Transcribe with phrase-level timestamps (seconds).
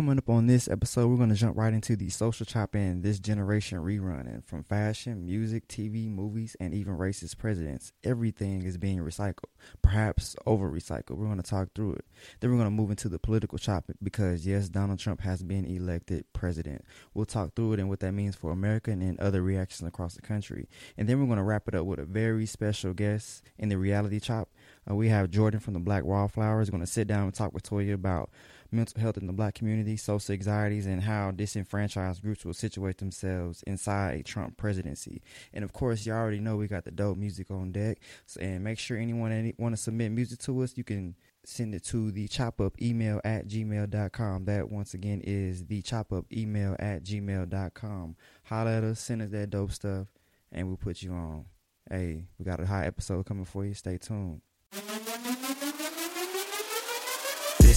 [0.00, 3.02] Coming up on this episode, we're going to jump right into the social chop and
[3.02, 4.26] this generation rerun.
[4.32, 9.50] And from fashion, music, TV, movies, and even racist presidents, everything is being recycled,
[9.82, 11.18] perhaps over recycled.
[11.18, 12.06] We're going to talk through it.
[12.40, 15.66] Then we're going to move into the political chop because, yes, Donald Trump has been
[15.66, 16.82] elected president.
[17.12, 20.22] We'll talk through it and what that means for America and other reactions across the
[20.22, 20.66] country.
[20.96, 23.76] And then we're going to wrap it up with a very special guest in the
[23.76, 24.48] reality chop.
[24.90, 27.64] Uh, we have Jordan from the Black Wallflowers going to sit down and talk with
[27.64, 28.30] Toya about
[28.72, 33.62] mental health in the black community, social anxieties, and how disenfranchised groups will situate themselves
[33.64, 35.22] inside a Trump presidency.
[35.52, 37.98] And of course, you already know we got the dope music on deck.
[38.26, 41.74] So, and make sure anyone any, want to submit music to us, you can send
[41.74, 44.44] it to the chop up email at gmail.com.
[44.44, 48.16] That once again is the chop up email at gmail.com.
[48.44, 50.06] Holler at us, send us that dope stuff,
[50.52, 51.46] and we'll put you on.
[51.90, 53.74] Hey, we got a hot episode coming for you.
[53.74, 54.42] Stay tuned.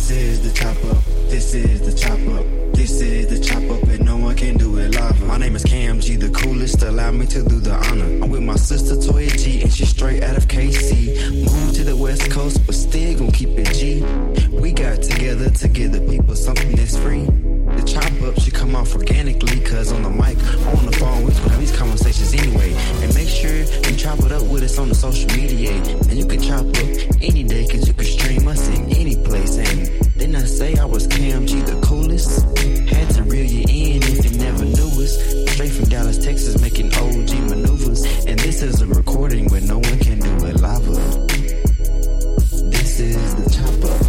[0.03, 1.01] This is the chop up.
[1.29, 2.45] This is the chop up.
[2.73, 5.25] This is the chop up, and no one can do it live.
[5.25, 6.83] My name is Cam G, the coolest.
[6.83, 8.21] Allow me to do the honor.
[8.21, 11.45] I'm with my sister Toya G, and she's straight out of KC.
[11.45, 14.03] Moved to the West Coast, but still gon' keep it G.
[14.51, 17.23] We got together to give the people something that's free.
[17.23, 20.37] The chop up should come off organically, cause on the mic,
[20.75, 22.73] on the phone, we can have these conversations anyway.
[23.01, 25.71] And make sure you chop it up with us on the social media.
[25.71, 26.87] And you can chop up
[27.21, 29.57] any day, cause you can stream us in any place.
[29.57, 32.41] And didn't I say I was Cam G the coolest?
[32.89, 35.13] Had to reel you in if you never knew us.
[35.53, 38.03] Straight from Dallas, Texas, making OG maneuvers.
[38.25, 40.85] And this is a recording where no one can do it live.
[42.71, 43.99] This is the chop up.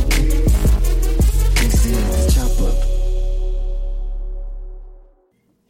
[1.56, 2.93] This is the chop up.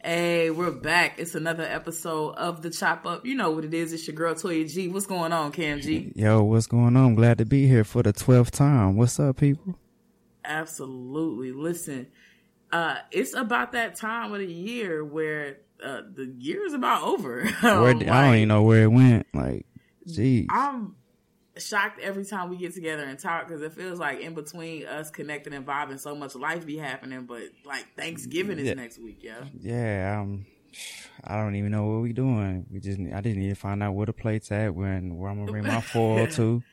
[0.05, 1.15] Hey, we're back.
[1.17, 3.25] It's another episode of the Chop Up.
[3.25, 3.91] You know what it is.
[3.91, 4.87] It's your girl Toya G.
[4.87, 6.13] What's going on, Cam G?
[6.15, 7.15] Yo, what's going on?
[7.15, 8.97] Glad to be here for the 12th time.
[8.97, 9.79] What's up, people?
[10.43, 11.53] Absolutely.
[11.53, 12.05] Listen,
[12.71, 17.43] uh, it's about that time of the year where uh, the year is about over.
[17.63, 19.25] Where, I don't even know where it went.
[19.33, 19.65] Like,
[20.05, 20.45] geez.
[20.51, 20.93] I'm
[21.57, 25.09] shocked every time we get together and talk because it feels like in between us
[25.09, 27.25] connecting and vibing, so much life be happening.
[27.25, 28.73] But like Thanksgiving is Yeah.
[28.75, 29.43] next week, yeah.
[29.59, 30.45] Yeah, um,
[31.23, 32.65] I don't even know what we doing.
[32.71, 35.51] We just, I didn't even find out where the plate's at, when where I'm gonna
[35.51, 36.63] bring my foil to.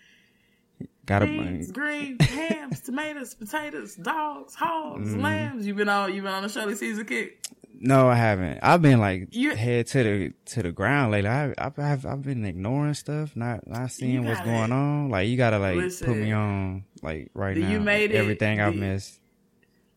[1.04, 5.20] Got Beans, to, greens, hams, tomatoes, potatoes, dogs, hogs, Mm-hmm.
[5.20, 5.66] lambs.
[5.66, 7.44] You been on you been on the Shirley Caesar kick?
[7.82, 8.60] No, I haven't.
[8.62, 11.28] I've been like You- head to the to the ground lately.
[11.30, 15.10] I, I've, I've I've been ignoring stuff, not not seeing what's going on.
[15.10, 17.68] Like you gotta like put me on like right now.
[17.68, 19.18] You Made It- everything I've missed.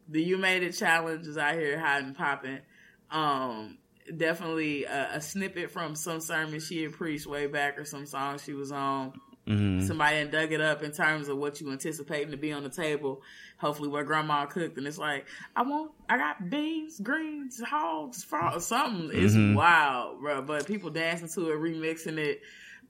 [0.09, 2.59] The You Made It challenge is out here hot and popping.
[3.12, 3.78] Um,
[4.16, 8.38] definitely a, a snippet from some sermon she had preached way back or some song
[8.44, 9.13] she was on.
[9.47, 12.63] hmm Somebody had dug it up in terms of what you anticipating to be on
[12.63, 13.22] the table.
[13.57, 18.66] Hopefully, what grandma cooked, and it's like, I want, I got beans, greens, hogs, frogs,
[18.66, 19.09] something.
[19.13, 19.55] It's Mhm.
[19.55, 20.41] wild, bro.
[20.41, 22.41] But people dancing to it, remixing it.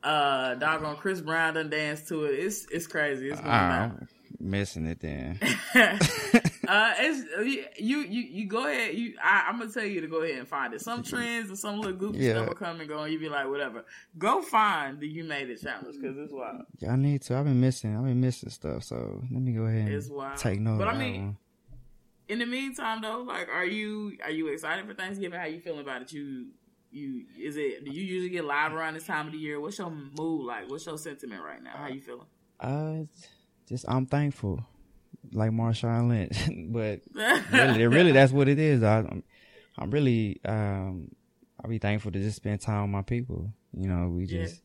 [0.04, 2.34] Uh, doggone Chris Brown done danced to it.
[2.40, 3.30] It's it's crazy.
[3.30, 4.08] It's going
[4.40, 5.40] missing it then.
[6.68, 8.96] uh, it's you, you, you go ahead.
[8.96, 10.82] You, I, I'm gonna tell you to go ahead and find it.
[10.82, 12.32] Some trends and some little goofy Yeah.
[12.34, 13.86] stuff will come and go, and you be like, whatever.
[14.18, 16.64] Go find the You Made It challenge because it's wild.
[16.80, 17.38] Yeah, I need to.
[17.38, 17.96] I've been missing.
[17.96, 18.84] I've been missing stuff.
[18.84, 20.38] So let me go ahead It's and wild.
[20.38, 21.38] take note But I mean.
[22.28, 25.40] In the meantime, though, like, are you are you excited for Thanksgiving?
[25.40, 26.12] How you feeling about it?
[26.12, 26.48] You
[26.90, 27.86] you is it?
[27.86, 29.60] Do you usually get live around this time of the year?
[29.60, 30.68] What's your mood like?
[30.68, 31.74] What's your sentiment right now?
[31.76, 32.26] How you feeling?
[32.60, 33.04] Uh,
[33.70, 34.66] just I'm thankful,
[35.34, 36.38] like Marshawn Lynch.
[36.72, 37.02] but
[37.52, 38.84] really, really, that's what it is.
[38.84, 39.24] I, I'm,
[39.78, 41.10] I'm really, um,
[41.64, 43.52] I'll be thankful to just spend time with my people.
[43.74, 44.44] You know, we Yeah.
[44.46, 44.62] just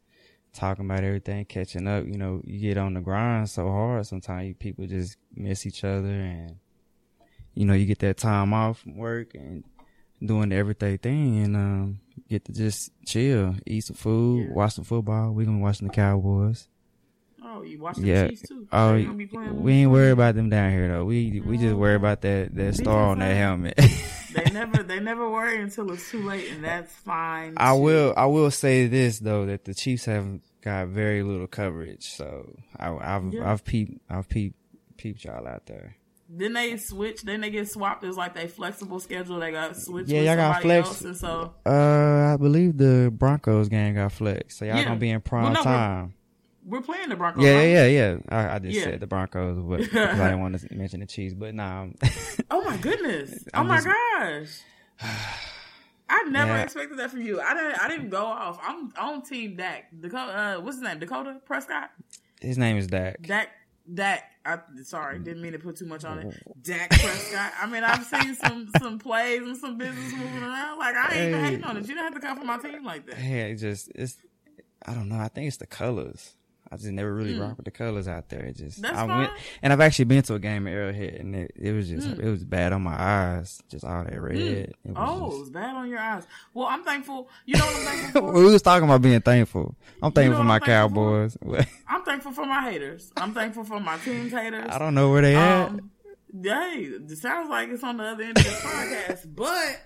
[0.53, 2.05] talking about everything, catching up.
[2.07, 4.07] You know, you get on the grind so hard.
[4.07, 6.57] Sometimes people just miss each other, and
[7.55, 9.65] you know, you get that time off from work and
[10.25, 14.55] doing the everyday thing, and um, get to just chill, eat some food, Yeah.
[14.55, 15.33] watch some football.
[15.33, 16.69] We gonna be watching the Cowboys.
[17.51, 18.29] Oh, you watch the Yeah.
[18.29, 18.67] Chiefs too?
[18.73, 18.95] Oh,
[19.53, 21.05] we ain't worried about them down here though.
[21.05, 23.79] We we just worry about that that star on that helmet.
[24.33, 27.55] They never they never worry until it's too late, and that's fine.
[27.57, 27.81] I too.
[27.83, 32.57] will I will say this though that the Chiefs have got very little coverage, so
[32.79, 33.51] I, I've Yeah.
[33.51, 34.57] I've peeped I've peeped
[34.97, 35.97] peeped y'all out there.
[36.29, 37.23] Then they switch.
[37.23, 38.05] Then they get swapped.
[38.05, 39.41] It's like they flexible schedule.
[39.41, 40.11] They got switched.
[40.11, 40.87] Yeah, y'all got flex.
[40.87, 44.85] Else, and so Uh, I believe the Broncos game got flexed, so y'all Yeah.
[44.85, 46.15] gonna be in prime Well, no, time.
[46.71, 47.43] We're playing the Broncos.
[47.45, 47.65] Yeah, right?
[47.71, 48.17] yeah, yeah.
[48.29, 48.85] I, I just Yeah.
[48.85, 51.35] said the Broncos, but because I didn't want to mention the Chiefs.
[51.35, 51.87] But nah,
[52.51, 53.45] Oh my goodness!
[53.53, 53.87] I'm oh my just-
[55.01, 55.11] gosh!
[56.09, 56.63] I never Yeah.
[56.63, 57.41] expected that from you.
[57.41, 57.81] I didn't.
[57.85, 58.59] I didn't go off.
[58.63, 59.89] I'm on Team Dak.
[60.01, 60.33] Dakota.
[60.33, 60.99] Uh, what's his name?
[60.99, 61.91] Dakota Prescott.
[62.41, 63.23] his name is Dak.
[63.23, 63.49] Dak.
[63.93, 64.25] Dak.
[64.45, 66.43] I, sorry, didn't mean to put too much on it.
[66.63, 67.53] Dak Prescott.
[67.61, 70.79] I mean, I've seen some some plays and some business moving around.
[70.79, 71.41] Like I ain't Hey.
[71.43, 71.87] hating on it.
[71.89, 73.19] You don't have to come for my team like that.
[73.19, 74.17] Yeah, it just it's.
[74.87, 75.19] I don't know.
[75.19, 76.35] I think it's the colors.
[76.73, 77.41] I just never really Mm.
[77.41, 78.45] rock with the colors out there.
[78.45, 79.19] It just That's I fine.
[79.19, 79.33] went
[79.63, 82.21] and I've actually been to a game at Arrowhead and it, it was just Mm.
[82.21, 83.61] it was bad on my eyes.
[83.69, 84.37] Just all that red.
[84.37, 86.27] It was Oh, it was bad on your eyes.
[86.55, 87.29] Well, I'm thankful.
[87.45, 88.33] You know what I'm thankful for?
[88.35, 89.75] we was talking about being thankful.
[90.03, 91.39] I'm thankful know for my I'm thankful for?
[91.49, 91.67] Cowboys.
[91.89, 93.13] I'm thankful for my haters.
[93.17, 94.67] I'm thankful for my team's haters.
[94.71, 95.71] I don't know where they at.
[95.71, 95.91] Um,
[96.43, 99.81] hey, it sounds like it's on the other end of this podcast, but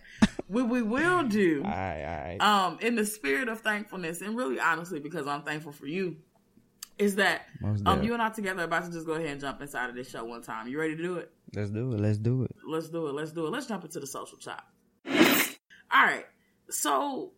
[0.49, 2.41] what we will do, All right, all right.
[2.43, 6.17] um, in the spirit of thankfulness, and really honestly, because I'm thankful for you,
[6.99, 7.47] is that
[7.87, 9.97] um, you and I together are about to just go ahead and jump inside of
[9.97, 10.69] this show one time.
[10.69, 11.31] You ready to do it?
[11.55, 12.01] Let's do it.
[12.01, 12.51] Let's do it.
[12.67, 13.15] Let's do it.
[13.15, 13.51] Let's do it.
[13.51, 14.65] Let's jump into the social chop.
[15.07, 16.27] All right.
[16.71, 17.33] So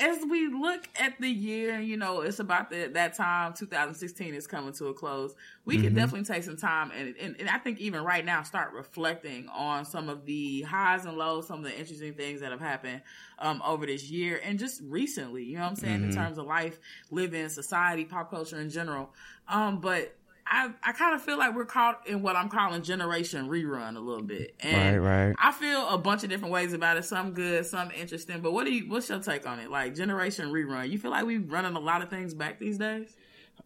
[0.00, 3.52] as we look at the year, you know, it's about the, that time.
[3.54, 5.34] 2016 is coming to a close.
[5.64, 5.96] We can Mhm.
[5.96, 9.84] definitely take some time, and, and and I think even right now, start reflecting on
[9.84, 13.02] some of the highs and lows, some of the interesting things that have happened
[13.38, 15.44] um, over this year and just recently.
[15.44, 16.14] You know what I'm saying in Mhm.
[16.14, 16.78] terms of life,
[17.10, 19.10] living, society, pop culture in general.
[19.48, 23.48] Um, but I I kind of feel like we're caught in what I'm calling generation
[23.48, 25.36] rerun a little bit, and right, right.
[25.38, 27.04] I feel a bunch of different ways about it.
[27.04, 28.40] Some good, some interesting.
[28.40, 28.88] But what do you?
[28.88, 29.70] What's your take on it?
[29.70, 30.90] Like generation rerun.
[30.90, 33.16] You feel like we're running a lot of things back these days?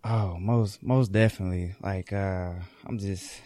[0.05, 1.75] Oh, most most definitely.
[1.83, 2.53] Like uh
[2.87, 3.41] I'm just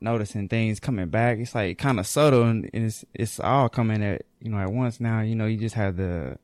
[0.00, 1.38] noticing things coming back.
[1.38, 5.00] It's like kind of subtle and it's it's all coming at you know at once
[5.00, 5.20] now.
[5.20, 6.38] You know, you just had the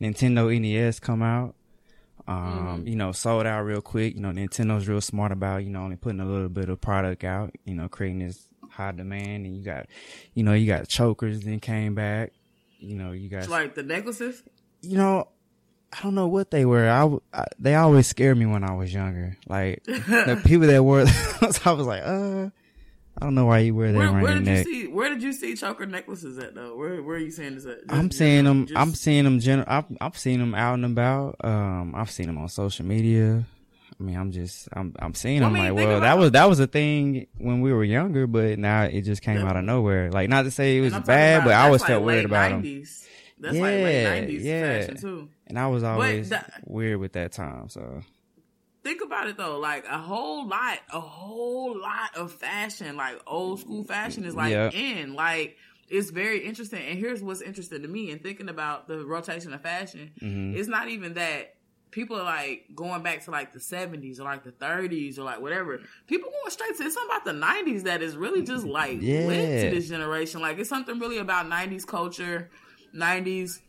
[0.00, 1.54] Nintendo NES come out.
[2.28, 2.88] Um, Mhm.
[2.88, 4.14] you know, sold out real quick.
[4.14, 7.24] You know, Nintendo's real smart about, you know, only putting a little bit of product
[7.24, 9.86] out, you know, creating this high demand and you got
[10.34, 12.32] you know, you got chokers then came back.
[12.80, 14.42] You know, you got Like the necklaces.
[14.82, 15.28] you know,
[15.90, 16.86] I don't know what they were.
[16.88, 19.38] I they always scared me when I was younger.
[19.48, 21.04] Like the people that wore,
[21.40, 22.50] those, I was like, uh,
[23.20, 24.86] I don't know why you wear that Where, around where your did you see?
[24.86, 26.76] Where did you see choker necklaces at though?
[26.76, 27.78] Where Where are you seeing this at?
[27.80, 28.66] Just- I'm seeing them.
[28.66, 29.40] just- I'm seeing them.
[29.40, 31.36] Gen- I've I've seen them out and about.
[31.42, 33.44] Um, I've seen them on social media.
[33.98, 36.30] I mean, I'm just I'm I'm seeing Well, them I mean, like, well, that was
[36.32, 39.64] that was a thing when we were younger, but now it just came out of
[39.64, 40.10] nowhere.
[40.12, 41.88] Like, not to say it was and I'm talking bad, about- but I always like
[41.88, 42.62] felt weird about them.
[42.62, 43.04] 90s.
[43.40, 44.80] That's like late Yeah, nineties yeah.
[44.80, 45.28] fashion too.
[45.48, 46.32] And I was always
[46.64, 47.68] weird with that time.
[47.68, 48.02] So
[48.88, 53.60] think about it though, like a whole lot, a whole lot of fashion, like old
[53.60, 54.70] school fashion is like Yeah.
[54.70, 55.14] in.
[55.14, 55.56] Like
[55.88, 56.82] it's very interesting.
[56.88, 60.12] And here's what's interesting to me in thinking about the rotation of fashion.
[60.22, 60.54] mhm.
[60.56, 61.54] It's not even that
[61.90, 65.40] people are like going back to like the 70s or like the 30s or like
[65.40, 65.80] whatever.
[66.06, 69.02] People going straight to it's something about the 90s that is really just like lit
[69.02, 69.62] Yeah.
[69.62, 70.40] to this generation.
[70.40, 72.50] Like it's something really about 90s culture,
[72.94, 73.60] 90s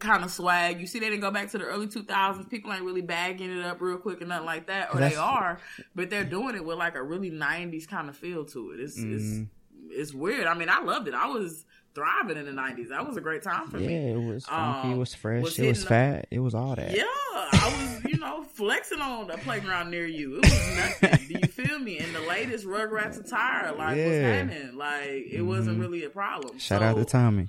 [0.00, 0.80] kind of swag.
[0.80, 2.48] You see, they didn't go back to the early 2000s.
[2.50, 5.58] People ain't really bagging it up real quick and nothing like that, or they are,
[5.94, 8.80] but they're doing it with like a really 90s kind of feel to it.
[8.80, 9.14] It's Mhm.
[9.14, 9.50] it's
[9.92, 10.46] it's weird.
[10.46, 11.14] I mean, I loved it.
[11.14, 11.64] I was
[11.94, 12.90] thriving in the 90s.
[12.90, 13.94] That was a great time for yeah, me.
[13.94, 14.88] Yeah, it was funky.
[14.88, 15.42] Um, it was fresh.
[15.42, 16.26] was it was fat.
[16.30, 16.96] It was all that.
[16.96, 17.02] Yeah,
[17.34, 20.36] I was, you know, flexing on the playground near you.
[20.36, 21.26] It was nothing.
[21.26, 21.98] Do you feel me?
[21.98, 24.32] In the latest Rugrats attire, like what's Yeah.
[24.34, 24.76] happening?
[24.76, 25.80] Like it wasn't Mhm.
[25.80, 26.58] really a problem.
[26.60, 27.48] Shout So, out to Tommy.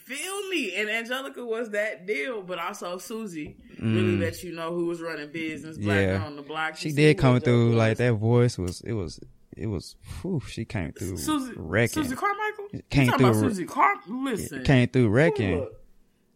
[0.00, 0.74] Feel me?
[0.76, 4.20] And Angelica was that deal, but also Susie really Mm.
[4.20, 5.76] let you know who was running business.
[5.78, 6.24] Black Yeah.
[6.24, 6.76] on the block.
[6.76, 9.20] She You did come through like that voice was it was
[9.56, 12.04] it was whew, she came through Susie, wrecking.
[12.04, 12.68] Susie Carmichael.
[12.90, 13.94] Came talking about through- Susie Car?
[14.08, 15.58] Listen, came through Boy, wrecking.
[15.58, 15.80] look.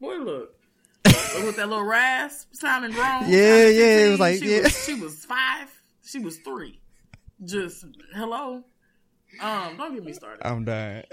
[0.01, 0.53] Boy, look.
[1.05, 3.23] With that little rasp, sounding grown.
[3.29, 4.63] Yeah, yeah, it was like, she yeah.
[4.63, 5.71] Was, she was five.
[6.05, 6.81] She was three.
[7.45, 7.85] Just
[8.15, 8.65] hello.
[9.41, 10.47] Um, don't get me started.
[10.47, 11.05] I'm dying.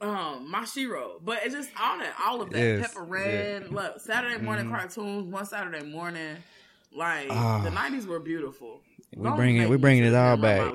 [0.00, 2.58] Um, Mashiro, but it's just all that, all of that.
[2.58, 4.70] Yes, Pepper Red, look, Saturday morning Mhm.
[4.76, 6.36] cartoons, one Saturday morning.
[6.92, 7.62] Like Ah.
[7.62, 8.82] the nineties were beautiful.
[9.16, 10.72] We Don't bringing- make we me bringing it all down on my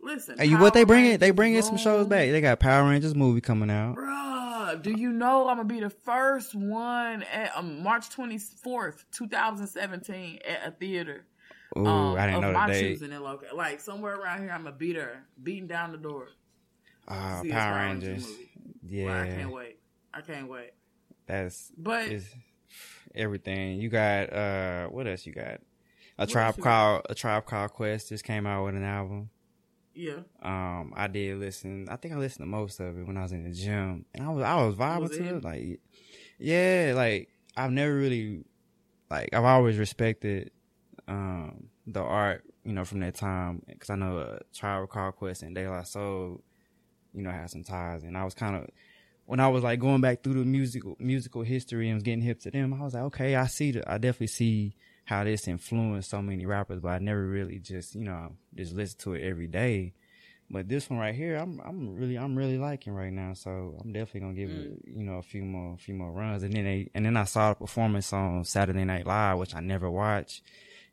[0.00, 1.18] Listen, Hey, you what they Power bring it?
[1.18, 2.30] They Rangers, bringing some shows back.
[2.30, 3.96] They got Power Rangers movie coming out.
[3.96, 10.38] Bruh, do you know I'm gonna be the first one at um, March 24th, 2017
[10.46, 11.24] at a theater.
[11.76, 13.48] Ooh, um, I didn't of know my the choosing in local.
[13.56, 16.28] Like somewhere around here, I'm gonna beat her, beating down the door.
[17.08, 18.26] Ah, Power Rangers.
[18.86, 19.78] Yeah, Well, I can't wait.
[20.14, 20.70] I can't wait.
[21.26, 22.26] that's But is
[23.14, 23.80] everything.
[23.80, 25.60] You got uh, what else you got?
[26.18, 29.30] A tribe called a tribe called Quest just came out with an album.
[29.94, 31.86] yeah, Um, I did listen.
[31.88, 34.24] I think I listened to most of it when I was in the gym, and
[34.24, 35.36] I was I was vibing Was it to him?
[35.38, 35.44] it.
[35.44, 35.80] Like,
[36.38, 38.44] yeah, like I've never really,
[39.10, 40.50] like I've always respected,
[41.06, 45.42] um, the art, you know, from that time because I know uh, Tribe Called Quest
[45.42, 46.42] and De La Soul,
[47.14, 48.68] you know, had some ties, and I was kind of
[49.28, 52.40] when I was like going back through the musical musical history and was getting hip
[52.40, 54.74] to them, I was like, okay, I see the, I definitely see
[55.04, 58.98] how this influenced so many rappers, but I never really just you know just listen
[59.00, 59.92] to it every day.
[60.50, 63.92] But this one right here, I'm I'm really I'm really liking right now, so I'm
[63.92, 64.98] definitely gonna give it mm.
[64.98, 66.42] you know a few more a few more runs.
[66.42, 69.60] And then they and then I saw the performance on Saturday Night Live, which I
[69.60, 70.40] never watched,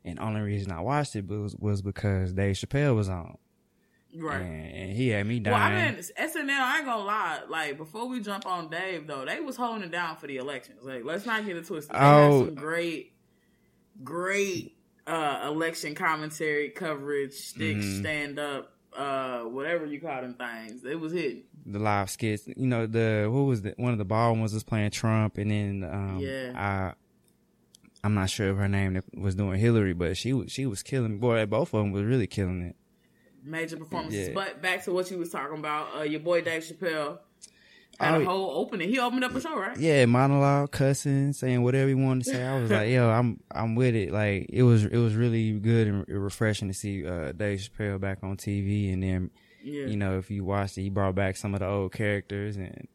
[0.04, 3.38] and only reason I watched it was was because Dave Chappelle was on.
[4.18, 4.40] Right.
[4.40, 5.54] And, and he had me dying.
[5.54, 6.50] Well, I mean, SNL.
[6.60, 7.40] I ain't gonna lie.
[7.48, 10.80] Like before we jump on Dave, though, they was holding it down for the elections.
[10.84, 11.94] Like, let's not get it twisted.
[11.94, 12.38] They Oh.
[12.40, 13.12] had some great,
[14.02, 14.72] great
[15.06, 18.00] uh, election commentary coverage, stick, Mhm.
[18.00, 20.84] stand up, uh, whatever you call them things.
[20.84, 21.44] It was hitting.
[21.68, 22.46] the live skits.
[22.46, 25.50] You know, the what was the one of the ball ones was playing Trump, and
[25.50, 26.52] then um, Yeah.
[26.54, 26.94] I
[28.06, 30.84] I'm not sure of her name that was doing Hillary, but she was she was
[30.84, 31.18] killing.
[31.18, 32.76] Boy, both of them was really killing it.
[33.46, 34.28] Major performances.
[34.28, 34.34] Yeah.
[34.34, 37.18] But back to what you was talking about, uh, your boy Dave Chappelle
[38.00, 38.88] had Oh, a whole opening.
[38.90, 39.78] He opened up a show, right?
[39.78, 42.44] Yeah, monologue, cussing, saying whatever he wanted to say.
[42.44, 44.10] I was like, yo, I'm I'm with it.
[44.12, 48.18] Like it was it was really good and refreshing to see uh, Dave Chappelle back
[48.22, 49.30] on TV, and then
[49.62, 49.86] Yeah.
[49.86, 52.88] you know if you watched it, he brought back some of the old characters, and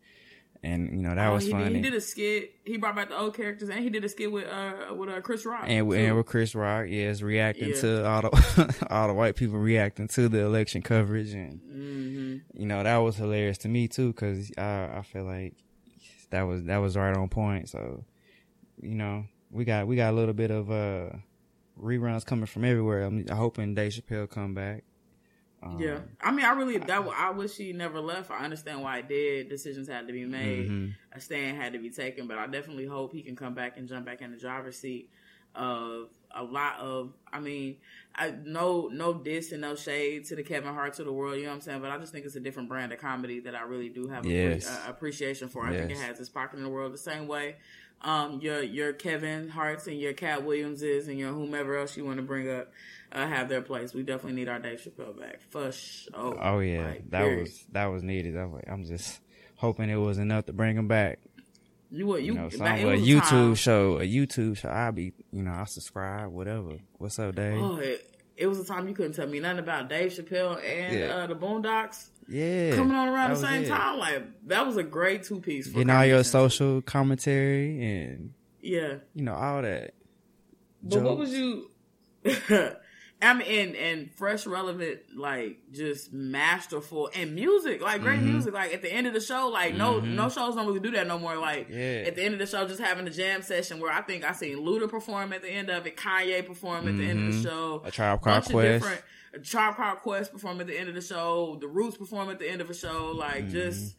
[0.64, 1.76] and you know that Oh, was he, funny.
[1.76, 2.52] He did a skit.
[2.66, 5.22] He brought back the old characters, and he did a skit with uh with uh,
[5.22, 5.64] Chris Rock.
[5.68, 5.96] and, too.
[5.98, 7.82] and with Chris Rock, yes, reacting Yeah.
[7.82, 12.66] to all the all the white people reacting to the election coverage, and hmm you
[12.66, 15.56] know that was hilarious to me too because I I feel like
[16.30, 17.70] that was that was right on point.
[17.70, 18.04] So
[18.82, 21.10] you know we got we got a little bit of uh
[21.80, 23.04] reruns coming from everywhere.
[23.04, 24.84] I'm hoping Dave Chappelle come back.
[25.64, 28.32] Um, Yeah, I mean, I really that I wish he never left.
[28.32, 29.50] I understand why it did.
[29.50, 30.70] Decisions had to be made.
[30.70, 30.96] mhm.
[31.14, 33.88] A stand had to be taken, but I definitely hope he can come back and
[33.88, 35.10] jump back in the driver's seat
[35.56, 37.14] of a lot of.
[37.32, 37.78] I mean,
[38.16, 41.36] I no no diss and no shade to the Kevin Hart to the world.
[41.36, 41.82] You know what I'm saying?
[41.82, 44.26] But I just think it's a different brand of comedy that I really do have
[44.26, 44.68] a Yes.
[44.68, 45.66] uh, appreciation for.
[45.66, 47.58] I think it has its pocket in the world the same way.
[48.04, 52.18] Um, your your Kevin Harts and your Katt Williamses and your whomever else you want
[52.18, 52.72] to bring up
[53.12, 53.94] uh, have their place.
[53.94, 56.38] We definitely need our Dave Chappelle back for sure.
[56.42, 57.40] Oh yeah, Like, that period.
[57.42, 58.38] was that was needed.
[58.38, 59.20] I was like, I'm just
[59.56, 61.20] hoping it was enough to bring him back.
[61.92, 64.70] you what You, you, know, some a YouTube time- show, a YouTube show.
[64.70, 66.78] I'll be, you know, I'll subscribe, whatever.
[66.98, 67.62] What's up, Dave?
[67.62, 70.98] Oh, it, it was a time you couldn't tell me nothing about Dave Chappelle and
[71.00, 71.06] Yeah.
[71.16, 73.68] uh, the Boondocks yeah, coming on around the same it.
[73.68, 74.00] time.
[74.00, 75.68] Like that was a great two piece.
[75.68, 78.96] Getting all your social commentary and yeah.
[79.14, 79.94] you know all that.
[80.82, 81.70] But what was you?
[83.24, 88.32] I mean, and and fresh, relevant, like just masterful, and music, like great Mhm.
[88.34, 88.54] music.
[88.54, 90.16] Like at the end of the show, like no Mhm.
[90.16, 91.36] no shows don't really do that no more.
[91.38, 92.04] Like Yeah.
[92.08, 94.32] at the end of the show, just having a jam session where I think I
[94.34, 97.50] seen Luda perform at the end of it, Kanye perform at the end of the
[97.50, 98.86] show, A Tribe Called Quest.
[99.34, 102.40] a Tribe Called Quest perform at the end of the show, the Roots perform at
[102.40, 103.52] the end of the show, like Mm-hmm.
[103.52, 103.96] just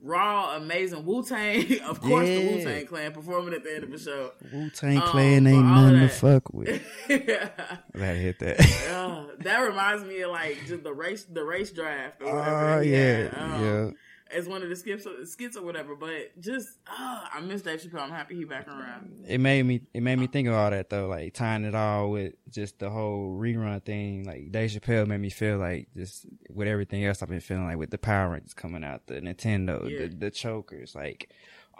[0.00, 1.80] raw, amazing Wu Tang.
[1.84, 4.32] of course, the Wu Tang Clan performing at the end of the show.
[4.52, 6.82] Wu Tang Um, Clan ain't nothing to fuck with.
[7.08, 8.60] I had to hit that.
[8.92, 12.22] Uh, that reminds me of like just the race, the race draft.
[12.22, 12.82] Or Oh whatever.
[12.84, 13.90] yeah, um, yeah.
[14.34, 15.94] As one of the skits, skits or whatever.
[15.94, 18.00] But just, uh, I miss Dave Chappelle.
[18.00, 19.24] I'm happy he back around.
[19.28, 19.82] It made me.
[19.94, 22.90] It made me think of all that though, like tying it all with just the
[22.90, 24.24] whole rerun thing.
[24.24, 27.76] Like Dave Chappelle made me feel like just with everything else I've been feeling like
[27.78, 30.06] with the Power Rangers coming out, the Nintendo, Yeah.
[30.08, 31.30] the the chokers, like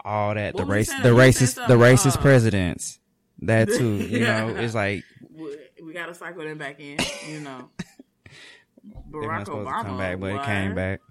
[0.05, 0.53] all that.
[0.53, 2.99] What the race, the racist, the racist uh, presidents.
[3.39, 4.55] That too, you know.
[4.55, 6.97] It's like We, we got to cycle them back in,
[7.29, 7.69] you know.
[9.11, 9.81] Barack Obama.
[9.81, 11.01] to come back, but it came back.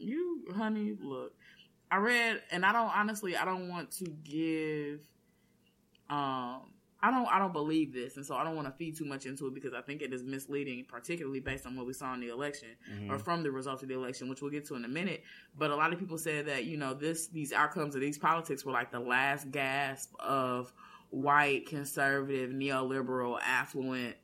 [0.00, 1.32] You, honey, look.
[1.90, 5.00] I read, and I don't honestly, I don't want to give.
[6.08, 9.06] Um, I don't, I don't believe this, and so I don't want to feed too
[9.06, 12.12] much into it because I think it is misleading, particularly based on what we saw
[12.14, 12.68] in the election
[13.08, 13.22] or Mhm.
[13.22, 15.22] from the results of the election, which we'll get to in a minute.
[15.56, 18.64] But a lot of people said that you know this, these outcomes of these politics
[18.66, 20.72] were like the last gasp of
[21.08, 24.16] white, conservative, neoliberal, affluent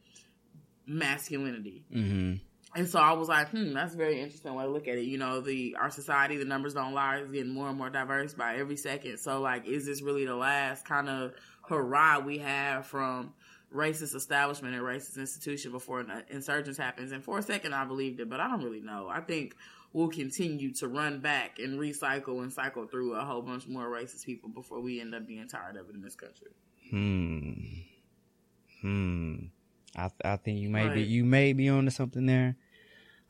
[0.86, 1.84] masculinity.
[1.92, 2.34] Mm-hmm.
[2.76, 5.04] And so I was like, hmm, that's a very interesting way to look at it.
[5.04, 8.34] You know, the our society, the numbers don't lie, is getting more and more diverse
[8.34, 9.18] by every second.
[9.18, 11.32] So like, is this really the last kind of
[11.68, 13.32] hurrah we have from
[13.74, 17.12] racist establishment and racist institution before an insurgence happens?
[17.12, 19.08] And for a second, I believed it, but I don't really know.
[19.08, 19.54] I think
[19.94, 24.26] we'll continue to run back and recycle and cycle through a whole bunch more racist
[24.26, 26.50] people before we end up being tired of it in this country.
[26.90, 27.52] Hmm.
[28.82, 29.36] Hmm.
[29.96, 31.06] I I think you may be Right.
[31.06, 32.56] you may be onto something there.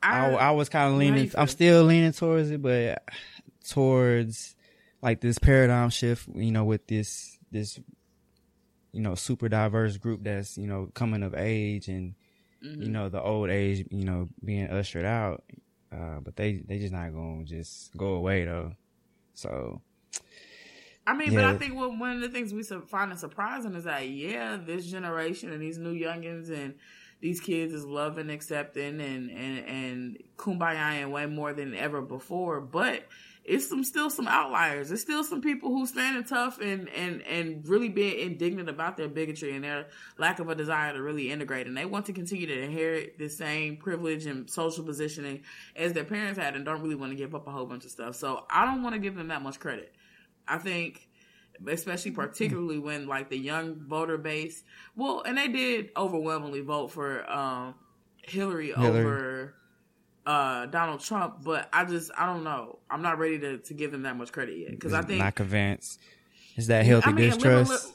[0.01, 1.31] I, I, I was kind of leaning.
[1.35, 3.03] I'm still leaning towards it, but
[3.67, 4.55] towards
[5.01, 6.27] like this paradigm shift.
[6.33, 7.79] You know, with this this
[8.91, 12.15] you know super diverse group that's you know coming of age and
[12.63, 12.83] mhm.
[12.83, 15.43] you know the old age you know being ushered out.
[15.91, 18.73] Uh, but they they just not gonna just go away though.
[19.33, 19.81] So
[21.07, 21.41] I mean, yeah.
[21.41, 25.53] but I think one of the things we find surprising is that yeah, this generation
[25.53, 26.75] and these new youngins and
[27.19, 32.61] these kids is loving, accepting, and and and kumbaya in way more than ever before.
[32.61, 33.05] But
[33.43, 34.89] it's some still some outliers.
[34.89, 39.07] There's still some people who standing tough and and and really being indignant about their
[39.07, 42.45] bigotry and their lack of a desire to really integrate, and they want to continue
[42.45, 45.43] to inherit the same privilege and social positioning
[45.75, 47.91] as their parents had, and don't really want to give up a whole bunch of
[47.91, 48.15] stuff.
[48.15, 49.93] So I don't want to give them that much credit.
[50.47, 51.06] I think
[51.67, 54.63] especially particularly when like the young voter base
[54.95, 57.73] well and they did overwhelmingly vote for um
[58.21, 58.99] hillary, hillary.
[58.99, 59.53] over
[60.25, 62.79] uh, Donald Trump, but I just I don't know.
[62.89, 65.35] I'm not ready to, to give them that much credit yet because I think not
[65.35, 66.01] convinced.
[66.57, 67.93] Is that healthy I mean, distrust?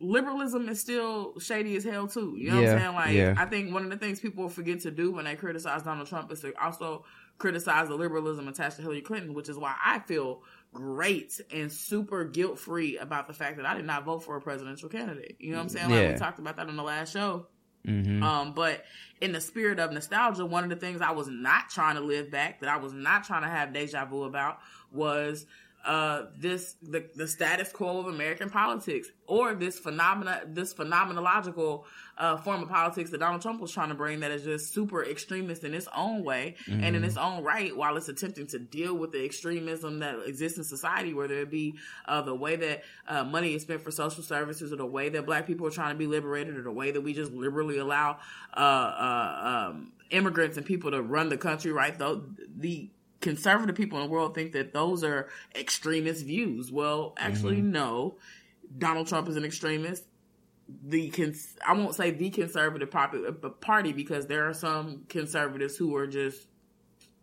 [0.00, 2.36] liberalism is still shady as hell too.
[2.38, 2.94] You know yeah, what I'm saying?
[2.94, 3.34] Like yeah.
[3.36, 6.30] I think one of the things people forget to do when they criticize Donald Trump
[6.30, 7.04] is to also
[7.38, 10.42] criticize the liberalism attached to Hillary Clinton, which is why I feel
[10.74, 14.40] great and super guilt free about the fact that I did not vote for a
[14.40, 15.36] presidential candidate.
[15.38, 15.90] You know what I'm saying?
[15.90, 16.12] Like yeah.
[16.12, 17.46] we talked about that on the last show.
[17.86, 18.22] Mm-hmm.
[18.22, 18.84] Um, but
[19.20, 22.30] in the spirit of nostalgia, one of the things I was not trying to live
[22.30, 24.58] back, that I was not trying to have deja vu about,
[24.90, 25.46] was
[25.84, 31.84] uh, this the, the status quo of American politics or this phenomena this phenomenological
[32.16, 35.04] uh, form of politics that Donald Trump was trying to bring that is just super
[35.04, 36.82] extremist in its own way mm-hmm.
[36.82, 37.04] and in mm-hmm.
[37.04, 41.12] its own right while it's attempting to deal with the extremism that exists in society
[41.12, 41.74] whether it be
[42.06, 45.26] uh, the way that uh, money is spent for social services or the way that
[45.26, 48.18] black people are trying to be liberated or the way that we just liberally allow
[48.56, 52.24] uh, uh, um, immigrants and people to run the country right though
[52.56, 52.88] the
[53.24, 56.70] conservative people in the world think that those are extremist views.
[56.70, 57.72] Well, actually, mm-hmm.
[57.72, 58.16] no.
[58.76, 60.04] Donald Trump is an extremist.
[60.68, 66.06] The cons- I won't say the conservative party because there are some conservatives who are
[66.06, 66.46] just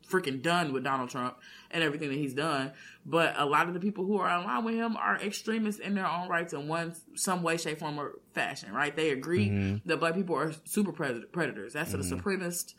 [0.10, 1.38] freaking done with Donald Trump
[1.70, 2.72] and everything that he's done.
[3.05, 6.08] But a lot of the people who are aligned with him are extremists in their
[6.08, 8.74] own rights in one some way, shape, form, or fashion.
[8.74, 8.96] Right?
[8.96, 9.88] They agree mm-hmm.
[9.88, 11.74] that black people are super predators.
[11.74, 12.10] That's mm-hmm.
[12.10, 12.74] the supremacist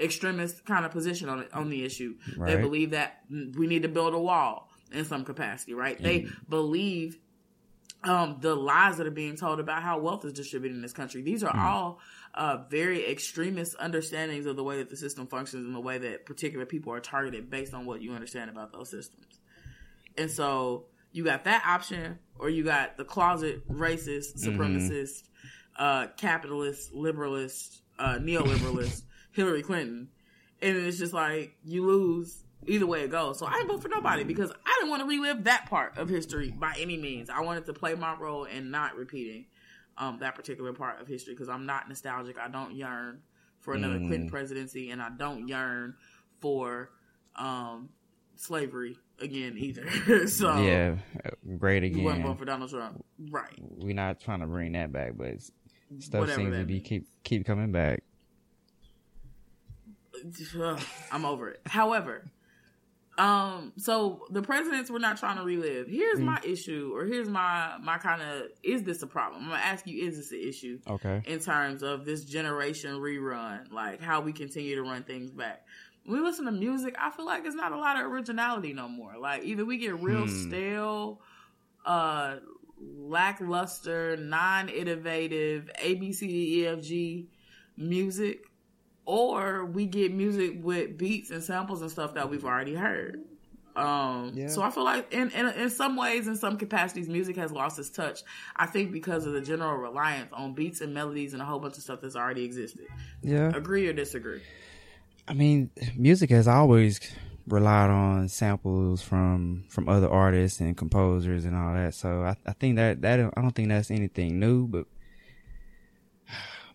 [0.00, 2.16] extremist kind of position on on the issue.
[2.36, 2.54] Right.
[2.54, 5.98] They believe that we need to build a wall in some capacity, right?
[5.98, 6.02] Mm.
[6.02, 7.18] They believe
[8.04, 11.22] um, the lies that are being told about how wealth is distributed in this country.
[11.22, 11.58] These are mm.
[11.58, 12.00] all
[12.34, 16.26] uh, very extremist understandings of the way that the system functions and the way that
[16.26, 19.40] particular people are targeted based on what you understand about those systems.
[20.16, 24.60] And so you got that option, or you got the closet racist, mm-hmm.
[24.60, 25.82] supremacist, mm-hmm.
[25.82, 29.02] uh, capitalist, liberalist, uh, neoliberalist
[29.36, 30.08] Hillary Clinton.
[30.60, 33.38] And it's just like you lose either way it goes.
[33.38, 36.08] So I didn't vote for nobody because I didn't want to relive that part of
[36.08, 37.28] history by any means.
[37.30, 39.46] I wanted to play my role and not repeating
[39.98, 42.38] um, that particular part of history because I'm not nostalgic.
[42.38, 43.20] I don't yearn
[43.60, 44.08] for another mm.
[44.08, 45.94] Clinton presidency, and I don't yearn
[46.40, 46.90] for
[47.36, 47.90] um,
[48.36, 50.26] slavery again either.
[50.28, 50.96] so yeah,
[51.58, 51.98] great again.
[51.98, 53.58] You voting for Donald Trump, right?
[53.58, 55.42] We're not trying to bring that back, but
[55.98, 58.02] stuff Whatever seems to be keep keep coming back.
[61.12, 61.60] I'm over it.
[61.66, 62.30] However,
[63.18, 65.88] um, so the presidents were not trying to relive.
[65.88, 66.24] Here's mm.
[66.24, 69.44] my issue, or here's my my kind of is this a problem?
[69.44, 70.78] I'm gonna ask you, is this an issue?
[70.86, 71.22] Okay.
[71.26, 75.64] In terms of this generation rerun, like how we continue to run things back.
[76.04, 78.88] When we listen to music, I feel like it's not a lot of originality no
[78.88, 79.14] more.
[79.18, 80.48] Like either we get real hmm.
[80.48, 81.20] stale,
[81.86, 82.36] uh,
[82.78, 87.28] lackluster, non-innovative A B C D E F G
[87.78, 88.44] music
[89.06, 93.22] or we get music with beats and samples and stuff that we've already heard.
[93.76, 94.48] Um, yeah.
[94.48, 97.78] So I feel like in, in, in some ways, in some capacities, music has lost
[97.78, 98.22] its touch.
[98.56, 101.76] I think because of the general reliance on beats and melodies and a whole bunch
[101.76, 102.86] of stuff that's already existed.
[103.22, 103.52] Yeah.
[103.54, 104.42] Agree or disagree?
[105.28, 107.00] I mean, music has always
[107.46, 111.94] relied on samples from from other artists and composers and all that.
[111.94, 114.86] So I, I think that that I don't think that's anything new, but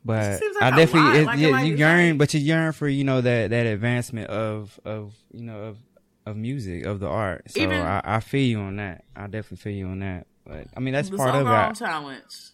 [0.04, 3.22] but like I definitely it, like you, you yearn, but you yearn for you know
[3.22, 5.78] that that advancement of of you know of
[6.26, 7.50] of music of the art.
[7.52, 9.06] So Even, I, I feel you on that.
[9.16, 10.28] I definitely feel you on that.
[10.46, 11.78] But I mean that's part of it.
[11.78, 12.52] challenge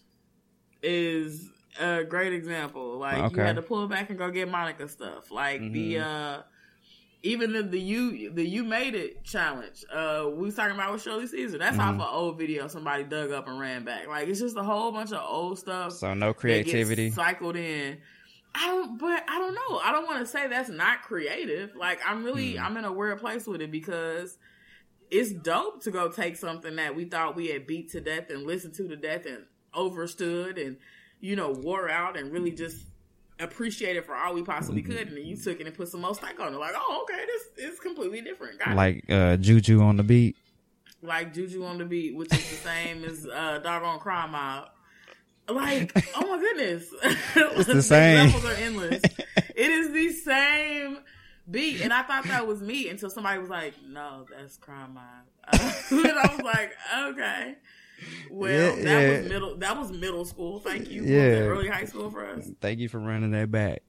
[0.82, 1.48] is
[1.80, 2.98] a great example.
[2.98, 3.36] Like okay.
[3.36, 5.30] you had to pull back and go get Monica stuff.
[5.30, 5.72] Like mm-hmm.
[5.72, 6.42] the uh
[7.22, 9.84] even the, the you the you made it challenge.
[9.92, 11.58] Uh, we was talking about with Shirley Caesar.
[11.58, 12.00] That's mm-hmm.
[12.00, 14.06] off an old video somebody dug up and ran back.
[14.06, 15.92] Like it's just a whole bunch of old stuff.
[15.92, 17.98] So no creativity cycled in.
[18.54, 19.78] I don't, but I don't know.
[19.78, 21.74] I don't want to say that's not creative.
[21.76, 22.60] Like I'm really, mm.
[22.60, 24.38] I'm in a weird place with it because
[25.10, 28.46] it's dope to go take something that we thought we had beat to death and
[28.46, 30.76] listened to to death and overstood and
[31.20, 32.86] you know wore out and really just
[33.40, 34.92] appreciate it for all we possibly mm-hmm.
[34.92, 36.58] could, and then you took it and put some more stack on it.
[36.58, 38.58] Like, oh, okay, this is completely different.
[38.58, 40.36] Got like uh, Juju on the beat.
[41.02, 44.68] like Juju on the Beat, which is the same as uh, Doggone Crime Mob.
[45.48, 48.26] Like, oh my goodness, it's the same.
[48.26, 49.02] Examples are endless.
[49.36, 50.98] it is the same
[51.50, 55.04] beat, and I thought that was me until somebody was like, "No, that's Crime Mob,"
[55.50, 56.72] uh, and I was like,
[57.02, 57.56] "Okay."
[58.30, 59.18] Well, Yeah, that yeah.
[59.20, 59.56] was middle.
[59.56, 60.60] That was middle school.
[60.60, 61.02] Thank you.
[61.04, 61.40] Yeah.
[61.40, 62.50] early high school for us.
[62.60, 63.82] Thank you for running that back.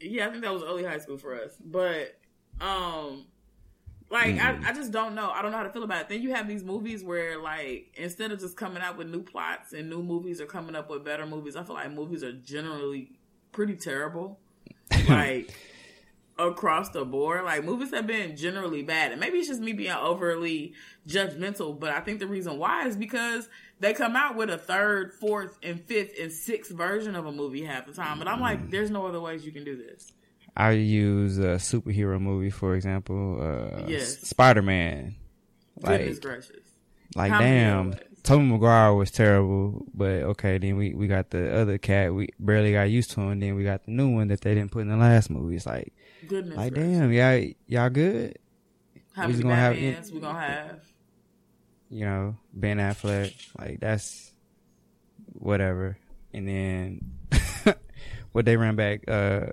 [0.00, 1.56] Yeah, I think that was early high school for us.
[1.64, 2.18] But
[2.60, 3.26] um
[4.10, 5.30] like I, I just don't know.
[5.30, 6.08] I don't know how to feel about it.
[6.08, 9.72] Then you have these movies where like instead of just coming out with new plots
[9.72, 13.12] and new movies are coming up with better movies, I feel like movies are generally
[13.52, 14.38] pretty terrible.
[15.08, 15.52] Like
[16.38, 17.44] across the board.
[17.44, 19.12] Like movies have been generally bad.
[19.12, 20.74] And maybe it's just me being overly
[21.08, 23.48] judgmental, but I think the reason why is because
[23.80, 27.64] they come out with a third, fourth, and fifth and sixth version of a movie
[27.64, 28.18] half the time.
[28.18, 30.12] But I'm like, there's no other ways you can do this.
[30.56, 34.18] I use a superhero movie, for example, uh, Yes.
[34.20, 35.16] Spider Man.
[35.82, 36.62] Goodness Like, gracious.
[37.16, 37.94] like How damn?
[38.22, 42.72] Tobey Maguire was terrible, but okay, then we, we got the other cat we barely
[42.72, 44.88] got used to, and then we got the new one that they didn't put in
[44.88, 45.56] the last movie.
[45.56, 45.92] It's like,
[46.28, 46.90] Goodness like gracious.
[46.98, 48.38] damn, y'all y'all good,
[49.14, 50.80] How we many gonna have- we gonna have?
[51.90, 54.32] you know, Ben Affleck, like that's
[55.32, 55.96] whatever.
[56.32, 57.00] And then
[58.32, 59.46] what they ran back, uh,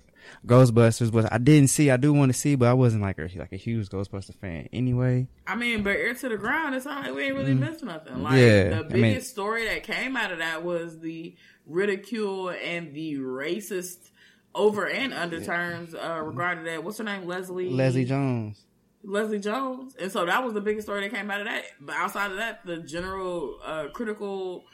[0.46, 3.30] Ghostbusters was I didn't see, I do want to see, but I wasn't like a
[3.38, 5.28] like a huge Ghostbuster fan anyway.
[5.46, 8.24] I mean, but ear to the ground, it's not like we ain't really missed nothing.
[8.24, 11.36] Like Yeah, the I biggest mean- story that came out of that was the
[11.68, 14.10] ridicule and the racist
[14.54, 16.84] over and under terms uh, regarding that.
[16.84, 17.26] What's her name?
[17.26, 17.70] Leslie.
[17.70, 18.66] Leslie Jones.
[19.04, 19.96] Leslie Jones.
[20.00, 21.64] And so that was the biggest story that came out of that.
[21.80, 24.66] But outside of that, the general uh, critical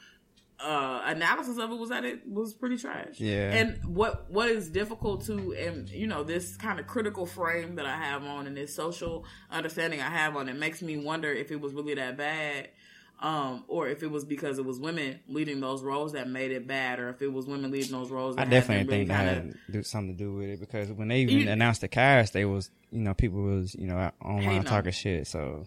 [0.59, 3.19] uh, analysis of it was that it was pretty trash.
[3.19, 3.51] Yeah.
[3.51, 7.85] And what what is difficult to and you know this kind of critical frame that
[7.85, 11.51] I have on and this social understanding I have on it makes me wonder if
[11.51, 12.69] it was really that bad.
[13.19, 16.67] Um, or if it was because it was women leading those roles that made it
[16.67, 18.35] bad, or if it was women leading those roles.
[18.35, 21.07] That I definitely really think that had do something to do with it because when
[21.07, 24.63] they even You- announced the cast, they was you know people was you know online
[24.65, 25.25] talking shit.
[25.25, 25.65] So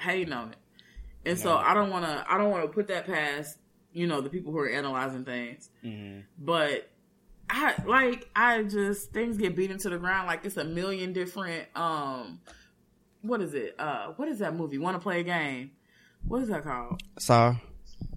[0.00, 0.56] hating on it.
[1.26, 2.24] And so I don't want to.
[2.26, 3.58] I don't want to put that past
[3.92, 5.68] you know the people who are analyzing things.
[6.38, 6.88] But
[7.50, 11.66] I like I just things get beat into the ground like it's a million different.
[11.76, 12.40] um
[13.20, 13.74] What is it?
[13.78, 14.78] Uh What is that movie?
[14.78, 15.72] Want to play a game?
[16.28, 17.00] What is that called?
[17.18, 17.56] Saw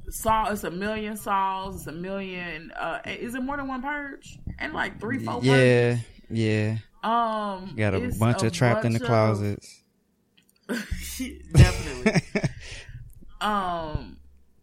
[0.10, 0.52] Saw.
[0.52, 1.76] It's a million saws.
[1.78, 2.72] It's a million.
[2.72, 4.38] uh Is it more than one purge?
[4.60, 5.40] And like three, four.
[5.42, 5.98] yeah
[6.30, 6.84] yeah purges?
[7.04, 7.74] Um.
[7.76, 9.82] got a bunch of trapped in the bunch of- closets.
[11.54, 12.22] Definitely.
[13.42, 14.18] Um,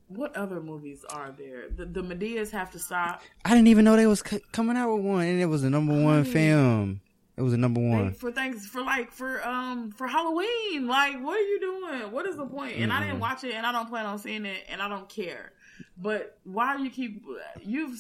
[0.07, 1.69] what other movies are there?
[1.69, 3.23] The the Madeas have to stop.
[3.45, 5.71] I didn't even know they was c- coming out with one, and it was a
[5.71, 6.31] number one Honey.
[6.31, 7.01] film.
[7.39, 8.13] It was a number one.
[8.15, 10.89] for things for like for um for Halloween.
[10.89, 12.11] Like, what are you doing?
[12.13, 12.77] What is the point?
[12.79, 15.09] And I didn't watch it, and I don't plan on seeing it, and I don't
[15.09, 15.53] care.
[15.97, 17.23] But why do you keep
[17.63, 17.97] you've?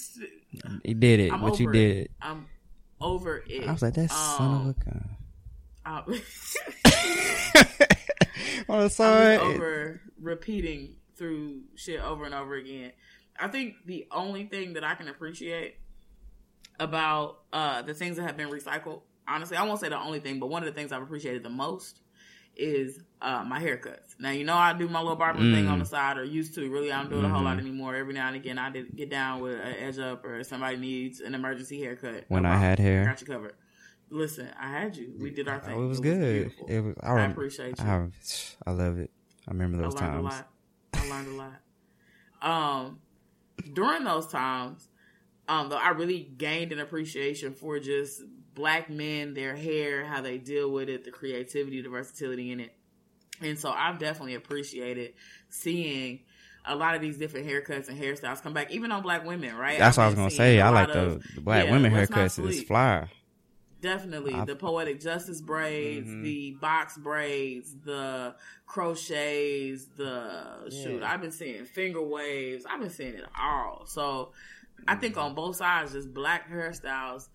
[0.85, 1.33] He did it.
[1.33, 1.97] I'm what you did.
[1.99, 2.11] It.
[2.21, 2.47] I'm
[3.01, 3.69] over it.
[3.69, 5.09] I was like, that son Um, of a gun.
[5.87, 6.21] I'm-
[8.69, 12.93] On the I'm side, over repeating through shit over and over again.
[13.39, 15.77] I think the only thing that I can appreciate
[16.81, 20.39] about uh, the things that have been recycled, honestly, I won't say the only thing,
[20.41, 22.01] but one of the things I've appreciated the most
[22.57, 24.19] is uh, my haircuts.
[24.19, 25.71] Now, you know, I do my little barber thing Mm.
[25.71, 26.69] on the side, or used to.
[26.69, 27.45] Really, I don't do it a whole Mm-hmm.
[27.45, 27.95] lot anymore.
[27.95, 31.21] Every now and again, I did get down with an edge up, or somebody needs
[31.21, 32.25] an emergency haircut.
[32.29, 33.05] When No I had hair.
[33.05, 33.55] got you covered.
[34.11, 35.13] Listen, I had you.
[35.21, 35.85] We did our Oh, thing.
[35.85, 36.47] it was good.
[36.51, 36.67] beautiful.
[36.69, 36.95] It was.
[37.03, 37.85] I, I appreciate you.
[37.85, 38.09] I,
[38.67, 39.11] I love it.
[39.47, 40.21] I remember I those learned times.
[40.21, 40.49] a lot.
[40.95, 41.61] I learned a lot.
[42.87, 43.01] Um,
[43.73, 44.89] during those times,
[45.47, 48.23] um, though, I really gained an appreciation for just
[48.59, 52.73] black men, their hair, how they deal with it, the creativity, the versatility in it,
[53.41, 55.15] and so I've definitely appreciated
[55.49, 56.21] seeing
[56.67, 59.55] a lot of these different haircuts and hairstyles come back, even on black women.
[59.57, 59.79] Right?
[59.79, 60.61] That's what I was gonna say.
[60.61, 62.67] I like lot the, the black yeah, women haircuts is sleep.
[62.67, 63.09] fly.
[63.81, 66.25] Definitely I've- the poetic justice braids, Mhm.
[66.25, 68.35] the box braids, the
[68.67, 71.03] crochets, the shoot.
[71.03, 72.67] I've been seeing finger waves.
[72.69, 73.85] I've been seeing it all.
[73.87, 74.33] So
[74.89, 77.29] I think on both sides, just black hairstyles.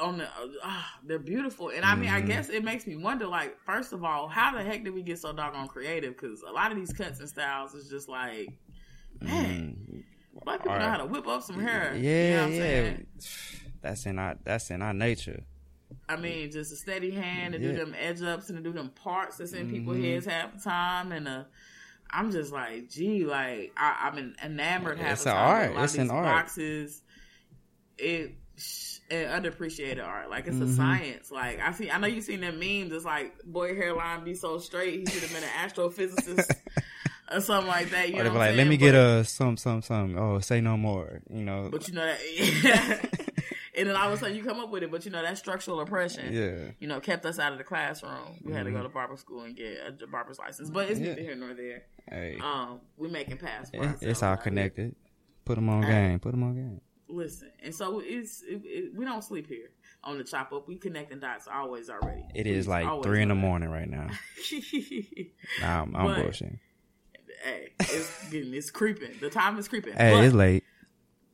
[0.00, 0.28] On the,
[0.62, 2.26] uh, they're beautiful, and I mean, I Mhm.
[2.26, 3.26] guess it makes me wonder.
[3.26, 6.14] Like, first of all, how the heck did we get so doggone creative?
[6.14, 8.48] Because a lot of these cuts and styles is just like,
[9.20, 10.44] man, Mm.
[10.44, 11.94] black people know how to whip up some hair.
[11.96, 12.62] Yeah, you know yeah.
[12.62, 13.06] saying?
[13.80, 15.44] That's in our that's in our nature.
[16.08, 18.90] I mean, just a steady hand to do them edge ups and to do them
[18.90, 20.04] parts that's in people's Mhm.
[20.14, 21.12] heads half the time.
[21.12, 21.44] And uh,
[22.10, 25.76] I'm just like, gee, like I, I'm en- enamored half It's the an time.
[25.76, 25.84] art.
[25.84, 26.24] It's an art.
[26.24, 27.02] boxes.
[27.96, 28.34] It
[29.10, 30.30] and underappreciated art.
[30.30, 30.70] Like it's mm-hmm.
[30.70, 31.30] a science.
[31.30, 32.92] Like I see, I know you've seen them memes.
[32.92, 35.00] It's like boy hairline be so straight.
[35.00, 36.54] He should have been an astrophysicist
[37.32, 38.10] or something like that.
[38.10, 40.18] You or know, like, let me but, get a some some some.
[40.18, 41.20] Oh, say no more.
[41.30, 42.18] You know, but you know that.
[42.62, 43.02] Yeah.
[43.78, 45.38] and then all of a sudden you come up with it, but you know that
[45.38, 48.12] structural oppression, yeah, you know, kept us out of the classroom.
[48.42, 48.56] We mm-hmm.
[48.56, 48.86] had to go mm-hmm.
[48.86, 51.08] to barber school and get a barber's license, but it's yeah.
[51.10, 51.84] neither here nor there.
[52.08, 52.38] Hey.
[52.42, 53.74] Um, we're making past.
[53.74, 54.94] It's all connected.
[55.44, 55.92] Put them on hey.
[55.92, 56.20] game.
[56.20, 56.80] Put them on game.
[57.08, 59.70] Listen, and so it's it, it, we don't sleep here
[60.04, 60.68] on the chop up.
[60.68, 62.24] We connecting dots always already.
[62.34, 64.08] It is like three in the morning right now.
[65.60, 66.58] nah, I'm, I'm bullshitting.
[67.42, 69.12] Hey, it's getting it's creeping.
[69.20, 69.94] The time is creeping.
[69.94, 70.64] Hey, but it's late.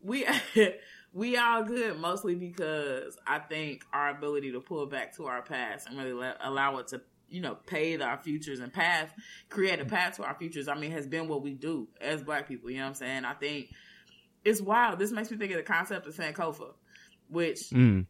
[0.02, 0.26] We
[1.12, 5.88] we all good mostly because I think our ability to pull back to our past
[5.88, 9.12] and really let, allow it to you know pave our futures and path
[9.48, 10.68] create a path to our futures.
[10.68, 12.70] I mean, has been what we do as Black people.
[12.70, 13.24] You know what I'm saying?
[13.24, 13.70] I think
[14.44, 14.98] it's wild.
[14.98, 16.72] This makes me think of the concept of Sankofa,
[17.28, 18.06] which mm.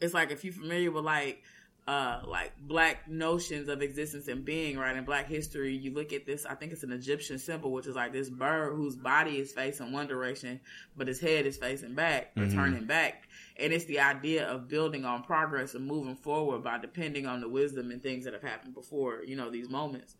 [0.00, 1.42] it's like if you're familiar with like
[1.86, 4.94] uh like black notions of existence and being, right?
[4.96, 7.96] In black history, you look at this, I think it's an Egyptian symbol, which is
[7.96, 10.60] like this bird whose body is facing one direction,
[10.96, 12.54] but his head is facing back, mm-hmm.
[12.54, 13.28] turning back.
[13.56, 17.48] And it's the idea of building on progress and moving forward by depending on the
[17.48, 20.14] wisdom and things that have happened before, you know, these moments.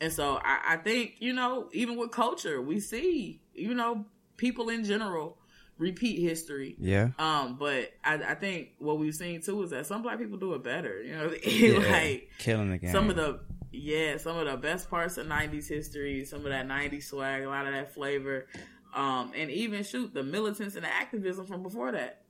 [0.00, 4.68] And so I, I think, you know, even with culture, we see, you know, people
[4.68, 5.38] in general
[5.78, 6.76] repeat history.
[6.78, 7.10] Yeah.
[7.18, 10.54] Um, but I, I, think what we've seen too is that some black people do
[10.54, 11.02] it better.
[11.02, 11.92] You know, yeah.
[11.92, 12.92] like killing the game.
[12.92, 13.40] Some of the
[13.72, 17.48] yeah, some of the best parts of '90s history, some of that '90s swag, a
[17.48, 18.46] lot of that flavor,
[18.94, 22.20] um, and even shoot the militants and the activism from before that.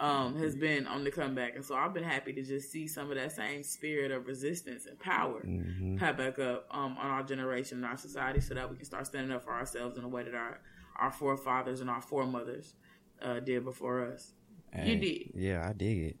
[0.00, 3.10] Um, has been on the comeback, and so I've been happy to just see some
[3.10, 5.96] of that same spirit of resistance and power mm-hmm.
[5.96, 9.06] pop back up um, on our generation and our society, so that we can start
[9.06, 10.58] standing up for ourselves in a way that our
[10.98, 12.74] our forefathers and our foremothers
[13.20, 14.32] uh, did before us.
[14.72, 15.30] Hey, you did.
[15.34, 16.16] Yeah, I dig it.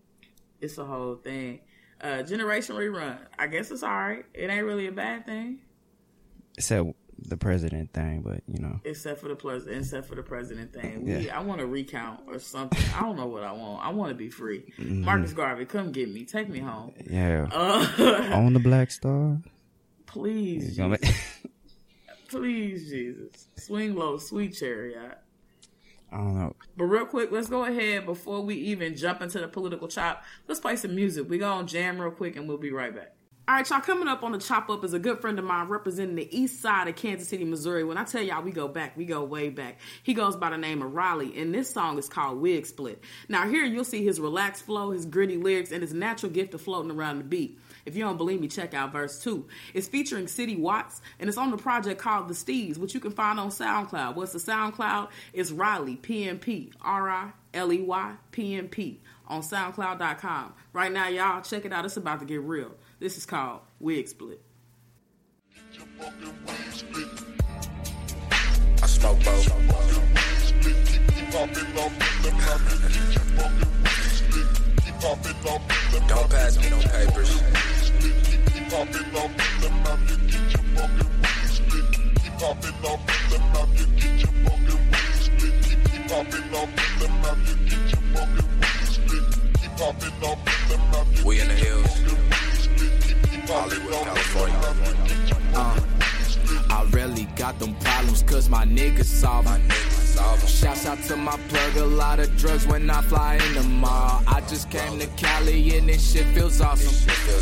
[0.60, 1.60] It's a whole thing.
[2.00, 3.18] Uh, generation rerun.
[3.38, 4.24] I guess it's all right.
[4.34, 5.60] It ain't really a bad thing.
[6.56, 6.92] Except
[7.28, 8.80] the president thing, but you know.
[8.84, 11.04] Except for the president, except for the president thing.
[11.04, 11.38] We, yeah.
[11.38, 12.82] I want to recount or something.
[12.96, 13.84] I don't know what I want.
[13.84, 14.72] I want to be free.
[14.78, 15.04] Mm-hmm.
[15.04, 16.24] Marcus Garvey, come get me.
[16.24, 16.92] Take me home.
[17.08, 17.48] Yeah.
[17.50, 19.38] Uh, On the Black Star.
[20.06, 20.78] Please.
[22.32, 23.46] Please, Jesus.
[23.56, 25.18] Swing low, sweet chariot.
[26.10, 26.56] I don't know.
[26.78, 30.24] But real quick, let's go ahead before we even jump into the political chop.
[30.48, 31.28] Let's play some music.
[31.28, 33.14] We gonna jam real quick and we'll be right back.
[33.48, 33.80] All right, y'all.
[33.80, 36.62] Coming up on the chop up is a good friend of mine representing the east
[36.62, 37.84] side of Kansas City, Missouri.
[37.84, 39.80] When I tell y'all we go back, we go way back.
[40.02, 43.02] He goes by the name of Riley, and this song is called Wig Split.
[43.28, 46.62] Now, here you'll see his relaxed flow, his gritty lyrics, and his natural gift of
[46.62, 47.58] floating around the beat.
[47.84, 49.46] If you don't believe me, check out verse 2.
[49.74, 53.12] It's featuring City Watts, and it's on the project called The Steez, which you can
[53.12, 54.14] find on SoundCloud.
[54.14, 55.08] What's the SoundCloud?
[55.32, 60.54] It's Riley, PnP, R I L E Y, PnP, on SoundCloud.com.
[60.72, 61.84] Right now, y'all, check it out.
[61.84, 62.72] It's about to get real.
[62.98, 64.40] This is called Wig Split.
[68.82, 69.52] I smoke both.
[75.02, 75.20] Don't
[76.30, 77.42] pass me no papers.
[91.24, 92.00] We in the hills,
[93.48, 94.56] Hollywood, California.
[95.52, 95.80] Uh,
[96.70, 99.91] I really got them problems, cause my niggas solve my niggas.
[100.62, 104.22] Shouts out to my plug, a lot of drugs when I fly in the mall.
[104.26, 106.94] I just came to Cali and this shit feels awesome.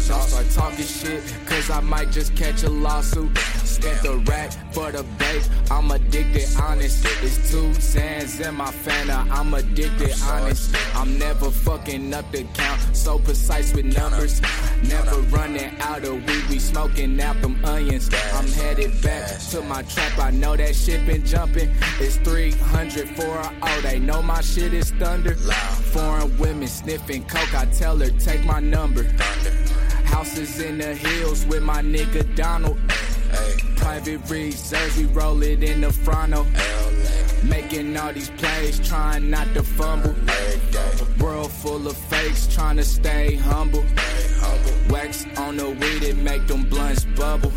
[0.09, 3.37] Don't start talking shit, cause I might just catch a lawsuit.
[3.81, 7.03] Spent the rack for the bait, I'm addicted, honest.
[7.23, 10.77] It's two sands in my Fanta, I'm addicted, honest.
[10.95, 14.43] I'm never fucking up the count, so precise with numbers.
[14.83, 18.11] Never running out of weed, we smoking out them onions.
[18.35, 21.71] I'm headed back to my trap, I know that shit been jumping.
[22.01, 25.37] It's 300 for oh, they know my shit is thunder.
[25.95, 29.05] Foreign women sniffing coke, I tell her, take my number.
[30.05, 32.79] Houses in the hills with my nigga Donald.
[33.91, 36.47] Private reserves, we roll it in the fronto.
[37.43, 40.15] Making all these plays, trying not to fumble.
[41.19, 43.85] World full of fakes, trying to stay humble.
[44.91, 47.51] Wax on the weed, it make them blunts bubble.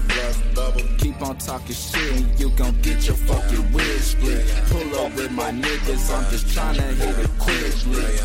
[0.98, 4.44] Keep on talking shit and you gon' get your fucking wig split.
[4.72, 8.20] Pull up with my niggas, I'm just trying to hit a quick split.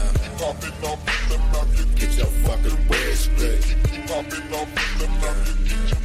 [1.95, 3.65] Get your fucking wig split.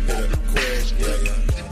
[0.05, 1.42] Hit a quick split.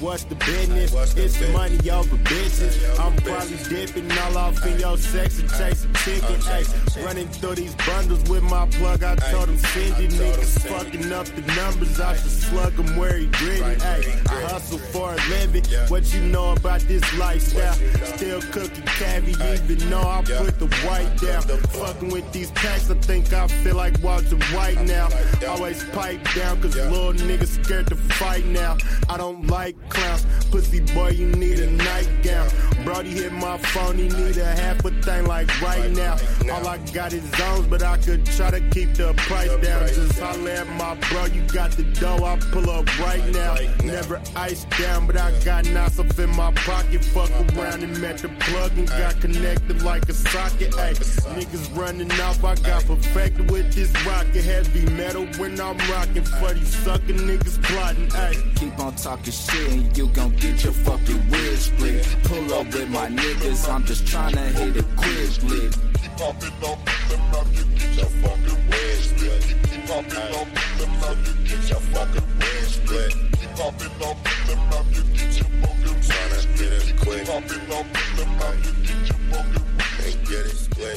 [0.00, 0.90] what's the business?
[0.90, 1.52] Hey, what's the it's business?
[1.52, 2.98] money over bitches.
[2.98, 6.40] I'm probably dipping all off in your sex and chasing chicken.
[6.40, 6.64] Hey,
[7.04, 9.04] running through these bundles with my plug.
[9.04, 10.10] I told him send it.
[10.12, 12.00] Niggas fucking up the numbers.
[12.00, 13.62] I should slug him where he gritty.
[13.62, 15.64] Hey, I hustle for a living.
[15.88, 17.74] What you know about this lifestyle?
[18.16, 21.42] Still cooking caviar, even though I put the white down.
[21.42, 25.08] Fucking with these packs, I think I feel like Walter White now.
[25.46, 28.76] Always pipe down, cause little niggas scared to fight now.
[29.08, 30.24] I don't like clowns.
[30.50, 32.48] Pussy boy, you need a nightgown.
[32.84, 36.16] Brody hit my phone, he need a half a thing like right now.
[36.52, 39.88] All I got is zones, but I could try to keep the price down.
[39.88, 43.56] Just holler at my bro, you got the dough, I pull up right now.
[43.82, 47.04] Never iced down, but I got knots up in my pocket.
[47.04, 50.72] Fuck around and met the plug and got connected like a socket.
[50.78, 50.94] Ay,
[51.36, 54.44] niggas running off, I got perfected with this rocket.
[54.44, 58.08] Heavy metal when I'm rocking these sucker niggas plotting.
[58.14, 58.34] Ay.
[58.56, 62.04] Keep on talking shit and you gon' get your fucking wig split.
[62.24, 65.70] Pull up with my niggas, I'm just tryna hit it quickly.
[66.00, 66.78] Keep popping up
[67.08, 69.42] them out, you get your fucking wig split.
[69.70, 73.12] Keep popping up them out, you get your fucking wig split.
[73.38, 77.18] Keep popping up them out, you get your fucking tryna get it quick.
[77.18, 79.66] Keep popping up them out, you get your fucking
[80.06, 80.96] and get it split.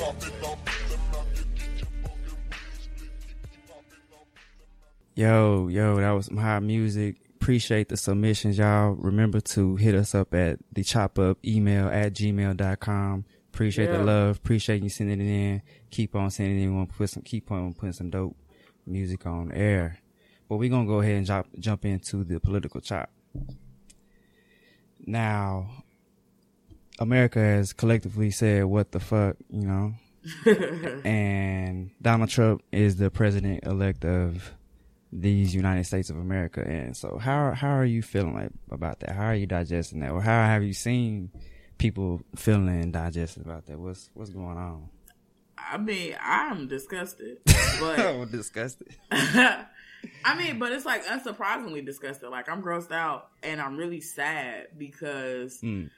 [5.15, 7.17] Yo, yo, that was some hot music
[7.49, 8.91] appreciate the submissions, y'all.
[8.91, 13.25] Remember to hit us up at the chop up email at gmail.com.
[13.51, 13.97] Appreciate yeah.
[13.97, 14.38] the love.
[14.38, 15.62] Appreciate you sending it in.
[15.89, 16.85] Keep on sending it in.
[16.85, 18.38] Put some, keep on putting some dope
[18.85, 19.97] music on air.
[20.47, 23.09] But we're going to go ahead and jump, jump into the political chop.
[25.03, 25.71] Now,
[26.99, 29.93] America has collectively said, what the fuck, you know?
[31.03, 34.53] and Donald Trump is the president elect of
[35.12, 36.62] these United States of America.
[36.65, 39.12] And so how how are you feeling like about that?
[39.12, 40.12] How are you digesting that?
[40.12, 41.32] Or how have you seen
[41.78, 43.80] people feeling and digesting about that?
[43.80, 44.89] What's what's going on?
[45.58, 47.38] I mean, I'm disgusted.
[47.80, 48.95] But I'm disgusted.
[49.12, 52.30] I mean, but it's like unsurprisingly disgusted.
[52.30, 55.89] Like I'm grossed out and I'm really sad because mm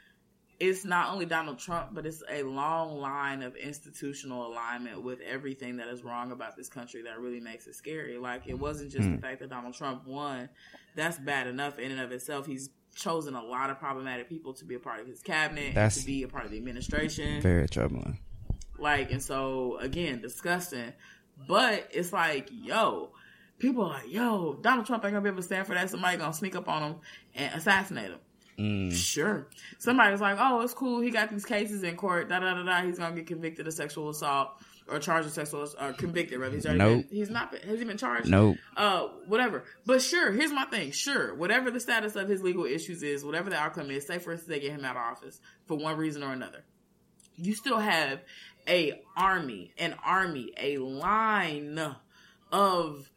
[0.61, 5.77] it's not only Donald Trump, but it's a long line of institutional alignment with everything
[5.77, 8.19] that is wrong about this country that really makes it scary.
[8.19, 9.13] Like it wasn't just mm.
[9.13, 9.21] the hmm.
[9.23, 10.49] fact that Donald Trump won.
[10.95, 12.45] That's bad enough in and of itself.
[12.45, 16.01] He's chosen a lot of problematic people to be a part of his cabinet, That's
[16.01, 17.41] to be a part of the administration.
[17.41, 18.19] Very troubling.
[18.77, 20.93] Like, and so again, disgusting.
[21.47, 23.13] But it's like, yo,
[23.57, 25.89] people are like, yo, Donald Trump ain't gonna be able to stand for that.
[25.89, 26.95] Somebody gonna sneak up on him
[27.33, 28.19] and assassinate him.
[28.57, 28.93] Mm.
[28.93, 29.47] Sure.
[29.79, 31.01] Somebody's like, oh, it's cool.
[31.01, 32.29] He got these cases in court.
[32.29, 32.81] Da da da da.
[32.81, 34.51] He's gonna get convicted of sexual assault
[34.87, 36.39] or charged with sexual or uh, convicted.
[36.39, 37.09] Rather, he's already nope.
[37.09, 37.51] been, he's not.
[37.51, 38.29] Been, has he been charged?
[38.29, 38.57] Nope.
[38.75, 39.63] Uh, whatever.
[39.85, 40.91] But sure, here's my thing.
[40.91, 44.31] Sure, whatever the status of his legal issues is, whatever the outcome is, say for
[44.31, 46.63] instance they get him out of office for one reason or another,
[47.35, 48.21] you still have
[48.67, 51.79] a army, an army, a line
[52.51, 53.09] of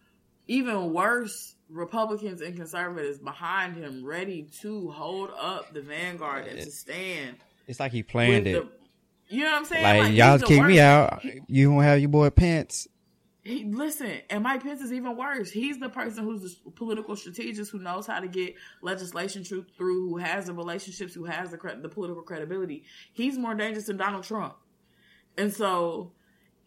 [0.47, 6.71] even worse Republicans and conservatives behind him, ready to hold up the vanguard and to
[6.71, 7.37] stand.
[7.67, 8.53] It's like he planned it.
[8.53, 9.83] The, you know what I'm saying?
[9.83, 11.23] Like, like y'all kick me out.
[11.49, 12.87] You won't have your boy Pence.
[13.43, 15.51] He, listen, and Mike Pence is even worse.
[15.51, 20.17] He's the person who's the political strategist who knows how to get legislation through, who
[20.17, 22.85] has the relationships, who has the the political credibility.
[23.13, 24.55] He's more dangerous than Donald Trump,
[25.37, 26.13] and so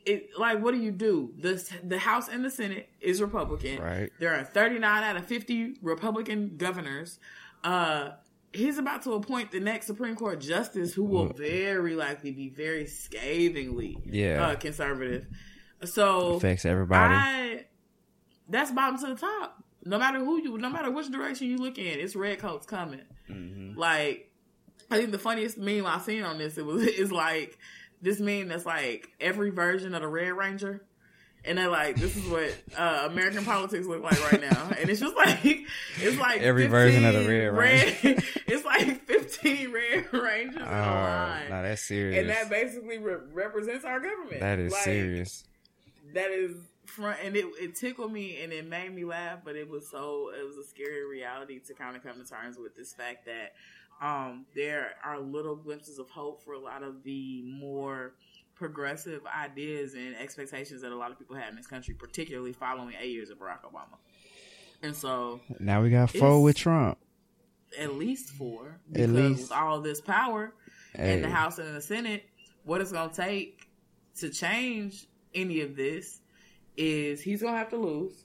[0.07, 1.33] it like what do you do?
[1.37, 3.81] The the House and the Senate is Republican.
[3.81, 4.11] Right.
[4.19, 7.19] There are 39 out of 50 Republican governors.
[7.63, 8.11] Uh
[8.53, 12.87] he's about to appoint the next Supreme Court justice who will very likely be very
[12.87, 14.47] scathingly yeah.
[14.47, 15.27] Uh, conservative.
[15.83, 17.13] So affects everybody.
[17.13, 17.65] I,
[18.49, 19.63] that's bottom to the top.
[19.85, 23.01] No matter who you, no matter which direction you look in, it's red coats coming.
[23.29, 23.77] Mm-hmm.
[23.77, 24.31] Like
[24.89, 27.57] I think the funniest meme I've seen on this it was is like
[28.01, 30.83] this meme that's like every version of the Red Ranger.
[31.45, 34.99] And they're like, this is what uh, American politics look like right now, and it's
[34.99, 38.21] just like it's like every version of the Red Ranger.
[38.47, 41.49] it's like fifteen Red Rangers oh, line.
[41.49, 44.41] No, that's serious, and that basically re- represents our government.
[44.41, 45.45] That is like, serious.
[46.13, 49.69] That is front, and it, it tickled me and it made me laugh, but it
[49.69, 52.93] was so it was a scary reality to kind of come to terms with this
[52.93, 53.53] fact that
[54.01, 58.13] um, there are little glimpses of hope for a lot of the more
[58.55, 62.95] progressive ideas and expectations that a lot of people have in this country, particularly following
[62.99, 63.97] eight years of Barack Obama.
[64.81, 66.97] And so now we got four with Trump.
[67.77, 68.79] At least four.
[68.91, 69.41] Because at least.
[69.43, 70.53] with all this power
[70.95, 71.13] hey.
[71.13, 72.23] in the House and in the Senate,
[72.63, 73.67] what it's going to take
[74.17, 76.19] to change any of this
[76.75, 78.23] is he's going to have to lose.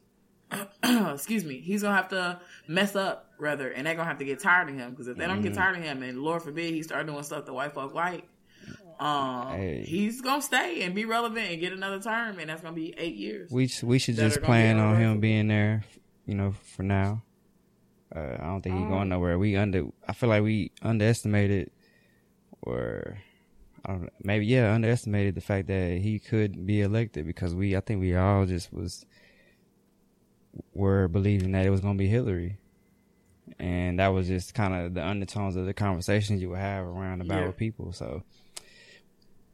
[1.14, 4.40] excuse me, he's gonna have to mess up rather, and they're gonna have to get
[4.40, 6.82] tired of him because if they don't get tired of him, and Lord forbid he
[6.82, 8.28] start doing stuff that white folk like,
[9.00, 9.82] um, Hey.
[9.86, 13.16] he's gonna stay and be relevant and get another term, and that's gonna be eight
[13.16, 13.50] years.
[13.50, 15.84] We we should just plan on him being there,
[16.26, 17.22] you know, for now.
[18.14, 19.38] Uh, I don't think he's Um, going nowhere.
[19.38, 19.86] We under.
[20.06, 21.70] I feel like we underestimated,
[22.60, 23.18] or
[23.84, 27.74] I don't know, maybe yeah, underestimated the fact that he could be elected because we.
[27.76, 29.06] I think we all just was
[30.74, 32.58] were believing that it was going to be Hillary,
[33.58, 37.20] and that was just kind of the undertones of the conversations you would have around
[37.20, 37.46] about Yeah.
[37.46, 37.92] with people.
[37.92, 38.22] So.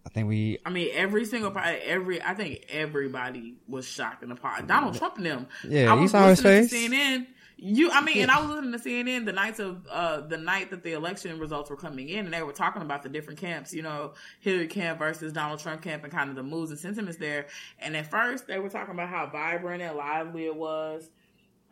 [0.06, 4.30] I think we I mean, every single part, every I think everybody was shocked in
[4.30, 4.66] the part.
[4.66, 5.46] Donald Trump and them.
[5.68, 6.70] Yeah, I you was saw his face.
[6.70, 7.26] To CNN.
[7.60, 10.70] You, I mean, and I was listening to CNN the nights of uh the night
[10.70, 13.74] that the election results were coming in, and they were talking about the different camps.
[13.74, 17.18] You know, Hillary camp versus Donald Trump camp, and kind of the moves and sentiments
[17.18, 17.46] there.
[17.80, 21.10] And at first, they were talking about how vibrant and lively it was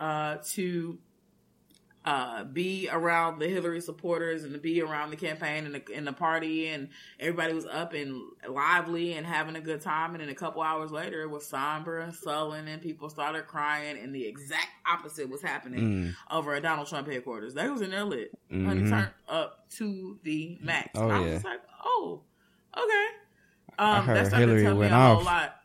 [0.01, 0.99] uh to
[2.07, 6.07] uh, be around the Hillary supporters and to be around the campaign and the, and
[6.07, 6.89] the party and
[7.19, 10.13] everybody was up and lively and having a good time.
[10.15, 13.99] And then a couple hours later, it was somber and sullen and people started crying
[13.99, 16.15] and the exact opposite was happening Mm.
[16.31, 17.55] over at Donald Trump headquarters.
[17.55, 18.31] They was in there lit.
[18.53, 18.67] Mhm.
[18.67, 20.91] Honey turned up to the max.
[20.95, 21.51] Oh, I was yeah.
[21.51, 22.21] like, oh,
[22.77, 23.07] okay.
[23.81, 25.25] I Um, heard that started Hillary to tell me went a whole off.
[25.25, 25.57] lot.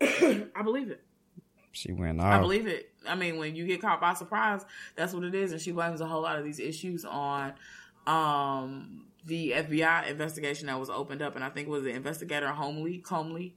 [0.02, 1.02] I believe it.
[1.72, 2.26] she went off.
[2.26, 2.90] I believe it.
[3.08, 5.52] I mean, when you get caught by surprise, that's what it is.
[5.52, 7.52] And she blames a whole lot of these issues on
[8.06, 11.34] um, the FBI investigation that was opened up.
[11.34, 13.52] And I think it was the investigator Homely, Comey,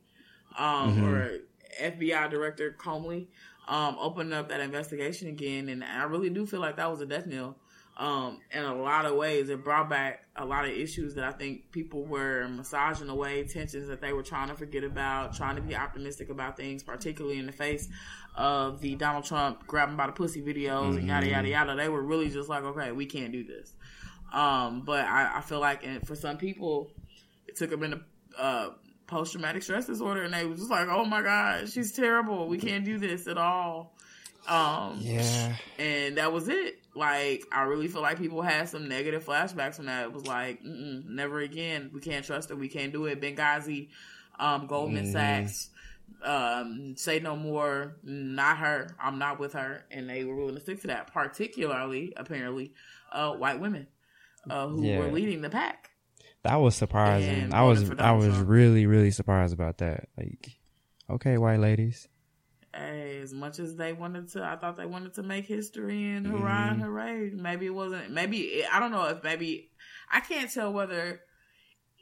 [0.58, 1.04] um, Mhm.
[1.04, 1.40] or
[1.80, 3.28] FBI Director Comey,
[3.68, 5.70] um, opened up that investigation again.
[5.70, 7.56] And I really do feel like that was a death knell.
[8.00, 11.34] Um, in a lot of ways, it brought back a lot of issues that I
[11.34, 15.62] think people were massaging away, tensions that they were trying to forget about, trying to
[15.62, 17.90] be optimistic about things, particularly in the face
[18.38, 21.76] of the Donald Trump grabbing by the pussy videos and yada yada yada.
[21.76, 23.74] They were really just like, okay, we can't do this.
[24.32, 26.92] Um, but I, I feel like, and for some people,
[27.48, 28.00] it took them into
[28.38, 28.70] uh,
[29.08, 32.48] post traumatic stress disorder, and they was just like, oh my god, she's terrible.
[32.48, 33.94] We can't do this at all.
[34.48, 35.56] Um, Yeah.
[35.78, 36.80] and that was it.
[37.00, 40.04] Like, I really feel like people had some negative flashbacks from that.
[40.04, 41.90] It was like, never again.
[41.94, 42.56] We can't trust her.
[42.56, 43.22] We can't do it.
[43.22, 43.90] Benghazi,
[44.38, 45.12] um, Goldman Mhm.
[45.14, 45.70] Sachs,
[46.24, 47.96] um, say no more.
[48.04, 48.90] Not her.
[49.02, 49.86] I'm not with her.
[49.90, 51.12] And they were willing to stick to that.
[51.14, 52.74] Particularly, apparently,
[53.12, 53.88] uh, white women
[54.50, 55.00] uh, who Yeah.
[55.00, 55.92] were leading the pack.
[56.44, 57.54] That was surprising.
[57.54, 60.08] I was I was really really surprised about that.
[60.18, 60.58] Like,
[61.10, 62.08] okay, white ladies.
[62.72, 66.68] As much as they wanted to, I thought they wanted to make history and hurrah
[66.68, 66.74] mm-hmm.
[66.74, 67.32] and hooray.
[67.32, 68.12] Maybe it wasn't.
[68.12, 69.72] Maybe I don't know if maybe
[70.12, 71.22] I can't tell whether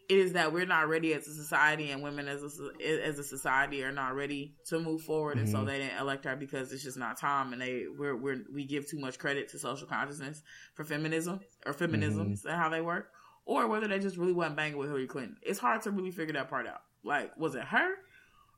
[0.10, 3.24] it is that we're not ready as a society and women as a as a
[3.24, 5.68] society are not ready to move forward, and so mm-hmm.
[5.68, 8.90] they didn't elect her because it's just not time, and they we're, we're we give
[8.90, 10.42] too much credit to social consciousness
[10.76, 12.48] for feminism or feminisms mm-hmm.
[12.48, 13.12] and how they work,
[13.46, 15.38] or whether they just really wasn't banging with Hillary Clinton.
[15.42, 16.82] It's hard to really figure that part out.
[17.04, 17.96] Like, was it her?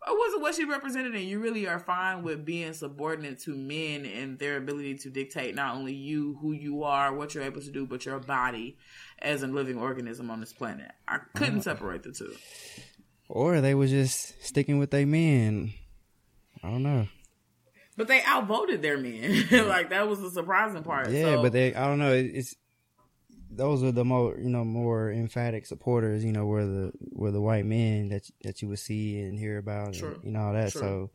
[0.09, 3.55] Or was it what she represented and you really are fine with being subordinate to
[3.55, 7.61] men and their ability to dictate not only you who you are what you're able
[7.61, 8.77] to do but your body
[9.19, 11.61] as a living organism on this planet i couldn't uh-huh.
[11.75, 12.33] separate the two
[13.27, 15.73] Or they was just sticking with their men.
[16.63, 17.07] I don't know.
[17.95, 21.75] but they outvoted their men like that was the surprising part Yeah, So, but they
[21.75, 22.11] I don't know.
[22.13, 22.55] it- It's
[23.51, 26.23] those are the more you know more emphatic supporters.
[26.23, 29.57] You know where the where the white men that that you would see and hear
[29.57, 30.13] about, True.
[30.15, 30.71] and, you know all that.
[30.71, 30.81] True.
[30.81, 31.09] So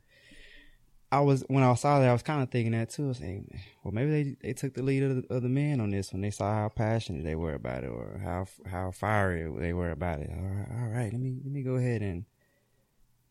[1.12, 3.04] I was when I saw that, I was kind of thinking that too.
[3.04, 5.80] I was saying, well, maybe they they took the lead of the, of the men
[5.80, 9.48] on this when they saw how passionate they were about it, or how how fiery
[9.60, 10.30] they were about it.
[10.34, 12.24] All right, all right let me let me go ahead and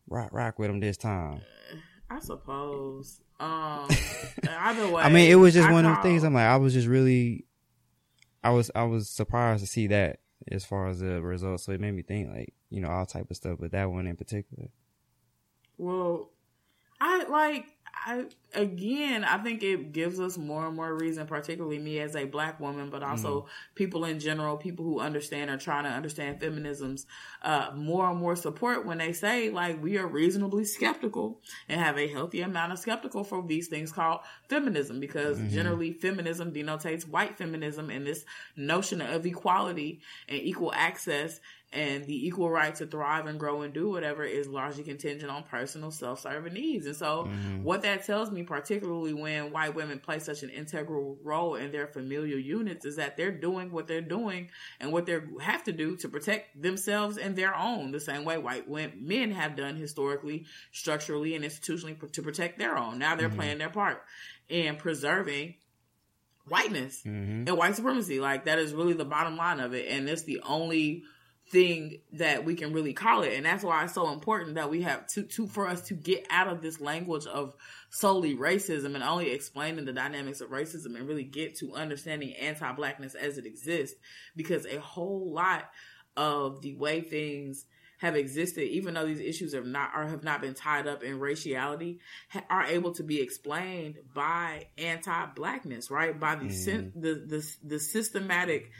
[0.08, 1.40] rock rock with them this time.
[2.10, 3.88] i suppose um
[4.46, 6.24] either way I mean, it was just I one of them call- things.
[6.24, 7.44] I'm like, I was just really,
[8.44, 10.20] I was, I was surprised to see that
[10.52, 11.64] as far as the results.
[11.64, 14.06] So it made me think, like, you know, all type of stuff, but that one
[14.06, 14.68] in particular.
[15.78, 16.30] Well,
[17.00, 17.66] I like
[18.06, 18.24] I
[18.54, 22.60] again, I think it gives us more and more reason, particularly me as a black
[22.60, 27.06] woman, but also people in general, people who understand or trying to understand feminisms,
[27.42, 31.98] uh, more and more support when they say like we are reasonably skeptical and have
[31.98, 37.36] a healthy amount of skeptical for these things called feminism because generally feminism denotates white
[37.36, 38.24] feminism and this
[38.56, 41.40] notion of equality and equal access
[41.74, 45.42] and the equal right to thrive and grow and do whatever is largely contingent on
[45.42, 46.86] personal self-serving needs.
[46.86, 47.62] And so Mhm.
[47.62, 51.86] what that tells me, particularly when white women play such an integral role in their
[51.86, 54.50] familial units, is that they're doing what they're doing
[54.80, 58.38] and what they have to do to protect themselves and their own, the same way
[58.38, 58.68] white
[59.00, 62.98] men have done historically, structurally, and institutionally to protect their own.
[62.98, 63.36] Now they're Mhm.
[63.36, 64.02] playing their part
[64.48, 65.56] in preserving
[66.46, 67.48] whiteness Mhm.
[67.48, 68.20] and white supremacy.
[68.20, 71.04] Like that is really the bottom line of it, and it's the only
[71.50, 73.34] thing that we can really call it.
[73.34, 76.26] And that's why it's so important that we have to, to for us to get
[76.30, 77.54] out of this language of
[77.90, 83.14] solely racism and only explaining the dynamics of racism and really get to understanding anti-blackness
[83.14, 83.96] as it exists.
[84.34, 85.70] Because a whole lot
[86.16, 87.66] of the way things
[87.98, 91.20] have existed, even though these issues have not or have not been tied up in
[91.20, 96.18] raciality, ha- are able to be explained by anti-blackness, right?
[96.18, 98.70] By the syn- the, the the systematic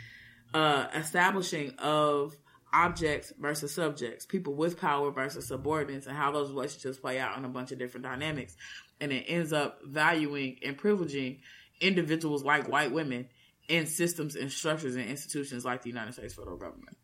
[0.53, 2.37] uh, establishing of
[2.75, 7.45] objects versus subjects, people with power versus subordinates, and how those relationships play out in
[7.45, 8.57] a bunch of different dynamics,
[9.01, 11.39] and it ends up valuing and privileging
[11.81, 13.29] individuals like white women
[13.69, 16.97] in systems and structures and institutions like the United States federal government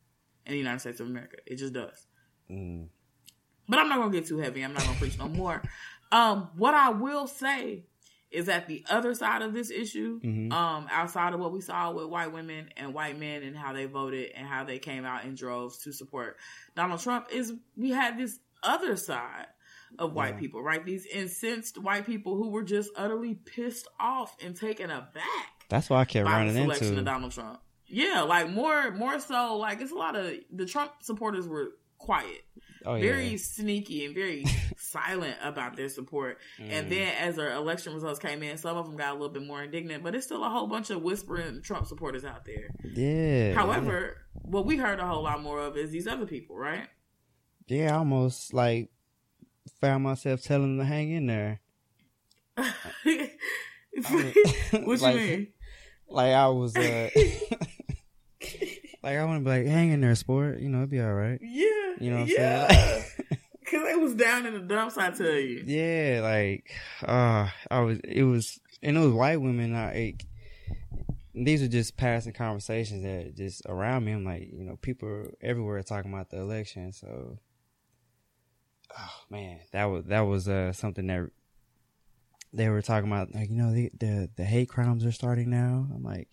[0.45, 1.37] and the United States of America.
[1.47, 2.07] It just does.
[2.51, 2.89] Mm.
[3.69, 4.65] But I'm not gonna get too heavy.
[4.65, 5.63] I'm not gonna preach no more.
[6.13, 7.85] Um, what I will say
[8.31, 10.53] is that the other side of this issue, Mhm.
[10.53, 13.87] um, outside of what we saw with white women and white men and how they
[13.87, 16.37] voted and how they came out in droves to support
[16.77, 19.47] Donald Trump, is we had this other side
[19.99, 20.41] of white Yeah.
[20.41, 20.85] people, right?
[20.85, 26.01] These incensed white people who were just utterly pissed off and taken aback That's why
[26.01, 26.99] I kept by the running selection into.
[27.01, 27.61] of Donald Trump.
[27.93, 32.43] Yeah, like more more so like it's a lot of the Trump supporters were quiet
[32.87, 33.03] oh yeah.
[33.03, 34.43] very sneaky and very
[34.79, 36.39] silent about their support.
[36.59, 36.91] And Mm.
[36.91, 39.63] then as our election results came in, some of them got a little bit more
[39.63, 42.71] indignant, but it's still a whole bunch of whispering Trump supporters out there.
[42.95, 43.53] yeah.
[43.53, 46.89] However, what we heard a whole lot more of is these other people, right?
[47.69, 48.91] yeah, I almost like
[49.81, 51.61] found myself telling them to hang in there.
[52.57, 52.75] what
[55.01, 55.47] Like- you mean?
[56.09, 57.11] Like I was, uh,
[59.03, 60.61] like I want to be like, hang in there, sport.
[60.61, 61.39] You know, it'd be all right.
[61.43, 61.67] Yeah.
[61.99, 62.69] You know what I'm yeah.
[62.69, 63.05] saying?
[63.71, 65.63] Cause they was down in the dumps, I tell you.
[65.65, 66.73] Yeah, like,
[67.07, 69.77] uh, I was, it was, and it was white women.
[69.77, 70.27] I, like,
[71.35, 74.13] these are just passing conversations that just around me.
[74.13, 76.93] I'm like, you know, people everywhere talking about the election.
[76.93, 77.39] So,
[78.99, 81.31] oh man, that was that was uh something that
[82.53, 83.33] they were talking about.
[83.33, 85.87] Like, you know, the the, the hate crimes are starting now.
[85.95, 86.29] I'm like.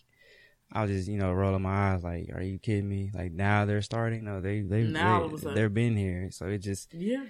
[0.72, 3.66] I was just, you know, rolling my eyes, like, "Are you kidding me?" Like now
[3.66, 4.26] they're starting.
[4.26, 7.26] No, they they Now all of a they they've been here, so it just Yeah.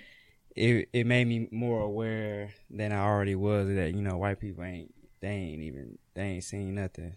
[0.56, 4.64] it it made me more aware than I already was that you know white people
[4.64, 7.14] ain't they ain't even they ain't seen nothing.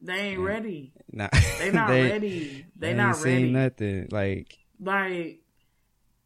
[0.00, 0.92] They ain't ready.
[1.12, 2.66] Not, They not they, ready.
[2.76, 3.44] They, ain't not ready.
[3.44, 4.08] seen nothing.
[4.10, 5.40] Like like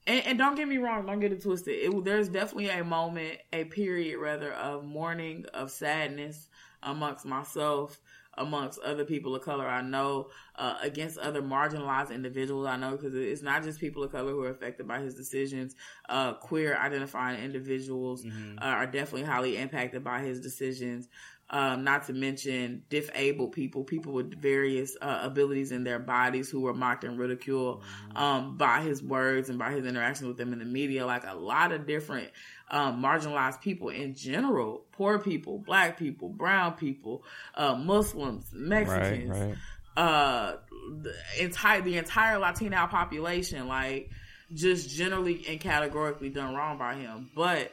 [0.06, 3.36] and, and don't get me wrong don't get it twisted it, there's definitely a moment
[3.52, 6.48] a period rather of mourning of sadness
[6.82, 8.00] amongst myself
[8.38, 13.14] amongst other people of color i know uh, against other marginalized individuals i know because
[13.14, 15.74] it's not just people of color who are affected by his decisions
[16.08, 18.58] uh, queer identifying individuals mhm.
[18.58, 21.08] uh, are definitely highly impacted by his decisions.
[21.52, 26.60] Um, not to mention disabled people, people with various uh, abilities in their bodies who
[26.60, 27.82] were mocked and ridiculed
[28.14, 31.04] um, by his words and by his interactions with them in the media.
[31.04, 32.30] Like a lot of different
[32.70, 37.24] um, marginalized people in general, poor people, black people, brown people,
[37.56, 39.56] uh, Muslims, right, Mexicans, right.
[39.96, 40.56] uh
[41.02, 44.10] the entire the entire Latino population, like
[44.52, 47.30] just generally and categorically done wrong by him.
[47.34, 47.72] But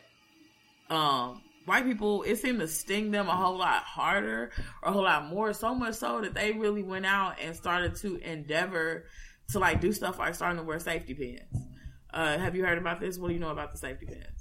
[0.89, 4.51] um white people it seemed to sting them a whole lot harder
[4.83, 7.95] or a whole lot more, so much so that they really went out and started
[7.97, 9.05] to endeavor
[9.51, 11.65] to like do stuff like starting to wear safety pins.
[12.13, 13.17] Uh have you heard about this?
[13.17, 14.36] What do you know about the safety pins?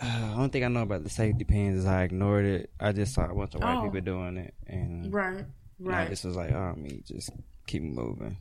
[0.00, 1.78] Uh, I don't think I know about the safety pins.
[1.78, 2.70] Is I ignored it.
[2.78, 3.82] I just saw a bunch of white Oh.
[3.84, 5.44] people doing it, and, Right.
[5.80, 7.30] and I just was like, oh, me just
[7.66, 8.36] keep moving.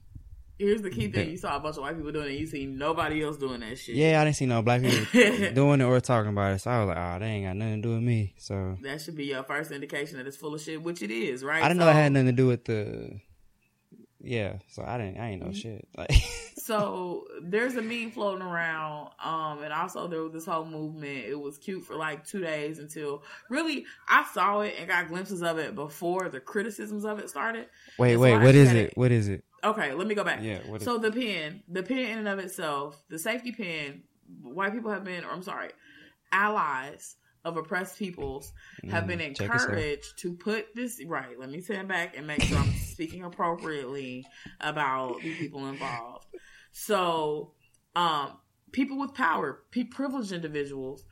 [0.59, 1.29] Here's the key thing.
[1.29, 3.77] You saw a bunch of white people doing it, you see nobody else doing that
[3.77, 3.95] shit.
[3.95, 5.05] Yeah, I didn't see no black people
[5.53, 6.59] doing it or talking about it.
[6.61, 8.33] So I was like, oh, they ain't got nothing to do with me.
[8.39, 11.43] So That should be your first indication that it's full of shit, which it is,
[11.43, 11.61] right?
[11.63, 13.19] I didn't know So- it had nothing to do with the.
[14.27, 15.17] Yeah, so I didn't.
[15.19, 15.55] I ain't know Mhm.
[15.55, 15.87] shit.
[15.97, 16.11] Like,
[16.57, 21.25] So there's a meme floating around, um, and also there was this whole movement.
[21.25, 25.41] It was cute for like two days until really I saw it and got glimpses
[25.41, 27.67] of it before the criticisms of it started.
[27.97, 28.77] wait, so wait, what is it?
[28.87, 29.43] it- What is it?
[29.63, 30.39] Okay, let me go back.
[30.43, 34.03] Yeah, what is So the pin, the pin in and of itself, the safety pin,
[34.43, 35.69] white people have been, or I'm sorry,
[36.31, 37.15] allies
[37.45, 38.51] of oppressed peoples
[38.89, 41.39] have Mm, been encouraged to put this right.
[41.39, 44.25] Let me stand back and make sure I'm speaking appropriately
[44.59, 46.25] about the people involved.
[46.71, 47.51] So,
[47.95, 48.39] um,
[48.71, 51.05] people with power, privileged individuals,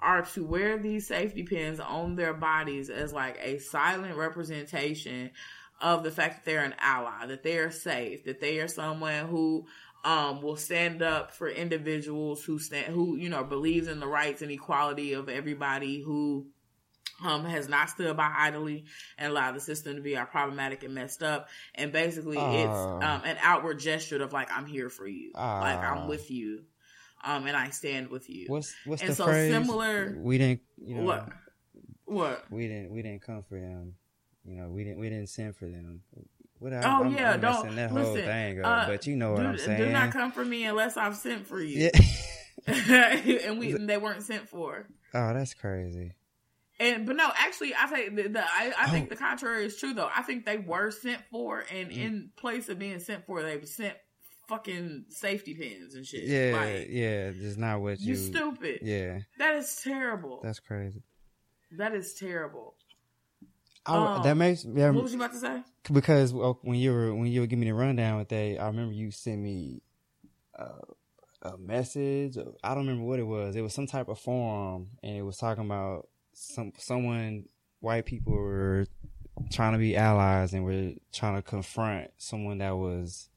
[0.00, 5.32] are to wear these safety pins on their bodies as like a silent representation
[5.80, 9.26] of the fact that they're an ally, that they are safe, that they are someone
[9.26, 9.66] who
[10.04, 14.42] um, will stand up for individuals who stand, who you know believes in the rights
[14.42, 16.46] and equality of everybody, who
[17.24, 18.84] um, has not stood by idly
[19.18, 21.48] and allowed the system to be all problematic and messed up.
[21.74, 25.60] And basically, uh, it's um, an outward gesture of like, I'm here for you, uh,
[25.60, 26.64] like I'm with you,
[27.24, 28.46] um, and I stand with you.
[28.48, 29.52] What's what's and the so phrase?
[29.52, 30.14] similar?
[30.18, 31.28] We didn't, you know, what?
[32.04, 32.44] What?
[32.50, 33.94] We didn't we didn't come for them.
[34.44, 36.02] You know, we didn't we didn't send for them.
[36.58, 38.04] What Oh I'm, yeah, I'm don't that listen.
[38.04, 39.78] whole thing up, uh, but you know what do, I'm saying.
[39.78, 41.90] Do not come for me unless I've sent for you.
[41.92, 42.16] yeah.
[43.46, 44.86] and we they weren't sent for.
[45.14, 46.12] oh, that's crazy.
[46.82, 49.10] And but no, actually, I think the, the I, I think Oh.
[49.10, 50.10] the contrary is true though.
[50.14, 51.96] I think they were sent for, and Mm.
[51.96, 53.94] in place of being sent for, they sent
[54.48, 56.24] fucking safety pins and shit.
[56.24, 58.16] Yeah, like, yeah, just not what you you.
[58.16, 58.80] stupid.
[58.82, 60.40] Yeah, That is terrible.
[60.42, 61.02] that's crazy.
[61.78, 62.74] that is terrible.
[63.86, 65.62] I, Um, that makes yeah, What was you about to say?
[65.92, 68.66] because well, when you were when you were giving me the rundown with that, I
[68.66, 69.82] remember you sent me
[70.58, 70.82] uh,
[71.42, 72.36] a message.
[72.62, 73.56] I don't remember what it was.
[73.56, 77.46] It was some type of forum, and it was talking about some someone
[77.80, 78.86] white people were
[79.50, 83.28] trying to be allies and were trying to confront someone that was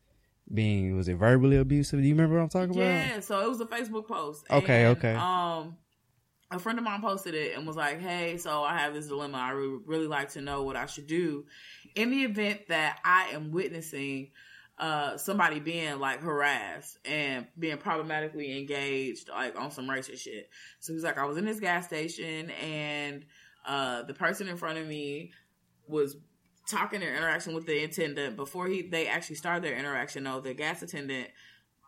[0.54, 2.00] being was it verbally abusive?
[2.00, 2.84] Do you remember what I'm talking about?
[2.84, 4.46] Yeah, so it was a Facebook post.
[4.50, 5.16] Okay, and, okay.
[5.16, 5.78] Um,
[6.52, 9.38] a friend of mine posted it and was like, "Hey, so I have this dilemma.
[9.38, 11.46] I would really like to know what I should do
[11.96, 14.32] in the event that I am witnessing."
[14.78, 20.50] Uh, somebody being like harassed and being problematically engaged, like on some racist shit.
[20.80, 23.26] So he's like, I was in this gas station and
[23.66, 25.32] uh, the person in front of me
[25.88, 26.18] was
[26.68, 30.24] talking their interaction with the attendant before he they actually started their interaction.
[30.24, 31.30] Though the gas attendant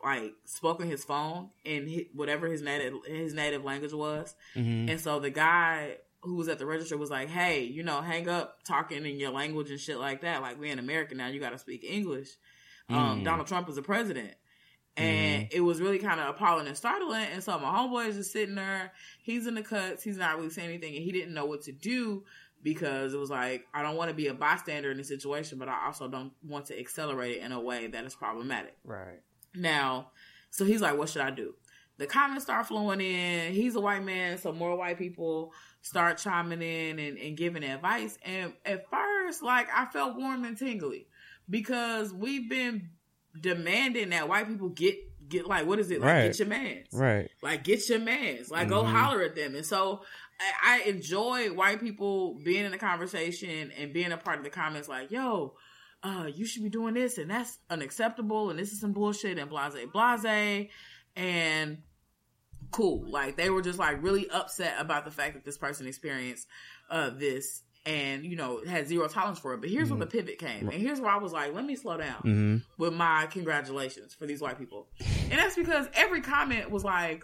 [0.04, 4.88] like spoke on his phone in hi whatever his native his native language was, hmm
[4.90, 8.28] and so the guy who was at the register was like, "Hey, you know, hang
[8.28, 10.42] up talking in your language and shit like that.
[10.42, 12.30] Like we in America now, you got to speak English."
[12.90, 13.24] Um, Mm.
[13.26, 14.34] Donald Trump is the president.
[14.96, 17.28] And it was really kind of appalling and startling.
[17.32, 18.92] And so my homeboy is just sitting there.
[19.22, 20.02] He's in the cuts.
[20.04, 20.96] He's not really saying anything.
[20.96, 22.24] And he didn't know what to do
[22.64, 25.70] because it was like, I don't want to be a bystander in the situation, but
[25.70, 28.76] I also don't want to accelerate it in a way that is problematic.
[28.84, 29.22] Right.
[29.54, 30.10] Now,
[30.50, 31.54] so he's like, what should I do?
[31.98, 33.54] The comments start flowing in.
[33.54, 38.18] He's a white man, so more white people start chiming in and, and giving advice.
[38.24, 41.08] And at first, like, I felt warm and tingly
[41.50, 42.90] because we've been
[43.40, 44.96] demanding that white people get,
[45.30, 46.02] get like, what is it?
[46.02, 46.24] Like, Right.
[46.28, 46.88] get your mans.
[46.94, 47.30] Right.
[47.42, 48.50] Like, get your mans.
[48.50, 48.92] Like, go Mhm.
[48.92, 49.56] holler at them.
[49.56, 50.04] And so
[50.40, 54.50] I, I enjoy white people being in the conversation and being a part of the
[54.50, 55.56] comments like, yo,
[56.04, 59.50] uh, you should be doing this and that's unacceptable and this is some bullshit and
[59.50, 60.70] blase blase
[61.16, 61.80] and
[62.72, 63.10] cool.
[63.10, 66.48] Like they were just like really upset about the fact that this person experienced
[66.90, 69.62] uh this and you know had zero tolerance for it.
[69.62, 70.70] But here's when the pivot came.
[70.70, 74.26] And here's where I was like, let me slow down hmm with my congratulations for
[74.28, 74.88] these white people.
[75.32, 77.24] And that's because every comment was like,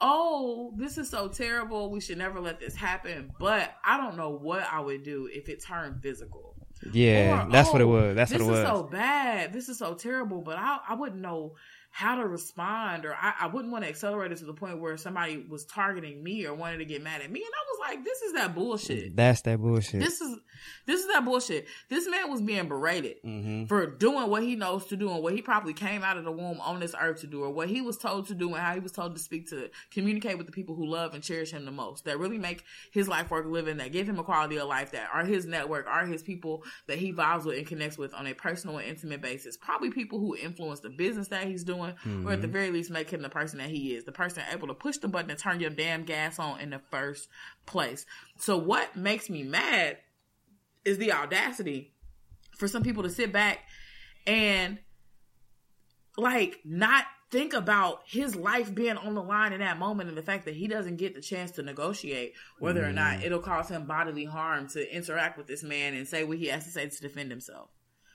[0.00, 1.90] oh, this is so terrible.
[1.90, 3.30] We should never let this happen.
[3.38, 6.54] But I don't know what I would do if it turned physical.
[6.92, 8.16] Yeah, Or, that's what it "Oh, was.
[8.16, 8.60] That's this what it was.
[8.60, 9.52] is so bad.
[9.52, 10.40] This is so terrible.
[10.40, 11.54] But I, I wouldn't know
[11.92, 14.96] how to respond, or I, I wouldn't want to accelerate it to the point where
[14.96, 17.40] somebody was targeting me or wanted to get mad at me.
[17.40, 19.16] And I was like, this is that bullshit.
[19.16, 20.00] That's that bullshit.
[20.00, 20.38] This is
[20.86, 21.66] this is that bullshit.
[21.88, 25.34] This man was being berated hmm for doing what he knows to do and what
[25.34, 27.80] he probably came out of the womb on this earth to do, or what he
[27.80, 30.52] was told to do and how he was told to speak to communicate with the
[30.52, 33.76] people who love and cherish him the most, that really make his life worth living,
[33.78, 36.98] that give him a quality of life, that are his network, are his people that
[36.98, 39.56] he vibes with and connects with on a personal and intimate basis.
[39.56, 41.96] Probably people who influence the business that he's doing, or at
[42.40, 42.52] the mm-hmm.
[42.52, 45.08] very least make him the person that he is, the person able to push the
[45.08, 47.28] button and turn your damn gas on in the first
[47.66, 48.06] place.
[48.38, 49.98] So what makes me mad
[50.84, 51.92] is the audacity
[52.56, 53.60] for some people to sit back
[54.26, 54.78] and
[56.16, 60.22] like not think about his life being on the line in that moment and the
[60.22, 63.26] fact that he doesn't get the chance to negotiate whether or not mm-hmm.
[63.26, 66.64] it'll cause him bodily harm to interact with this man and say what he has
[66.64, 67.70] to say to defend himself.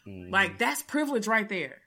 [0.06, 0.32] Mm-hmm.
[0.32, 1.82] Like that's privilege right there.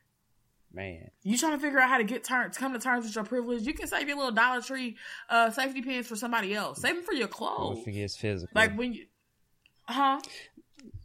[0.78, 1.10] Man.
[1.22, 3.66] You trying to figure out how to get turn come to terms with your privilege?
[3.66, 4.96] You can save your little Dollar Tree
[5.28, 6.80] uh, safety pins for somebody else.
[6.80, 7.84] Save them for your clothes.
[7.84, 8.52] forget it's physical.
[8.54, 9.06] Like when you,
[9.84, 10.20] huh?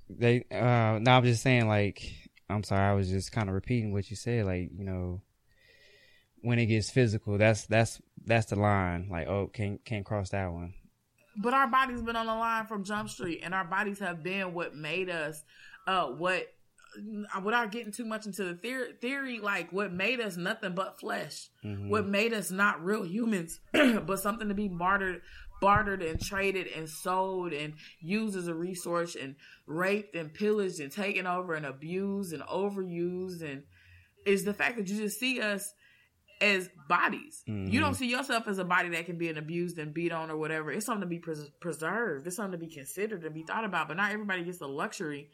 [0.10, 2.04] they uh no i'm just saying like
[2.50, 5.22] i'm sorry i was just kind of repeating what you said like you know
[6.42, 10.52] when it gets physical that's that's that's the line like oh can't can't cross that
[10.52, 10.74] one
[11.36, 14.54] But our bodies been on the line from Jump Street, and our bodies have been
[14.54, 15.44] what made us,
[15.88, 16.54] uh, what
[17.44, 21.50] without getting too much into the theory, theory like what made us nothing but flesh,
[21.64, 21.89] Mhm.
[21.89, 25.22] what made us not real humans, but something to be bartered,
[25.62, 29.36] bartered and traded and sold and used as a resource and
[29.66, 33.64] raped and pillaged and taken over and abused and overused and
[34.26, 35.74] is the fact that you just see us
[36.41, 37.41] as bodies.
[37.48, 37.80] You Mhm.
[37.80, 40.36] don't see yourself as a body that can be an abused and beat on or
[40.36, 40.72] whatever.
[40.72, 42.28] It's something to be pres- preserved.
[42.28, 43.88] It's something to be considered and be thought about.
[43.88, 45.30] But not everybody gets the luxury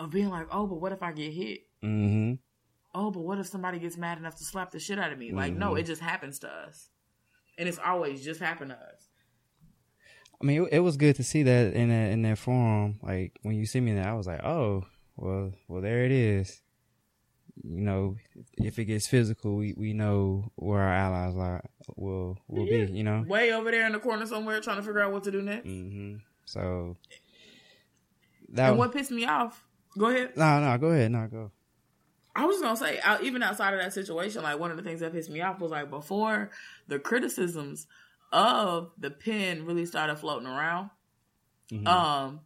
[0.00, 1.60] of being like, oh, but what if I get hit?
[1.82, 2.34] Mm-hmm.
[2.94, 5.32] Oh, but what if somebody gets mad enough to slap the shit out of me?
[5.32, 5.80] Like, no, Mhm.
[5.80, 6.88] it just happens to us.
[7.58, 9.08] And it's always just happened to us.
[10.40, 13.00] I mean, it, it was good to see that in that in that forum.
[13.02, 14.84] Like when you see me there, I was like, oh,
[15.16, 16.62] well, well, there it is.
[17.64, 18.16] You know,
[18.56, 21.64] if it gets physical, we, we know where our allies are
[21.96, 22.86] will will Yeah.
[22.86, 22.92] be.
[22.92, 23.24] You know.
[23.26, 25.66] Way over there in the corner somewhere trying to figure out what to do next.
[25.66, 26.96] hmm So
[28.50, 29.66] that And was, what pissed me off,
[29.98, 30.36] go ahead.
[30.36, 31.50] no no go ahead no go
[32.36, 35.00] I was gonna say, out- even outside of that situation, like one of the things
[35.00, 36.50] that pissed me off was like before
[36.86, 37.88] the criticisms
[38.32, 40.90] of the pen really started floating around.
[41.72, 41.88] Mhm.
[41.88, 42.40] Um,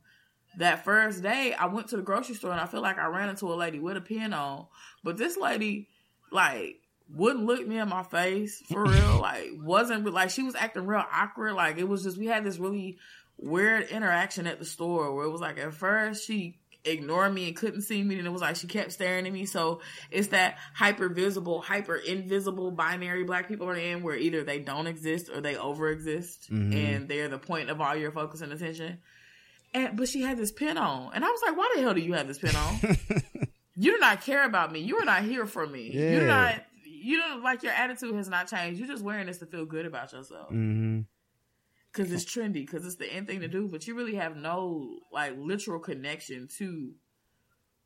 [0.57, 3.28] that first day, I went to the grocery store and I feel like I ran
[3.28, 4.66] into a lady with a pen on,
[5.05, 5.88] but this lady,
[6.30, 6.76] like,
[7.11, 9.18] wouldn't look me in my face for real.
[9.20, 11.53] like, wasn't like she was acting real awkward.
[11.53, 12.96] Like, it was just we had this really
[13.36, 17.57] weird interaction at the store where it was like at first she ignored me and
[17.57, 19.47] couldn't see me and it was like she kept staring at me.
[19.47, 19.80] So
[20.11, 24.87] it's that hyper visible hyper invisible binary black people are in where either they don't
[24.89, 26.74] exist or they over exist Mhm.
[26.74, 28.99] and they're the point of all your focus and attention.
[29.74, 31.12] And but she had this pin on.
[31.14, 32.80] And i was like why the hell do you have this pin on?
[33.74, 34.80] You do not care about me.
[34.80, 35.91] You are not here for me.
[35.95, 36.11] Yeah.
[36.11, 38.78] you're not you don't like your attitude has not changed.
[38.78, 40.49] You're just wearing this to feel good about yourself.
[40.51, 41.01] Hmm
[41.93, 44.99] because it's trendy, because it's the end thing to do, but you really have no
[45.12, 46.93] like literal connection to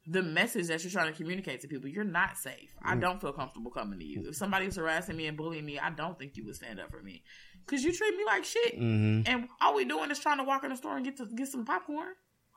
[0.08, 1.88] the message that you're trying to communicate to people.
[1.88, 2.70] You're not safe.
[2.80, 4.26] I don't feel comfortable coming to you.
[4.28, 7.02] If somebody's harassing me and bullying me, I don't think you would stand up for
[7.02, 7.24] me
[7.64, 8.76] because you treat me like shit.
[8.76, 11.26] hmm And all we doing is trying to walk in the store and get to
[11.26, 12.12] get some popcorn.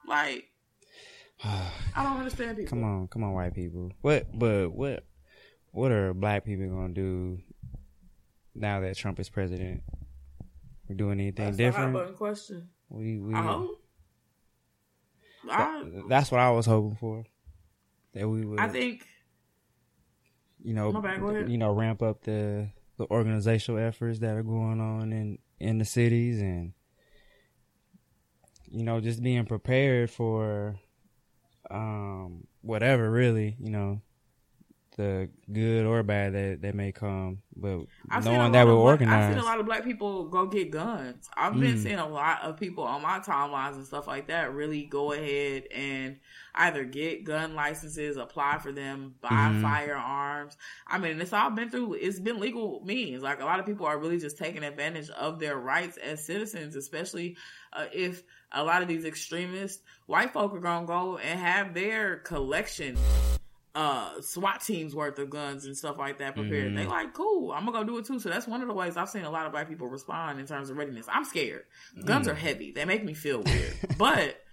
[0.08, 0.46] Like
[1.44, 2.70] I don't understand people.
[2.70, 5.06] come on come on white people what but what
[5.72, 7.40] what are black people gonna do
[8.54, 9.82] now that Trump is president
[10.90, 12.70] we doing anything That's the hot button question.
[12.90, 13.82] we we I hope.
[15.50, 17.24] I, that's what I was hoping for
[18.14, 19.08] that we would I think
[20.64, 25.14] you know, bad, you know, ramp up the the organizational efforts that are going on
[25.14, 26.74] in in the cities, and
[28.70, 30.78] you know, just being prepared for
[31.72, 34.02] um whatever, really, you know,
[35.00, 39.30] the good or bad that that may come, but I've knowing that we're organized.
[39.30, 41.30] I've seen a lot of black people go get guns.
[41.38, 41.84] I've been Mm.
[41.84, 45.68] seeing a lot of people on my timelines and stuff like that really go ahead
[45.74, 46.20] and
[46.54, 49.62] either get gun licenses, apply for them, buy Mhm.
[49.62, 50.58] firearms.
[50.86, 51.94] I mean, it's all been through.
[51.94, 53.24] It's been legal means.
[53.24, 56.76] Like a lot of people are really just taking advantage of their rights as citizens,
[56.76, 57.38] especially
[57.72, 62.18] uh, if a lot of these extremists, white folk, are gonna go and have their
[62.18, 62.98] collection
[63.76, 66.72] uh SWAT teams worth of guns and stuff like that prepared.
[66.72, 66.76] Mhm.
[66.76, 68.20] They like, cool, I'm gonna go do it too.
[68.20, 70.46] So that's one of the ways I've seen a lot of black people respond in
[70.48, 71.06] terms of readiness.
[71.12, 71.66] I'm scared.
[72.04, 72.32] Guns Mm.
[72.32, 72.72] are heavy.
[72.72, 73.74] They make me feel weird.
[73.98, 74.44] but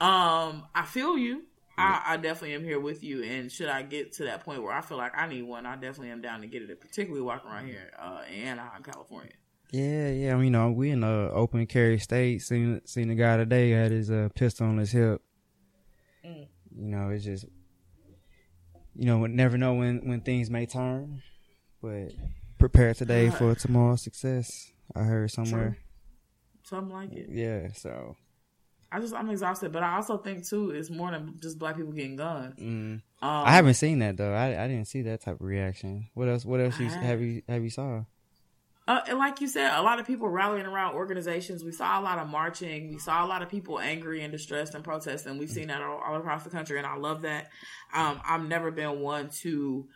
[0.00, 1.44] um I feel you.
[1.78, 3.22] I, I definitely am here with you.
[3.22, 5.76] And should I get to that point where I feel like I need one, I
[5.76, 9.32] definitely am down to get it, particularly walking around here uh, in Anaheim, California.
[9.72, 10.32] Yeah, yeah.
[10.32, 12.42] I mean, you know, we in a open carry state.
[12.42, 15.22] Seen seen the guy today had his uh, pistol on his hip.
[16.26, 16.48] Mm.
[16.76, 17.46] You know, it's just
[19.00, 21.22] you know, never know when when things may turn,
[21.80, 22.12] but
[22.58, 23.38] prepare today God.
[23.38, 24.72] for tomorrow's success.
[24.94, 25.78] I heard somewhere.
[26.64, 27.30] Something like it.
[27.30, 28.16] Yeah, so
[28.92, 31.92] I just I'm exhausted, but I also think too it's more than just black people
[31.92, 32.60] getting guns.
[32.60, 32.92] mm.
[32.92, 34.34] Um, I haven't seen that though.
[34.34, 36.10] I I didn't see that type of reaction.
[36.12, 36.44] What else?
[36.44, 38.02] What else you have you have you saw?
[38.90, 41.62] Uh, and like you said, a lot of people rallying around organizations.
[41.62, 42.90] We saw a lot of marching.
[42.90, 45.38] We saw a lot of people angry and distressed and protesting.
[45.38, 47.50] We've seen that all, all across the country, and I love that.
[47.94, 49.86] Um, I've never been one to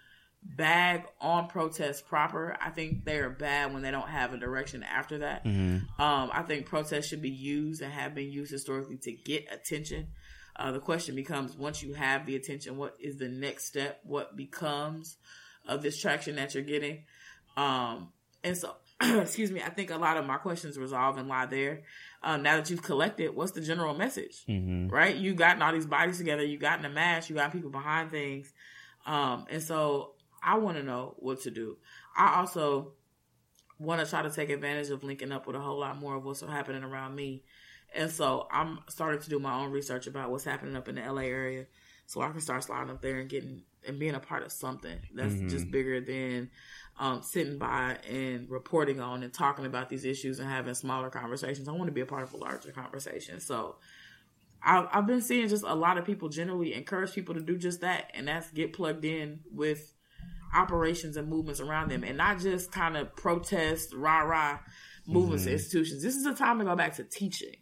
[0.45, 2.57] bag on protests proper.
[2.61, 5.43] I think they are bad when they don't have a direction after that.
[5.43, 9.53] hmm Um, I think protests should be used and have been used historically to get
[9.53, 10.07] attention.
[10.55, 13.99] Uh, the question becomes once you have the attention, what is the next step?
[14.05, 15.17] What becomes
[15.67, 17.07] of this traction that you're getting?
[17.57, 18.13] Um,
[18.45, 21.83] and so, excuse me, I think a lot of my questions resolve and lie there.
[22.23, 24.45] Um, now that you've collected, what's the general message?
[24.47, 25.17] hmm right?
[25.17, 28.53] You gotten all these bodies together, you gotten a mass, you got people behind things.
[29.07, 31.79] Um, and so I want to know what to do.
[32.17, 32.93] I also
[33.79, 36.25] want to try to take advantage of linking up with a whole lot more of
[36.25, 37.43] what's happening around me.
[37.95, 41.03] And so I'm starting to do my own research about what's happening up in the
[41.03, 41.67] LA area.
[42.07, 44.99] so I can start sliding up there and getting and being a part of something
[45.15, 45.49] that's mm-hmm.
[45.49, 46.51] just bigger than
[46.99, 51.69] um, sitting by and reporting on and talking about these issues and having smaller conversations.
[51.69, 53.41] I want to be a part of a larger conversation.
[53.41, 53.77] So
[54.63, 57.81] I've, I've been seeing just a lot of people generally encourage people to do just
[57.81, 59.93] that, and that's get plugged in with
[60.55, 64.59] operations and movements around them, and not just kind of protest, rah rah
[65.07, 65.55] movements mm-hmm.
[65.55, 66.03] institutions.
[66.03, 67.57] This is a time to go back to teaching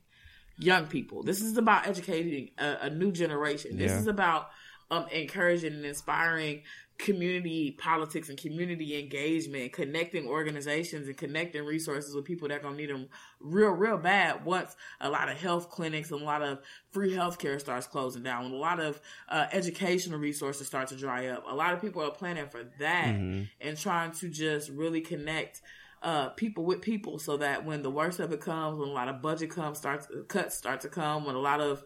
[0.58, 1.22] young people.
[1.22, 3.78] This is about educating a, a new generation.
[3.78, 3.98] This yeah.
[3.98, 4.50] is about
[4.90, 6.62] um, encouraging and inspiring
[7.02, 12.76] community politics and community engagement, connecting organizations and connecting resources with people that are gonna
[12.76, 13.08] need them
[13.40, 16.60] real, real bad once a lot of health clinics and a lot of
[16.92, 21.26] free healthcare starts closing down, when a lot of uh, educational resources start to dry
[21.26, 21.44] up.
[21.50, 23.42] A lot of people are planning for that mm-hmm.
[23.60, 25.60] and trying to just really connect
[26.04, 29.08] uh, people with people so that when the worst of it comes, when a lot
[29.08, 31.82] of budget comes, starts cuts start to come, when a lot of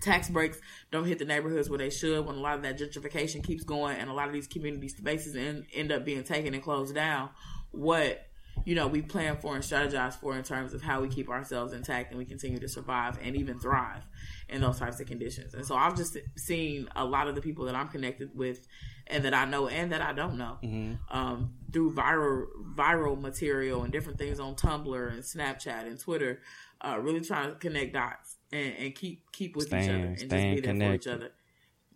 [0.00, 0.58] tax breaks
[0.90, 3.96] don't hit the neighborhoods where they should, when a lot of that gentrification keeps going
[3.96, 7.30] and a lot of these community spaces end, end up being taken and closed down,
[7.70, 8.26] what
[8.64, 11.72] you know we plan for and strategize for in terms of how we keep ourselves
[11.72, 14.02] intact and we continue to survive and even thrive
[14.48, 15.54] in those types of conditions.
[15.54, 18.66] And so I've just seen a lot of the people that I'm connected with
[19.08, 20.94] and that I know and that I don't know mm-hmm.
[21.16, 26.40] um, through viral viral material and different things on Tumblr and Snapchat and Twitter,
[26.80, 30.18] uh, really trying to connect dots and, and keep keep with staying, each other and
[30.18, 30.88] just be there connected.
[30.88, 31.32] for each other.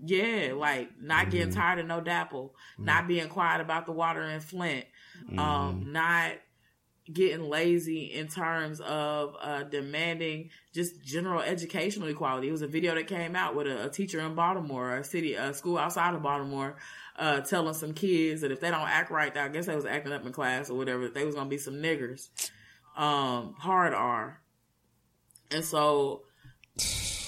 [0.03, 1.31] Yeah, like not mm-hmm.
[1.31, 2.85] getting tired of No DAPL, mm-hmm.
[2.85, 4.87] not being quiet about the water in Flint,
[5.33, 5.93] um, mm-hmm.
[5.93, 6.33] not
[7.13, 12.49] getting lazy in terms of uh, demanding just general educational equality.
[12.49, 15.35] It was a video that came out with a, a teacher in Baltimore, a city,
[15.35, 16.77] a school outside of Baltimore,
[17.17, 19.87] uh, telling some kids that if they don't act right, that I guess they was
[19.87, 22.29] acting up in class or whatever, they was gonna be some niggers.
[22.97, 24.41] Um, hard R.
[25.51, 26.23] And so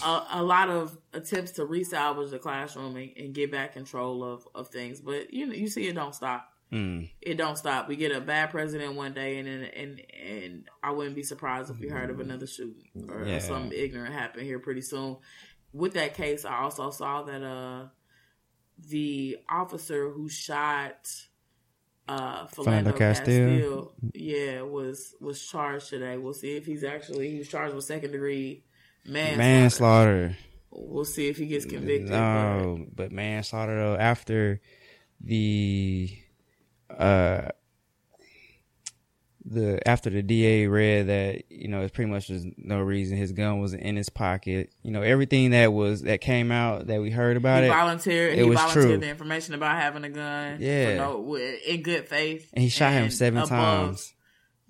[0.05, 4.47] a, a, lot of attempts to resalvage the classroom and, and, get back control of,
[4.55, 5.01] of things.
[5.01, 6.49] But you you see it don't stop.
[6.73, 7.11] Mm.
[7.21, 7.89] It don't stop.
[7.89, 11.79] We get a bad president one day, and and and I wouldn't be surprised if
[11.79, 13.39] we heard of another shooting or, yeah.
[13.41, 15.19] something ignorant happen here pretty soon.
[15.73, 17.89] With that case, I also saw that uh
[18.89, 21.11] the officer who shot
[22.09, 23.59] uh Philando, Castile.
[23.59, 26.17] Castile, yeah, was was charged today.
[26.17, 28.65] We'll see if he's actually he was charged with second degree
[29.07, 29.37] manslaughter.
[29.39, 30.37] manslaughter.
[30.71, 32.11] We'll see if he gets convicted.
[32.11, 34.61] No, but, but manslaughter though after
[35.21, 36.11] the
[36.91, 37.49] uh
[39.45, 43.33] the after the DA read that you know it's pretty much there's no reason his
[43.33, 44.73] gun was in his pocket.
[44.83, 47.67] You know everything that was that came out that we heard about it.
[47.67, 47.75] he it.
[47.75, 48.33] Volunteered.
[48.33, 48.99] It he was volunteered true.
[48.99, 50.59] the information about having a gun.
[50.61, 52.49] Yeah, no, in good faith.
[52.53, 53.49] And he shot and him seven above.
[53.49, 54.15] times.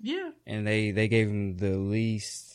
[0.01, 2.52] Yeah, and they they gave him the least,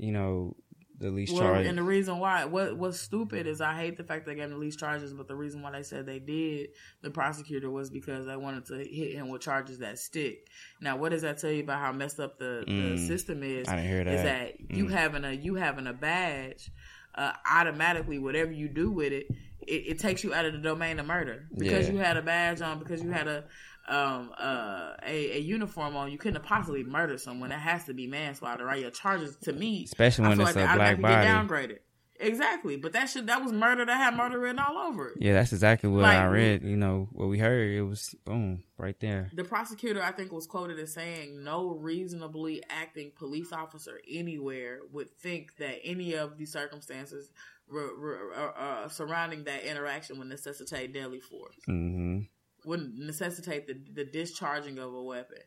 [0.00, 0.56] you know,
[0.98, 1.66] the least well, charge.
[1.66, 4.50] And the reason why what what's stupid is I hate the fact they gave him
[4.50, 6.70] the least charges, but the reason why they said they did
[7.02, 10.48] the prosecutor was because they wanted to hit him with charges that stick.
[10.80, 13.68] Now, what does that tell you about how messed up the, mm, the system is?
[13.68, 14.14] I didn't hear that.
[14.14, 14.76] Is that mm.
[14.76, 16.70] you having a you having a badge,
[17.14, 19.26] uh, automatically whatever you do with it,
[19.66, 21.94] it, it, takes you out of the domain of murder because yeah.
[21.94, 23.44] you had a badge on because you had a
[23.90, 27.50] um, uh, a, a, uniform on, you couldn't have possibly murdered someone.
[27.50, 28.80] That has to be manslaughter, right?
[28.80, 31.78] Your charges to me, especially when it's like a black body, downgraded.
[32.20, 35.16] Exactly, but that shit that was murder that had murder written all over it.
[35.20, 36.62] Yeah, that's exactly what like, I read.
[36.62, 37.70] You know what we heard?
[37.70, 39.30] It was boom right there.
[39.32, 45.10] The prosecutor, I think, was quoted as saying, "No reasonably acting police officer anywhere would
[45.18, 47.32] think that any of the circumstances
[47.66, 52.20] re- re- uh, uh, surrounding that interaction would necessitate deadly force." Mm-hmm
[52.64, 55.38] wouldn't necessitate the, the discharging of a weapon.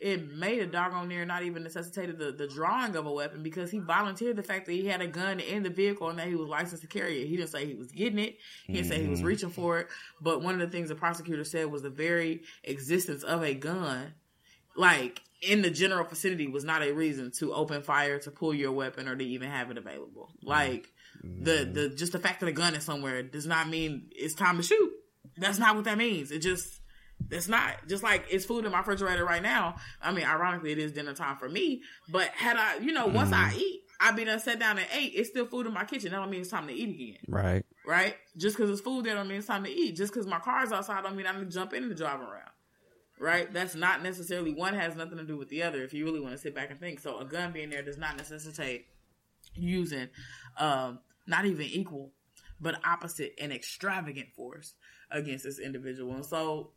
[0.00, 3.70] It made a doggone near not even necessitated the, the drawing of a weapon because
[3.70, 6.36] he volunteered the fact that he had a gun in the vehicle and that he
[6.36, 7.26] was licensed to carry it.
[7.26, 8.36] He didn't say he was getting it.
[8.66, 8.94] He didn't mm-hmm.
[8.94, 9.28] say he was mm-hmm.
[9.28, 9.88] reaching for it.
[10.20, 14.14] But one of the things the prosecutor said was the very existence of a gun,
[14.76, 18.70] like in the general vicinity, was not a reason to open fire, to pull your
[18.70, 20.30] weapon, or to even have it available.
[20.44, 20.92] Like
[21.24, 21.42] mm-hmm.
[21.42, 24.58] the the just the fact that a gun is somewhere does not mean it's time
[24.58, 24.92] to shoot.
[25.38, 26.30] That's not what that means.
[26.30, 26.80] It just
[27.30, 29.76] it's not just like it's food in my refrigerator right now.
[30.00, 31.82] I mean, ironically, it is dinner time for me.
[32.08, 33.34] But had I, you know, once mm.
[33.34, 35.12] I eat, I be done sat down and ate.
[35.14, 36.12] It's still food in my kitchen.
[36.12, 37.18] That don't mean it's time to eat again.
[37.26, 37.64] Right.
[37.84, 38.16] Right.
[38.36, 39.96] Just because it's food there don't mean it's time to eat.
[39.96, 42.50] Just because my car's outside don't mean I need to jump in and drive around.
[43.18, 43.52] Right.
[43.52, 45.82] That's not necessarily one has nothing to do with the other.
[45.82, 47.98] If you really want to sit back and think, so a gun being there does
[47.98, 48.86] not necessitate
[49.54, 50.08] using,
[50.56, 52.12] um, not even equal,
[52.60, 54.74] but opposite and extravagant force
[55.10, 56.14] against this individual.
[56.14, 56.70] And so,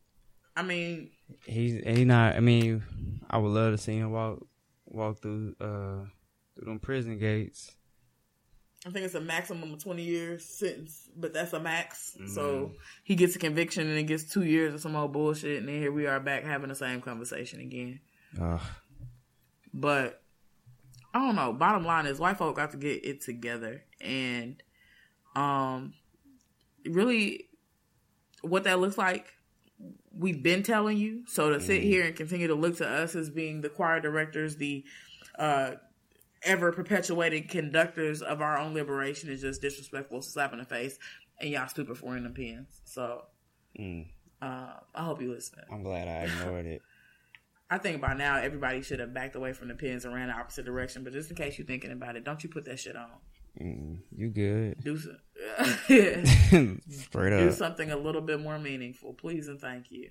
[0.56, 1.10] I mean,
[1.46, 2.36] he's he not.
[2.36, 2.82] I mean,
[3.30, 4.46] I would love to see him walk
[4.86, 6.06] walk through uh
[6.54, 7.74] through them prison gates.
[8.84, 12.16] I think it's a maximum of 20 years sentence, but that's a max.
[12.18, 12.34] Mm-hmm.
[12.34, 12.72] So
[13.04, 15.80] he gets a conviction and it gets two years of some old bullshit, and then
[15.80, 18.00] here we are back having the same conversation again.
[18.40, 18.60] Ugh.
[19.72, 20.22] But
[21.14, 21.52] I don't know.
[21.52, 24.60] Bottom line is, white folk got to get it together, and
[25.36, 25.94] um,
[26.84, 27.48] really,
[28.42, 29.26] what that looks like,
[30.16, 31.24] we've been telling you.
[31.26, 34.56] So to sit here and continue to look to us as being the choir directors,
[34.56, 34.84] the
[35.38, 35.72] uh,
[36.42, 40.98] ever perpetuating conductors of our own liberation is just disrespectful, slap in the face,
[41.40, 42.80] and y'all stupid for in the pins.
[42.84, 43.24] So
[43.78, 44.06] Mm.
[44.42, 45.60] uh, I hope you listen.
[45.72, 46.82] I'm glad I ignored it.
[47.70, 50.34] I think by now everybody should have backed away from the pins and ran the
[50.34, 51.04] opposite direction.
[51.04, 53.08] But just in case you're thinking about it, don't you put that shit on.
[53.60, 54.82] Mm, you good?
[54.82, 55.18] Do some,
[56.90, 60.08] Straight do something a little bit more meaningful, please and thank you.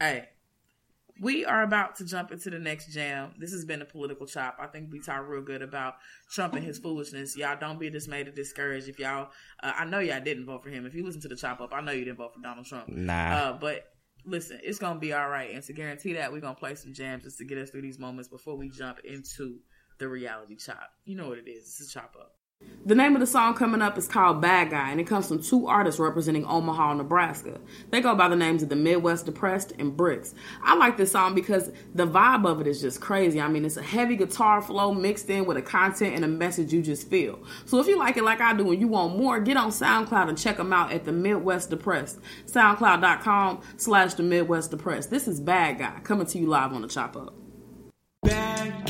[0.00, 0.28] Hey,
[1.20, 3.34] we are about to jump into the next jam.
[3.38, 4.58] This has been a political chop.
[4.60, 5.94] I think we talk real good about
[6.30, 7.36] Trump and his foolishness.
[7.36, 9.30] Y'all don't be dismayed or discouraged if y'all.
[9.60, 10.86] Uh, I know y'all didn't vote for him.
[10.86, 12.88] If you listen to the chop up, I know you didn't vote for Donald Trump.
[12.88, 13.32] Nah.
[13.32, 13.86] Uh, but
[14.24, 15.52] listen, it's gonna be all right.
[15.52, 17.98] And to guarantee that, we're gonna play some jams just to get us through these
[17.98, 19.58] moments before we jump into
[19.98, 20.90] the reality chop.
[21.04, 21.64] You know what it is?
[21.80, 22.34] It's a chop up.
[22.86, 25.40] The name of the song coming up is called Bad Guy, and it comes from
[25.40, 27.60] two artists representing Omaha, Nebraska.
[27.90, 30.34] They go by the names of the Midwest Depressed and Brixz.
[30.62, 33.40] I like this song because the vibe of it is just crazy.
[33.40, 36.72] I mean, it's a heavy guitar flow mixed in with a content and a message
[36.72, 37.38] you just feel.
[37.66, 40.28] So if you like it like I do and you want more, get on SoundCloud
[40.28, 42.18] and check them out at the Midwest Depressed.
[42.46, 45.10] SoundCloud.com slash the Midwest Depressed.
[45.10, 47.34] This is Bad Guy coming to you live on the Chop Up.
[48.22, 48.87] bad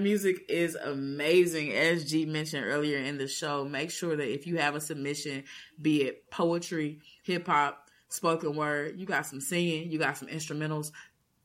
[0.00, 1.72] music is amazing.
[1.72, 5.44] As G mentioned earlier in the show, make sure that if you have a submission,
[5.80, 10.92] be it poetry, hip hop, spoken word, you got some singing, you got some instrumentals,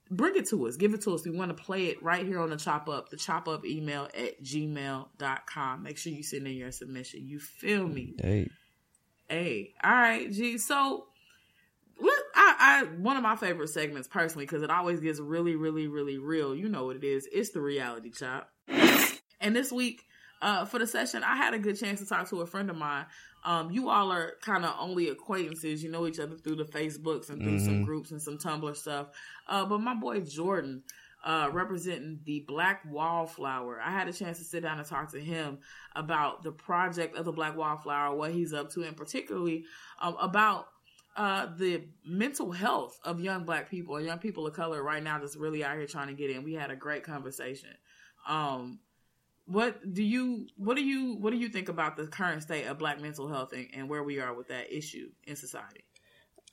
[0.10, 0.78] bring it to us.
[0.78, 1.26] Give it to us.
[1.26, 4.10] We want to play it right here on the Chop Up, the Chop Up email
[4.16, 5.84] at gmail.com.
[5.84, 7.26] Make sure you send in your submission.
[7.26, 8.16] You feel me?
[8.22, 8.50] Hey.
[9.28, 10.60] Hey, all right, G.
[10.60, 11.08] So,
[12.00, 15.88] let, I, I one of my favorite segments personally because it always gets really, really,
[15.88, 16.56] really real.
[16.56, 17.28] You know what it is?
[17.32, 18.50] It's the reality chop.
[19.42, 20.02] And this week,
[20.42, 22.76] uh, for the session, I had a good chance to talk to a friend of
[22.76, 23.06] mine.
[23.44, 25.84] Um, you all are kind of only acquaintances.
[25.84, 29.08] You know each other through the Facebooks and through some groups and some Tumblr stuff.
[29.48, 30.82] Uh, but my boy Jordan,
[31.26, 33.82] uh, representing the Black Wallflower.
[33.82, 35.58] I had a chance to sit down and talk to him
[35.96, 39.66] about the project of the Black Wallflower, what he's up to, and particularly
[40.00, 40.68] um, about
[41.16, 45.20] uh, the mental health of young Black people and young people of color right now
[45.20, 46.44] that's really out here trying to get in.
[46.44, 47.70] We had a great conversation.
[48.28, 48.80] Um,
[49.46, 52.80] what do you what do you what do you think about the current state of
[52.80, 55.84] Black mental health and, and where we are with that issue in society?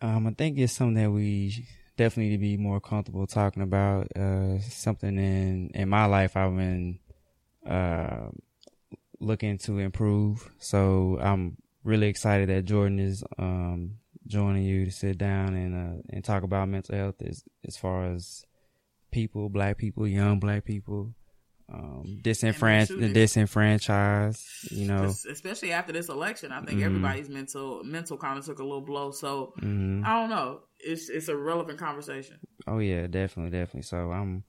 [0.01, 4.09] Um, I think it's something that we definitely need to be more comfortable talking about.
[4.15, 6.99] Uh, something in in my life I've been
[7.67, 8.29] uh,
[9.21, 10.53] looking to improve.
[10.59, 16.03] So I'm really excited that Jordan is um, joining you to sit down and uh,
[16.11, 18.45] and talk about mental health as as far as
[19.11, 21.15] people, black people, young black people,
[21.73, 24.49] um, disenfranchised, disenfranchised.
[24.71, 26.87] You know, especially after this election, I think Mhm.
[26.87, 29.11] everybody's mental mental kind of took a little blow.
[29.11, 30.61] So hmm I don't know.
[30.79, 32.39] It's it's a relevant conversation.
[32.67, 33.83] Oh yeah, definitely, definitely.
[33.83, 34.45] So I'm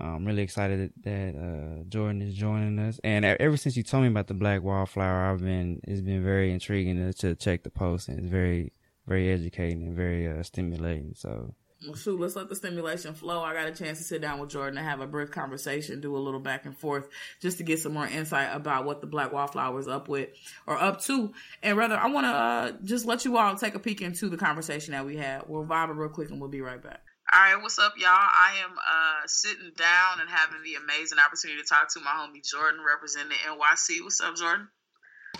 [0.00, 3.00] I'm really excited that, uh, Jordan is joining us.
[3.02, 6.52] And ever since you told me about the Black Wallflower, I've been it's been very
[6.52, 8.72] intriguing to, to check the post, and it's very
[9.08, 11.14] very educating and very uh, stimulating.
[11.16, 11.54] So
[11.84, 13.42] Well, shoot, let's let the stimulation flow.
[13.42, 16.16] I got a chance to sit down with Jordan and have a brief conversation, do
[16.16, 17.08] a little back and forth,
[17.40, 20.28] just to get some more insight about what the Black Wallflower is up with
[20.66, 21.32] or up to.
[21.62, 24.36] And rather, I want to uh, just let you all take a peek into the
[24.36, 25.44] conversation that we had.
[25.48, 27.00] We'll vibe it real quick and we'll be right back.
[27.30, 28.08] All right, what's up, y'all?
[28.08, 32.42] I am uh, sitting down and having the amazing opportunity to talk to my homie
[32.42, 34.02] Jordan, representing NYC.
[34.02, 34.68] What's up, Jordan?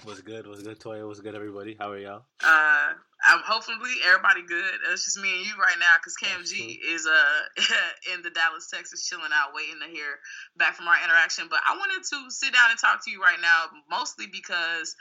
[0.05, 0.47] What's good?
[0.47, 1.07] What's good, Toya?
[1.07, 1.77] What's good, everybody?
[1.81, 2.27] How are y'all?
[2.45, 2.93] Uh,
[3.27, 4.79] I'm hopefully everybody good.
[4.93, 7.63] It's just me and you right now because Cam G is uh
[8.15, 10.21] in the Dallas, Texas, chilling out, waiting to hear
[10.57, 11.49] back from our interaction.
[11.51, 14.95] But I wanted to sit down and talk to you right now, mostly because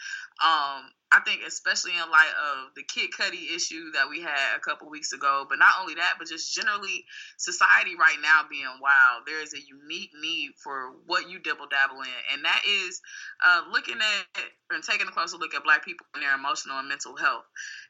[0.43, 4.59] um I think especially in light of the Kid Cudi issue that we had a
[4.59, 7.05] couple weeks ago, but not only that, but just generally
[7.37, 12.01] society right now being wild, there is a unique need for what you dibble dabble
[12.01, 12.99] in, and that is
[13.45, 14.43] uh, looking at
[14.75, 17.45] and taking a closer look at Black people and their emotional and mental health.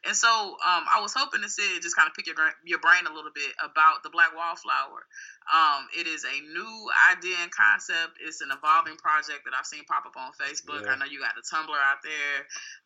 [0.05, 3.09] And so um, I was hoping to sit just kind of pick your your brain
[3.09, 5.01] a little bit about the Black Wallflower.
[5.47, 6.73] Um, it is a new
[7.11, 8.19] idea and concept.
[8.19, 10.83] It's an evolving project that I've seen pop up on Facebook.
[10.83, 10.91] Yeah.
[10.91, 12.37] I know you got a Tumblr out there.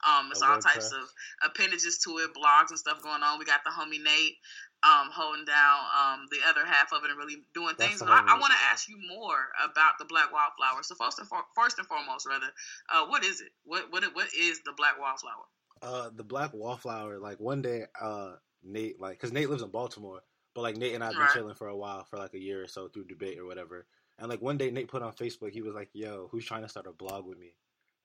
[0.05, 1.09] Um, it's all types of
[1.41, 3.39] appendages to it, blogs and stuff going on.
[3.39, 4.37] We got the homie Nate
[4.83, 8.01] um, holding down um, the other half of it and really doing That's things.
[8.01, 10.83] But I, I want to ask you more about the Black Wallflower.
[10.83, 12.49] So first and for, first and foremost, rather,
[12.89, 13.49] uh, what is it?
[13.63, 15.45] What what what is the Black Wallflower?
[15.81, 17.19] Uh, the Black Wallflower.
[17.19, 18.33] Like one day, uh,
[18.63, 20.21] Nate, like, cause Nate lives in Baltimore,
[20.53, 21.31] but like Nate and I've been right.
[21.33, 23.85] chilling for a while, for like a year or so through debate or whatever.
[24.19, 26.69] And like one day, Nate put on Facebook, he was like, "Yo, who's trying to
[26.69, 27.53] start a blog with me?"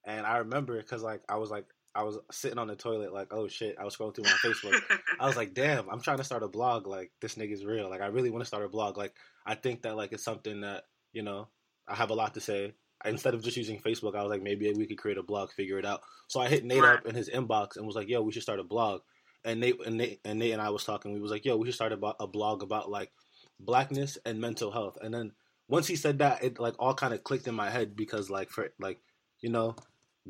[0.05, 1.67] And I remember because like I was like
[1.97, 4.79] I was sitting on the toilet, like, oh shit, I was scrolling through my Facebook.
[5.19, 6.87] I was like, damn, I'm trying to start a blog.
[6.87, 7.89] Like, this nigga's real.
[7.89, 8.99] Like, I really want to start a blog.
[8.99, 9.15] Like,
[9.47, 11.49] I think that, like, it's something that, you know,
[11.89, 12.75] I have a lot to say.
[13.05, 15.79] Instead of just using Facebook, I was like, maybe we could create a blog, figure
[15.79, 16.03] it out.
[16.29, 18.61] So I hit Nate up in his inbox and was like, yo, we should start
[18.61, 19.01] a blog.
[19.45, 21.13] And Nate and Nate and, Nate and I was talking.
[21.13, 23.13] We was like, yo, we should start a, a blog about, like,
[23.61, 24.99] blackness and mental health.
[25.01, 25.33] And then
[25.69, 28.51] once he said that, it, like, all kind of clicked in my head because, like,
[28.51, 28.99] for, like,
[29.41, 29.77] you know,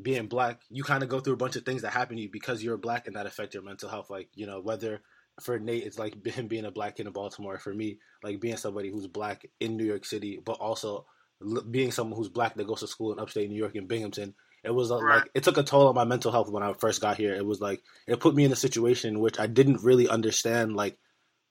[0.01, 2.29] being black, you kind of go through a bunch of things that happen to you
[2.31, 4.09] because you're black and that affect your mental health.
[4.09, 5.01] Like, you know, whether
[5.41, 7.57] for Nate, it's like him being a black kid in Baltimore.
[7.57, 11.05] For me, like being somebody who's black in New York City, but also
[11.69, 14.33] being someone who's black that goes to school in upstate New York in Binghamton.
[14.67, 15.15] It was uh, right.
[15.19, 17.33] like it took a toll on my mental health when I first got here.
[17.33, 20.75] It was like it put me in a situation in which I didn't really understand.
[20.75, 20.97] Like,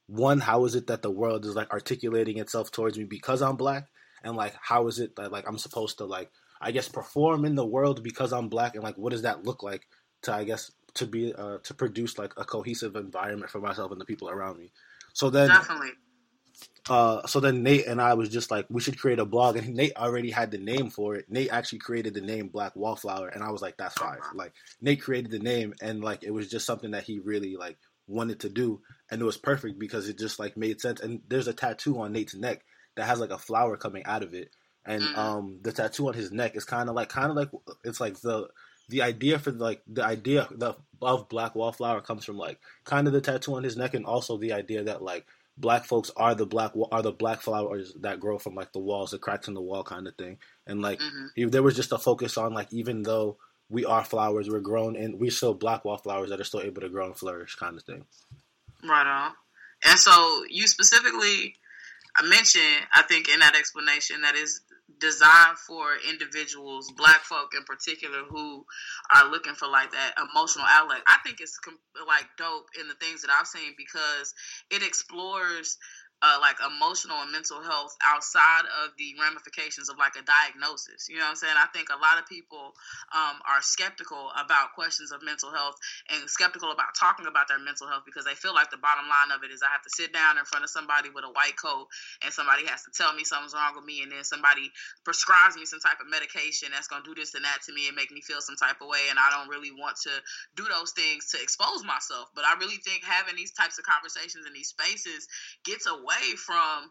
[0.06, 3.56] one, how is it that the world is like articulating itself towards me because I'm
[3.56, 3.88] black,
[4.22, 7.54] and like how is it that like I'm supposed to like I guess perform in
[7.54, 9.86] the world because I'm black and like what does that look like
[10.22, 14.00] to I guess to be uh, to produce like a cohesive environment for myself and
[14.00, 14.72] the people around me.
[15.14, 15.92] So then definitely.
[16.88, 19.74] Uh, so then Nate and I was just like, we should create a blog, and
[19.74, 21.26] Nate already had the name for it.
[21.28, 24.18] Nate actually created the name Black Wallflower, and I was like, that's fine.
[24.34, 27.76] Like Nate created the name, and like it was just something that he really like
[28.06, 28.80] wanted to do,
[29.10, 31.00] and it was perfect because it just like made sense.
[31.00, 32.62] And there's a tattoo on Nate's neck
[32.96, 34.50] that has like a flower coming out of it,
[34.84, 35.18] and mm-hmm.
[35.18, 37.50] um, the tattoo on his neck is kind of like kind of like
[37.84, 38.48] it's like the
[38.88, 43.12] the idea for like the idea the, of black wallflower comes from like kind of
[43.12, 45.26] the tattoo on his neck and also the idea that like
[45.58, 49.10] black folks are the black are the black flowers that grow from like the walls
[49.10, 50.38] the cracks in the wall kind of thing.
[50.66, 51.48] And like mm-hmm.
[51.48, 53.38] there was just a focus on like even though
[53.68, 56.88] we are flowers we're grown and we're still black wallflowers that are still able to
[56.88, 58.04] grow and flourish kind of thing.
[58.84, 59.32] Right on.
[59.84, 61.54] And so you specifically
[62.18, 64.62] I mentioned, I think, in that explanation, that is
[65.00, 68.64] designed for individuals, black folk in particular, who
[69.14, 71.02] are looking for like that emotional outlet.
[71.06, 71.58] I think it's
[72.06, 74.34] like dope in the things that I've seen because
[74.70, 75.78] it explores
[76.24, 81.12] uh, like emotional and mental health outside of the ramifications of like a diagnosis.
[81.12, 81.58] You know what I'm saying?
[81.60, 82.72] I think a lot of people
[83.12, 85.76] um, are skeptical about questions of mental health
[86.08, 89.28] and skeptical about talking about their mental health because they feel like the bottom line
[89.36, 91.60] of it is I have to sit down in front of somebody with a white
[91.60, 91.84] coat
[92.24, 94.72] and somebody has to tell me something's wrong with me and then somebody
[95.04, 97.92] prescribes me some type of medication that's going to do this and that to me
[97.92, 100.14] and make me feel some type of way and I don't really want to
[100.56, 102.32] do those things to expose myself.
[102.32, 105.28] But I really think having these types of conversations in these spaces
[105.60, 106.90] gets away away from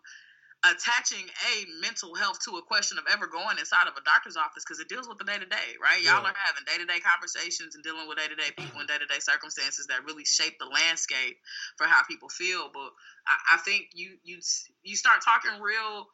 [0.66, 4.66] attaching a mental health to a question of ever going inside of a doctor's office
[4.66, 6.02] because it deals with the day to day, right?
[6.02, 6.18] Yeah.
[6.18, 8.88] Y'all are having day to day conversations and dealing with day to day people and
[8.88, 11.38] day to day circumstances that really shape the landscape
[11.78, 12.70] for how people feel.
[12.74, 12.92] But
[13.30, 14.40] I, I think you you
[14.84, 16.10] you start talking real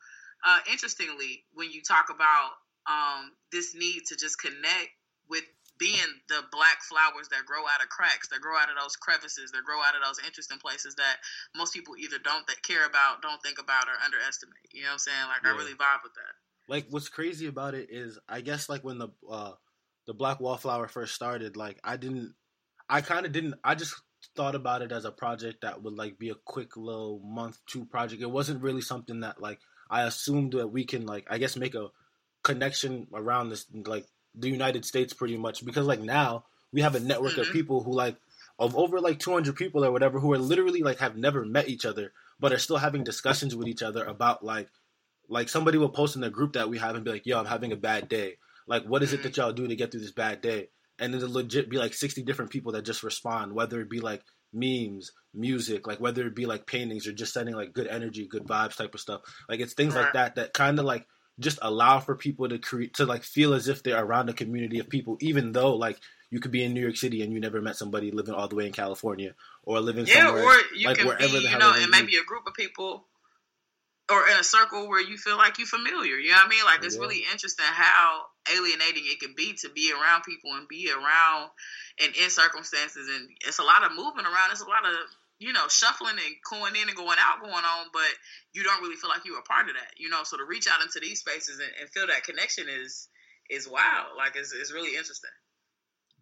[0.46, 2.60] uh, interestingly when you talk about
[2.90, 4.92] um, this need to just connect
[5.30, 5.44] with
[5.82, 9.50] being the black flowers that grow out of cracks, that grow out of those crevices,
[9.50, 11.18] that grow out of those interesting places that
[11.58, 14.70] most people either don't th- care about, don't think about, or underestimate.
[14.72, 15.26] You know what I'm saying?
[15.28, 15.50] Like yeah.
[15.50, 16.34] I really vibe with that.
[16.70, 19.54] Like what's crazy about it is, I guess like when the uh,
[20.06, 22.36] the black wallflower first started, like I didn't,
[22.88, 23.96] I kind of didn't, I just
[24.36, 27.86] thought about it as a project that would like be a quick little month two
[27.86, 28.22] project.
[28.22, 29.60] It wasn't really something that like
[29.90, 31.88] I assumed that we can like I guess make a
[32.44, 34.06] connection around this like
[34.36, 37.42] the United States pretty much because like now we have a network mm-hmm.
[37.42, 38.16] of people who like
[38.60, 41.86] of over like 200 people or whatever who are literally like have never met each
[41.86, 44.70] other but are still having discussions with each other about like
[45.28, 47.46] like somebody will post in the group that we have and be like yo I'm
[47.46, 48.38] having a bad day
[48.68, 49.42] like what is it that mm-hmm.
[49.42, 52.24] y'all do to get through this bad day and then the legit be like 60
[52.24, 56.46] different people that just respond whether it be like memes music like whether it be
[56.46, 59.74] like paintings or just sending like good energy good vibes type of stuff like it's
[59.74, 61.08] things like that that kind of like
[61.40, 64.80] just allow for people to create to like feel as if they're around a community
[64.80, 66.00] of people, even though like
[66.30, 68.56] you could be in New York City and you never met somebody living all the
[68.56, 71.74] way in California or living yeah, somewhere or you like can wherever be, you know,
[71.76, 73.06] and maybe a group of people
[74.12, 76.16] or in a circle where you feel like you're familiar.
[76.16, 76.66] You know what I mean?
[76.66, 77.02] Like it's yeah.
[77.02, 81.50] really interesting how alienating it can be to be around people and be around
[82.02, 84.52] and in circumstances and it's a lot of moving around.
[84.52, 84.96] It's a lot of
[85.42, 88.14] you know, shuffling and going in and going out going on, but
[88.54, 90.22] you don't really feel like you're a part of that, you know.
[90.24, 93.10] So to reach out into these spaces and, and feel that connection is
[93.50, 94.14] is wild.
[94.16, 95.32] Like it's it's really interesting.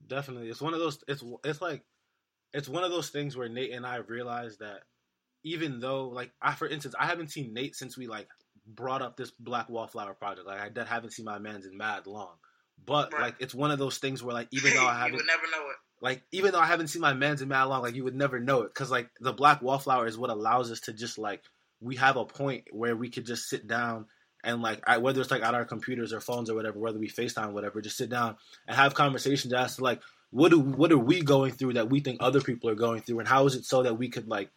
[0.07, 1.03] Definitely, it's one of those.
[1.09, 1.83] It's it's like
[2.53, 4.83] it's one of those things where Nate and I realized that
[5.43, 8.29] even though, like, I for instance, I haven't seen Nate since we like
[8.65, 10.47] brought up this Black Wallflower project.
[10.47, 12.35] Like, I haven't seen my man's in mad long.
[12.85, 13.23] But right.
[13.23, 15.43] like, it's one of those things where like, even though I haven't, you would never
[15.51, 18.03] know it like even though I haven't seen my man's in mad long, like you
[18.03, 18.73] would never know it.
[18.73, 21.43] Because like the black wallflower is what allows us to just like
[21.81, 24.05] we have a point where we could just sit down
[24.43, 27.09] and like I, whether it's like at our computers or phones or whatever, whether we
[27.09, 30.01] FaceTime whatever, just sit down and have conversations as to like
[30.31, 33.19] what do what are we going through that we think other people are going through,
[33.19, 34.51] and how is it so that we could like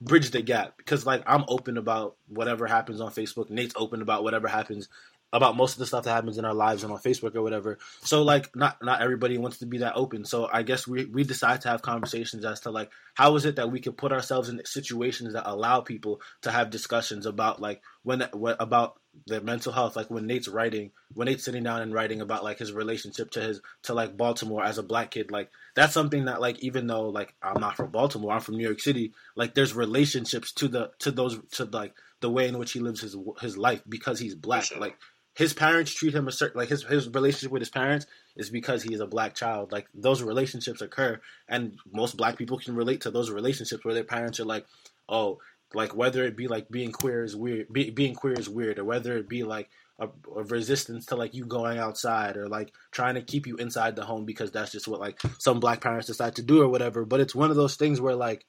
[0.00, 0.76] bridge the gap?
[0.76, 4.88] Because like I'm open about whatever happens on Facebook, Nate's open about whatever happens
[5.34, 7.76] about most of the stuff that happens in our lives and on Facebook or whatever.
[8.02, 10.24] So like not not everybody wants to be that open.
[10.24, 13.56] So I guess we we decide to have conversations as to like how is it
[13.56, 17.82] that we can put ourselves in situations that allow people to have discussions about like
[18.04, 21.92] when what about their mental health like when Nate's writing when Nate's sitting down and
[21.92, 25.50] writing about like his relationship to his to like Baltimore as a black kid like
[25.74, 28.80] that's something that like even though like I'm not from Baltimore I'm from New York
[28.80, 32.80] City like there's relationships to the to those to like the way in which he
[32.80, 34.96] lives his his life because he's black like
[35.34, 38.06] his parents treat him a certain like his his relationship with his parents
[38.36, 39.72] is because he is a black child.
[39.72, 44.04] Like those relationships occur, and most black people can relate to those relationships where their
[44.04, 44.66] parents are like,
[45.08, 45.38] oh,
[45.74, 48.84] like whether it be like being queer is weird, be, being queer is weird, or
[48.84, 53.14] whether it be like a, a, resistance to like you going outside or like trying
[53.14, 56.36] to keep you inside the home because that's just what like some black parents decide
[56.36, 57.04] to do or whatever.
[57.04, 58.44] But it's one of those things where like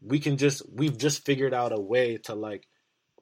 [0.00, 2.66] we can just we've just figured out a way to like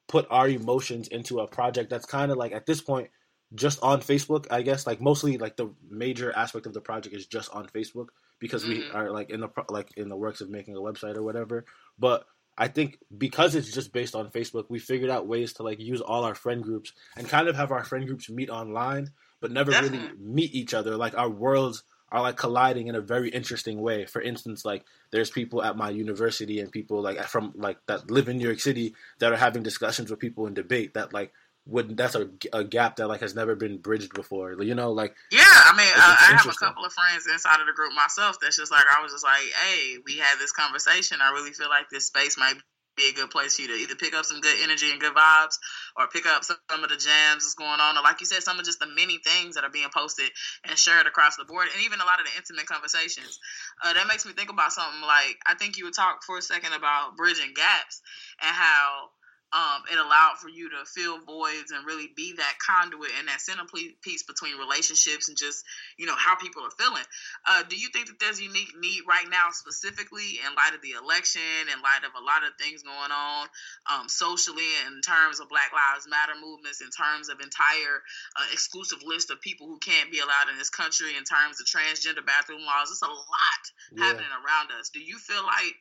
[0.09, 3.10] put our emotions into a project that's kind of like at this point
[3.55, 4.86] just on Facebook, I guess.
[4.86, 8.09] Like mostly, like the major aspect of the project is just on Facebook
[8.39, 8.80] because mm-hmm.
[8.80, 11.64] we are like in the like in the works of making a website or whatever.
[11.98, 12.24] But
[12.56, 16.01] I think because it's just based on Facebook, we figured out ways to like use
[16.01, 19.10] all our friend groups and kind of have our friend groups meet online,
[19.40, 19.98] but never Definitely.
[19.98, 20.97] really meet each other.
[20.97, 24.06] Like our worlds are like colliding in a very interesting way.
[24.06, 28.28] For instance, like there's people at my university and people like from like that live
[28.28, 31.32] in New York City that are having discussions with people in debate that like
[31.66, 34.60] would that's a, a gap that like has never been bridged before.
[34.62, 37.66] You know, like yeah, I mean, I, I have a couple of friends inside of
[37.66, 41.18] the group myself that's just like I was just like, hey, we had this conversation.
[41.20, 42.55] I really feel like this space might
[42.98, 45.14] be a good place for you to either pick up some good energy and good
[45.14, 45.58] vibes
[45.96, 47.96] or pick up some, of the jams that's going on.
[47.96, 50.30] Or like you said some of just the many things that are being posted
[50.68, 53.38] and shared across the board and even a lot of the intimate conversations.
[53.82, 56.42] Uh, that makes me think about something like i think you would talk for a
[56.42, 58.02] second about bridging gaps
[58.42, 59.10] and how
[59.52, 63.40] um, it allowed for you to fill voids and really be that conduit and that
[63.40, 65.64] centerpiece between relationships and just
[65.96, 67.04] you know how people are feeling.
[67.48, 70.84] Uh, do you think that there's a unique need right now, specifically in light of
[70.84, 73.48] the election, in light of a lot of things going on
[73.88, 78.04] um, socially, in terms of Black Lives Matter movements, in terms of entire
[78.36, 81.64] uh, exclusive list of people who can't be allowed in this country, in terms of
[81.64, 82.92] transgender bathroom laws?
[82.92, 83.62] It's a lot
[83.96, 84.12] yeah.
[84.12, 84.92] happening around us.
[84.92, 85.72] Do you feel like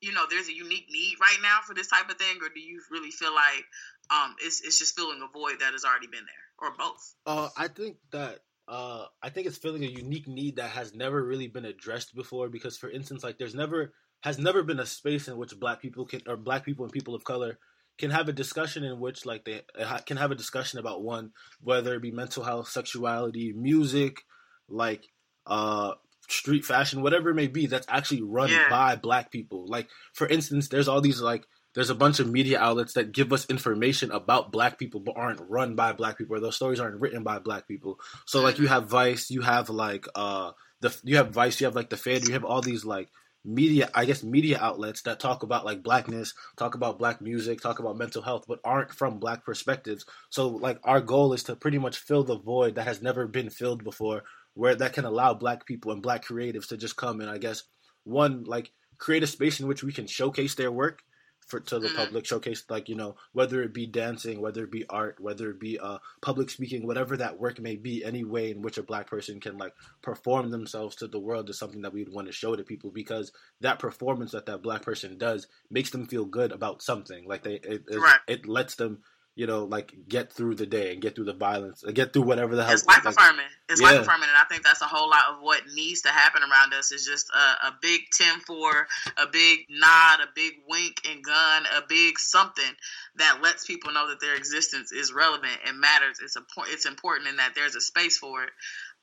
[0.00, 2.60] you know there's a unique need right now for this type of thing, or do
[2.60, 3.64] you really feel like
[4.10, 7.14] um, it's it's just filling a void that has already been there, or both?
[7.26, 11.22] Uh, I think that uh, I think it's filling a unique need that has never
[11.22, 12.48] really been addressed before.
[12.48, 13.92] Because, for instance, like there's never
[14.22, 17.14] has never been a space in which Black people can or Black people and people
[17.14, 17.58] of color
[17.98, 19.62] can have a discussion in which like they
[20.06, 24.22] can have a discussion about one whether it be mental health, sexuality, music,
[24.68, 25.04] like
[25.46, 25.94] uh
[26.28, 28.68] street fashion, whatever it may be, that's actually run yeah.
[28.68, 29.66] by black people.
[29.66, 31.44] Like, for instance, there's all these like
[31.74, 35.40] there's a bunch of media outlets that give us information about black people but aren't
[35.48, 37.98] run by black people or those stories aren't written by black people.
[38.26, 38.74] So like you mm-hmm.
[38.74, 42.26] have Vice, you have like uh the you have Vice, you have like the Fed,
[42.26, 43.08] you have all these like
[43.44, 47.78] media i guess media outlets that talk about like blackness talk about black music talk
[47.78, 51.78] about mental health but aren't from black perspectives so like our goal is to pretty
[51.78, 54.24] much fill the void that has never been filled before
[54.58, 57.62] where that can allow black people and black creatives to just come and i guess
[58.02, 61.02] one like create a space in which we can showcase their work
[61.46, 61.96] for to the mm-hmm.
[61.96, 65.60] public showcase like you know whether it be dancing whether it be art whether it
[65.60, 69.06] be uh public speaking whatever that work may be any way in which a black
[69.06, 69.72] person can like
[70.02, 72.90] perform themselves to the world is something that we would want to show to people
[72.90, 77.44] because that performance that that black person does makes them feel good about something like
[77.44, 78.20] they it, right.
[78.26, 78.98] it lets them
[79.38, 82.56] you know, like get through the day and get through the violence, get through whatever
[82.56, 82.72] the hell.
[82.72, 83.46] It's life like, affirming.
[83.68, 83.86] It's yeah.
[83.86, 86.74] life affirming, and I think that's a whole lot of what needs to happen around
[86.74, 86.90] us.
[86.90, 91.62] Is just a, a big ten for, a big nod, a big wink and gun,
[91.76, 92.74] a big something
[93.18, 96.18] that lets people know that their existence is relevant and matters.
[96.20, 96.42] It's a
[96.72, 98.50] it's important, and that there's a space for it.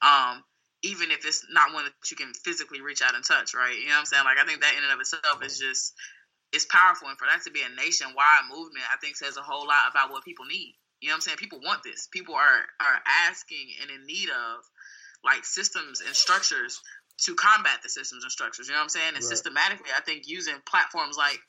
[0.02, 0.44] Um,
[0.84, 3.80] even if it's not one that you can physically reach out and touch, right?
[3.80, 4.26] You know what I'm saying?
[4.26, 5.94] Like I think that in and of itself is just
[6.56, 7.12] it's powerful.
[7.12, 10.10] And for that to be a nationwide movement, I think says a whole lot about
[10.10, 10.80] what people need.
[11.04, 11.44] You know what I'm saying?
[11.44, 12.08] People want this.
[12.08, 14.64] People are are asking and in need of
[15.24, 16.80] like systems and structures
[17.28, 18.68] to combat the systems and structures.
[18.68, 19.14] You know what I'm saying?
[19.20, 19.36] And right.
[19.36, 21.40] systematically, I think using platforms like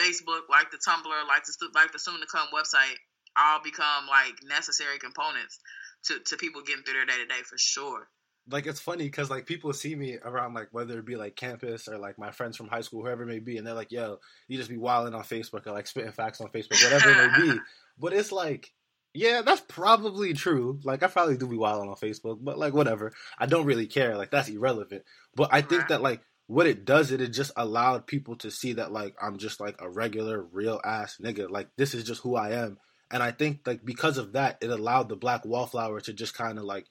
[0.00, 2.96] Facebook, like the Tumblr, like the like the soon to come website,
[3.36, 5.60] all become like necessary components
[6.08, 8.08] to to people getting through their day to day for sure
[8.50, 11.88] like it's funny because like people see me around like whether it be like campus
[11.88, 14.18] or like my friends from high school, whoever it may be, and they're like, "Yo,
[14.48, 17.52] you just be wilding on Facebook or like spitting facts on Facebook, whatever it may
[17.52, 17.58] be."
[17.96, 18.72] But it's like,
[19.12, 20.80] yeah, that's probably true.
[20.82, 24.16] Like I probably do be wilding on Facebook, but like whatever, I don't really care.
[24.16, 25.04] Like that's irrelevant.
[25.36, 28.72] But I think that like what it does, it it just allowed people to see
[28.74, 31.48] that like I'm just like a regular, real ass nigga.
[31.48, 32.78] Like this is just who I am.
[33.12, 36.58] And I think like because of that, it allowed the Black Wallflower to just kind
[36.58, 36.86] of like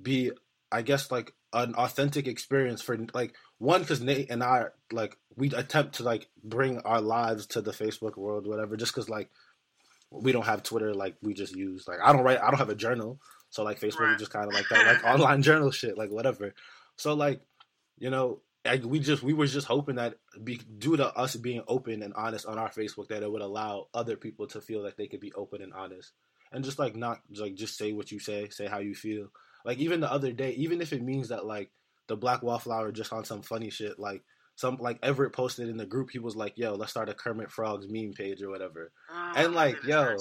[0.00, 0.30] be
[0.74, 5.46] I guess like an authentic experience for like one because Nate and I like we
[5.54, 8.76] attempt to like bring our lives to the Facebook world, whatever.
[8.76, 9.30] Just because like
[10.10, 12.70] we don't have Twitter, like we just use like I don't write, I don't have
[12.70, 13.20] a journal,
[13.50, 14.14] so like Facebook right.
[14.14, 16.52] is just kind of like that, like online journal shit, like whatever.
[16.96, 17.40] So like
[17.96, 21.62] you know, like we just we were just hoping that be, due to us being
[21.68, 24.96] open and honest on our Facebook, that it would allow other people to feel like
[24.96, 26.10] they could be open and honest,
[26.50, 29.28] and just like not like just say what you say, say how you feel
[29.64, 31.70] like even the other day, even if it means that like
[32.06, 34.22] the Black Wallflower just on some funny shit, like
[34.56, 37.50] some like Everett posted in the group, he was like, "Yo, let's start a Kermit
[37.50, 40.16] Frogs meme page or whatever," oh, and like, yo,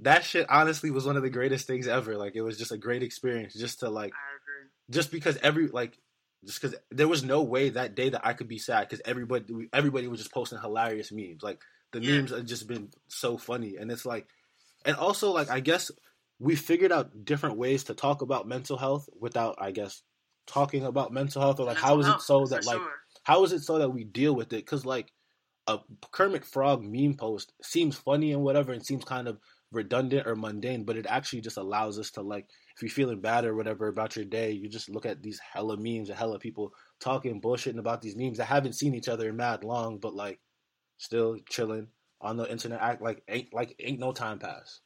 [0.00, 2.16] that shit honestly was one of the greatest things ever.
[2.16, 4.12] Like, it was just a great experience just to like,
[4.90, 5.98] just because every like,
[6.44, 9.68] just because there was no way that day that I could be sad because everybody
[9.72, 11.42] everybody was just posting hilarious memes.
[11.42, 11.60] Like
[11.92, 12.16] the yeah.
[12.16, 14.26] memes have just been so funny, and it's like,
[14.84, 15.90] and also like I guess
[16.38, 20.02] we figured out different ways to talk about mental health without, I guess,
[20.46, 22.92] talking about mental health or like mental how is it so that like sure.
[23.24, 24.64] how is it so that we deal with it?
[24.64, 25.12] Because like
[25.66, 25.78] a
[26.12, 29.38] Kermit Frog meme post seems funny and whatever, and seems kind of
[29.70, 33.44] redundant or mundane, but it actually just allows us to like if you're feeling bad
[33.44, 36.72] or whatever about your day, you just look at these hella memes and hella people
[37.00, 40.38] talking bullshitting about these memes that haven't seen each other in mad long, but like
[40.96, 41.88] still chilling
[42.20, 44.80] on the internet, act like ain't like ain't no time pass.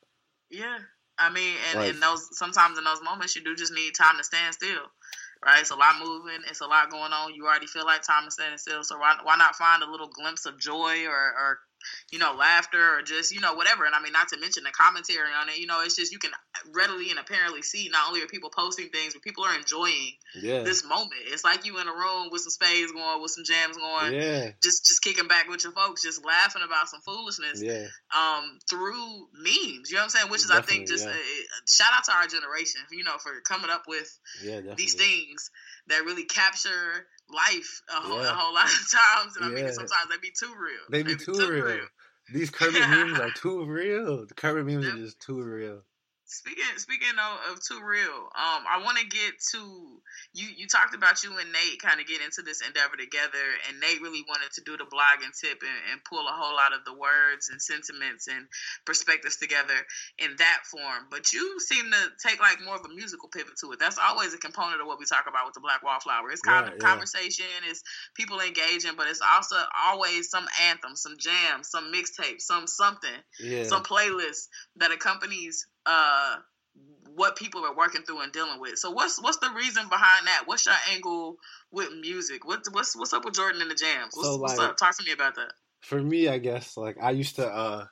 [0.50, 0.78] Yeah,
[1.22, 1.94] I mean, and right.
[1.94, 4.82] in those sometimes in those moments, you do just need time to stand still,
[5.44, 5.60] right?
[5.60, 7.34] It's a lot moving, it's a lot going on.
[7.34, 10.08] You already feel like time is standing still, so why why not find a little
[10.08, 11.58] glimpse of joy or, or
[12.10, 13.84] you know, laughter or just, you know, whatever.
[13.84, 16.18] And I mean, not to mention the commentary on it, you know, it's just you
[16.18, 16.30] can
[16.72, 20.62] readily and apparently see not only are people posting things, but people are enjoying yeah.
[20.62, 21.20] this moment.
[21.26, 24.50] It's like you in a room with some spades going, with some jams going, yeah.
[24.62, 27.86] just just kicking back with your folks, just laughing about some foolishness yeah.
[28.14, 29.90] um, through memes.
[29.90, 30.30] You know what I'm saying?
[30.30, 31.12] Which is, Definitely, I think, just yeah.
[31.12, 34.18] a, shout out to our generation, you know, for coming up with
[34.76, 35.50] these things
[35.88, 38.30] that really capture life a whole, yeah.
[38.30, 40.80] a whole lot of times, and I mean sometimes they be too real.
[40.90, 41.64] They be, they be too, too, real.
[41.64, 41.86] real.
[42.32, 44.26] These Kermit memes are too real.
[44.26, 45.82] The Kermit memes are just too real.
[46.24, 49.60] Speaking speaking of, of too real, um, I want to get to
[50.32, 50.48] you.
[50.56, 54.00] You talked about you and Nate kind of get into this endeavor together, and Nate
[54.00, 56.94] really wanted to do the blogging tip and, and pull a whole lot of the
[56.94, 58.46] words and sentiments and
[58.86, 59.76] perspectives together
[60.18, 61.10] in that form.
[61.10, 63.78] But you seem to take like more of a musical pivot to it.
[63.82, 66.30] That's always a component of what we talk about with the Black Wallflower.
[66.30, 66.86] It's kind yeah, of yeah.
[66.86, 67.82] conversation, it's
[68.14, 73.64] people engaging, but it's also always some anthem, some jam, some mixtape, some something, yeah.
[73.64, 76.36] some playlist that accompanies uh
[77.14, 78.78] what people are working through and dealing with.
[78.78, 80.42] So what's what's the reason behind that?
[80.46, 81.36] What's your angle
[81.70, 82.46] with music?
[82.46, 84.12] What's what's what's up with Jordan and the Jams?
[84.14, 84.76] What's, so, like, what's up?
[84.76, 85.52] Talk to me about that.
[85.80, 87.86] For me, I guess like I used to uh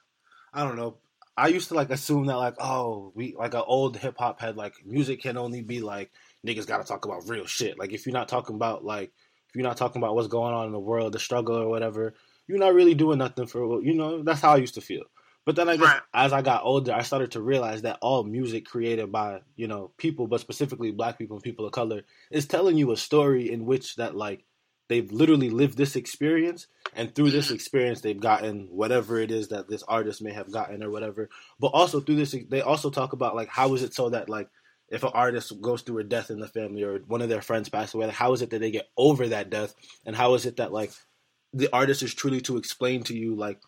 [0.52, 0.98] I don't know.
[1.36, 4.56] I used to like assume that like oh we like an old hip hop head
[4.56, 6.10] like music can only be like
[6.46, 7.78] niggas got to talk about real shit.
[7.78, 9.12] Like if you're not talking about like
[9.48, 12.14] if you're not talking about what's going on in the world, the struggle or whatever,
[12.46, 14.22] you're not really doing nothing for you know.
[14.22, 15.04] That's how I used to feel.
[15.46, 16.02] But then I guess Right.
[16.12, 19.92] as I got older, I started to realize that all music created by you know
[19.96, 23.64] people, but specifically Black people and people of color, is telling you a story in
[23.64, 24.44] which that like
[24.88, 27.54] they've literally lived this experience, and through this mm-hmm.
[27.54, 31.30] experience, they've gotten whatever it is that this artist may have gotten or whatever.
[31.58, 34.48] But also through this, they also talk about like how is it so that like
[34.90, 37.68] if an artist goes through a death in the family or one of their friends
[37.68, 40.44] passed away, like, how is it that they get over that death, and how is
[40.44, 40.92] it that like
[41.52, 43.60] the artist is truly to explain to you like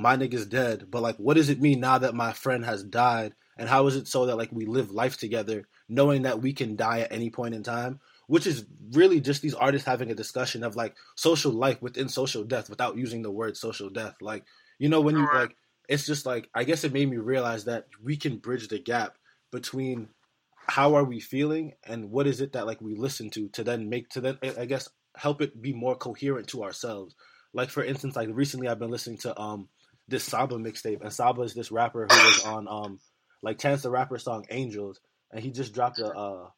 [0.00, 3.34] my nigga's dead, but like what does it mean now that my friend has died,
[3.56, 6.76] and how is it so that like we live life together, knowing that we can
[6.76, 10.64] die at any point in time, which is really just these artists having a discussion
[10.64, 14.44] of like social life within social death without using the word social death, like
[14.78, 15.56] you know when you like
[15.88, 19.18] it's just like I guess it made me realize that we can bridge the gap
[19.50, 20.08] between
[20.54, 23.88] how are we feeling and what is it that like we listen to to then
[23.88, 27.16] make to then I guess help it be more coherent to ourselves.
[27.52, 29.68] Like for instance, like recently I've been listening to um
[30.10, 32.98] this Saba mixtape, and Saba is this rapper who was on um
[33.42, 35.00] like Chance the Rapper song Angels,
[35.32, 36.48] and he just dropped a uh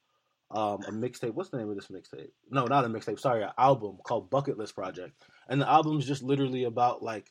[0.50, 1.34] um a mixtape.
[1.34, 2.30] What's the name of this mixtape?
[2.50, 3.20] No, not a mixtape.
[3.20, 5.12] Sorry, an album called Bucket List Project,
[5.48, 7.30] and the album's just literally about like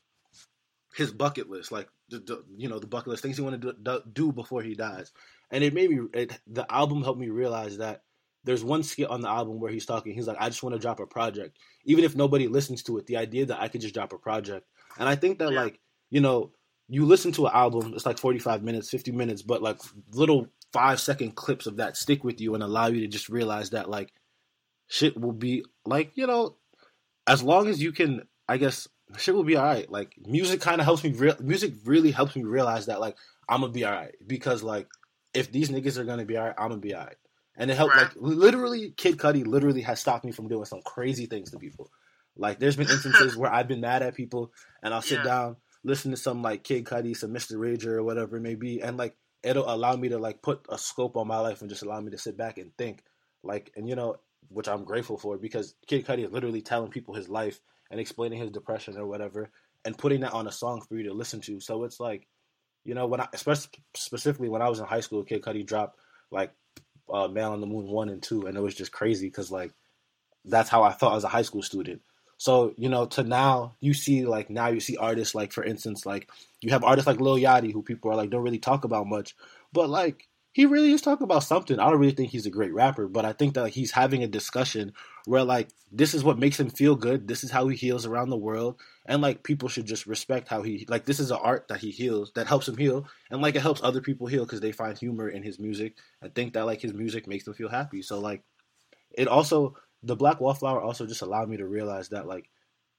[0.95, 3.73] his bucket list, like the, the you know the bucket list things he wanted to
[3.73, 5.11] do, do before he dies,
[5.49, 8.03] and it made me it, the album helped me realize that
[8.43, 10.14] there's one skit on the album where he's talking.
[10.14, 13.06] He's like, I just want to drop a project, even if nobody listens to it.
[13.06, 14.65] The idea that I could just drop a project,
[14.98, 15.61] and I think that Yeah.
[15.61, 15.80] like
[16.11, 16.51] you know
[16.89, 19.79] you listen to an album, it's like 45 minutes, 50 minutes, but like
[20.13, 23.71] little five second clips of that stick with you and allow you to just realize
[23.71, 24.13] that like
[24.88, 26.57] shit will be like you know
[27.27, 30.81] as long as you can i guess shit will be all right like music kind
[30.81, 33.17] of helps me real music really helps me realize that like
[33.49, 34.88] i'm gonna be all right because like
[35.33, 37.17] if these niggas are gonna be all right i'm gonna be all right
[37.57, 38.07] and it helped Right.
[38.07, 41.91] like literally kid cudi literally has stopped me from doing some crazy things to people
[42.38, 44.51] like there's been instances where i've been mad at people
[44.83, 45.23] and i'll sit Yeah.
[45.23, 48.81] down listen to some like kid cudi some mr rager or whatever it may be
[48.81, 51.83] and like it'll allow me to like put a scope on my life and just
[51.83, 53.03] allow me to sit back and think
[53.43, 54.15] like and you know
[54.49, 57.59] which i'm grateful for because kid cudi is literally telling people his life
[57.89, 59.51] and explaining his depression or whatever
[59.85, 61.59] and putting that on a song for you to listen to.
[61.59, 62.27] So it's like
[62.83, 65.99] you know when i especially specifically when i was in high school kid cudi dropped
[66.31, 66.51] like
[67.13, 69.71] uh man on the moon 1 and 2 and it was just crazy because like
[70.45, 72.01] that's how i felt as a high school student
[72.41, 76.07] so you know to now you see like now you see artists like for instance
[76.07, 76.27] like
[76.59, 79.35] you have artists like lil yachty who people are like don't really talk about much.
[79.72, 81.80] But like he really is talking about something.
[81.80, 84.23] I don't really think he's a great rapper but i think that like, he's having
[84.23, 84.93] a discussion
[85.26, 87.27] where like this is what makes him feel good.
[87.27, 88.80] This is how he heals around the world.
[89.05, 91.91] And like people should just respect how he like this is an art that he
[91.91, 93.05] heals that helps him heal.
[93.30, 95.95] And like it helps other people heal because they find humor in his music.
[96.23, 98.01] And think that like his music makes them feel happy.
[98.01, 98.41] So like
[99.11, 102.49] it also the black wallflower also just allowed me to realize that like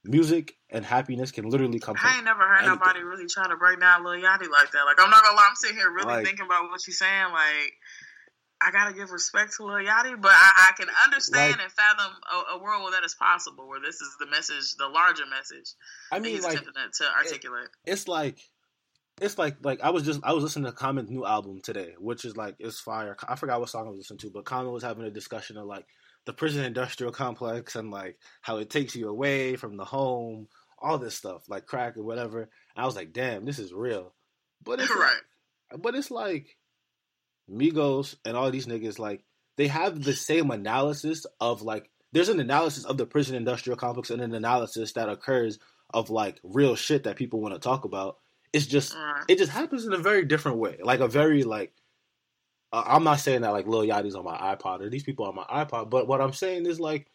[0.05, 2.79] music and happiness can literally come I ain't never heard anything.
[2.79, 4.83] nobody really try to break down Lil Yachty like that.
[4.85, 7.31] Like I'm not gonna lie, I'm sitting here really Like- thinking about what you're saying.
[7.31, 7.73] Like
[8.61, 12.11] I gotta give respect to Lil Yachty, but I, I can understand Like- and fathom
[12.31, 15.71] a, a world where that is possible, where this is the message, the larger message
[16.11, 17.67] i mean like to, articulate.
[17.85, 18.37] it's like
[19.21, 22.25] it's like like I was just I was listening to Common's new album today, which
[22.25, 23.15] is like it's fire.
[23.27, 25.65] I forgot what song I was listening to, but Common was having a discussion of
[25.65, 25.85] like
[26.25, 30.47] the prison industrial complex and like how it takes you away from the home,
[30.79, 32.41] all this stuff, like crack or whatever.
[32.41, 32.49] And
[32.83, 34.13] I was like, damn, this is real.
[34.63, 35.13] But it's Right.
[35.71, 36.57] like, but it's like
[37.49, 39.23] Migos and all these niggas like
[39.57, 44.09] they have the same analysis of like there's an analysis of the prison industrial complex
[44.09, 45.59] and an analysis that occurs
[45.93, 48.17] of like real shit that people want to talk about.
[48.53, 48.95] It's just
[49.27, 51.73] it just happens in a very different way, like a very like.
[52.73, 55.35] Uh, I'm not saying that like Lil Yachty's on my iPod or these people on
[55.35, 57.07] my iPod, but what I'm saying is like,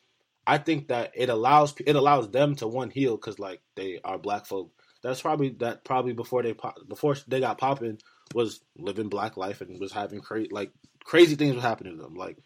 [0.46, 4.16] I think that it allows it allows them to one heal because like they are
[4.18, 4.70] black folk.
[5.02, 7.98] That's probably that probably before they pop, before they got popping
[8.34, 10.70] was living black life and was having crazy like
[11.04, 12.14] crazy things were happening to them.
[12.14, 12.38] Like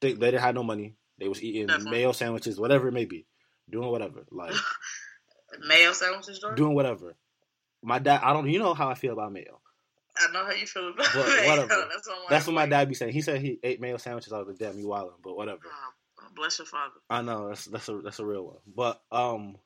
[0.00, 0.96] they they didn't have no money.
[1.18, 1.90] They was eating Definitely.
[1.92, 3.26] mayo sandwiches, whatever it may be,
[3.70, 4.26] doing whatever.
[4.30, 4.52] Like
[5.66, 6.56] Mayo sandwiches, Jordan.
[6.56, 7.16] doing whatever.
[7.82, 9.60] My dad, I don't, you know how I feel about mayo.
[10.18, 11.48] I know how you feel about But mayo.
[11.50, 11.88] whatever.
[11.92, 13.12] That's what, That's what my dad be saying.
[13.12, 14.32] He said he ate mayo sandwiches.
[14.32, 15.60] I was like, damn, you wildin', but whatever.
[15.64, 16.94] oh, bless your father.
[17.10, 18.58] I know that's that's a that's a real one.
[18.66, 19.56] But um,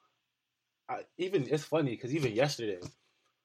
[0.89, 2.79] I, even it's funny because even yesterday,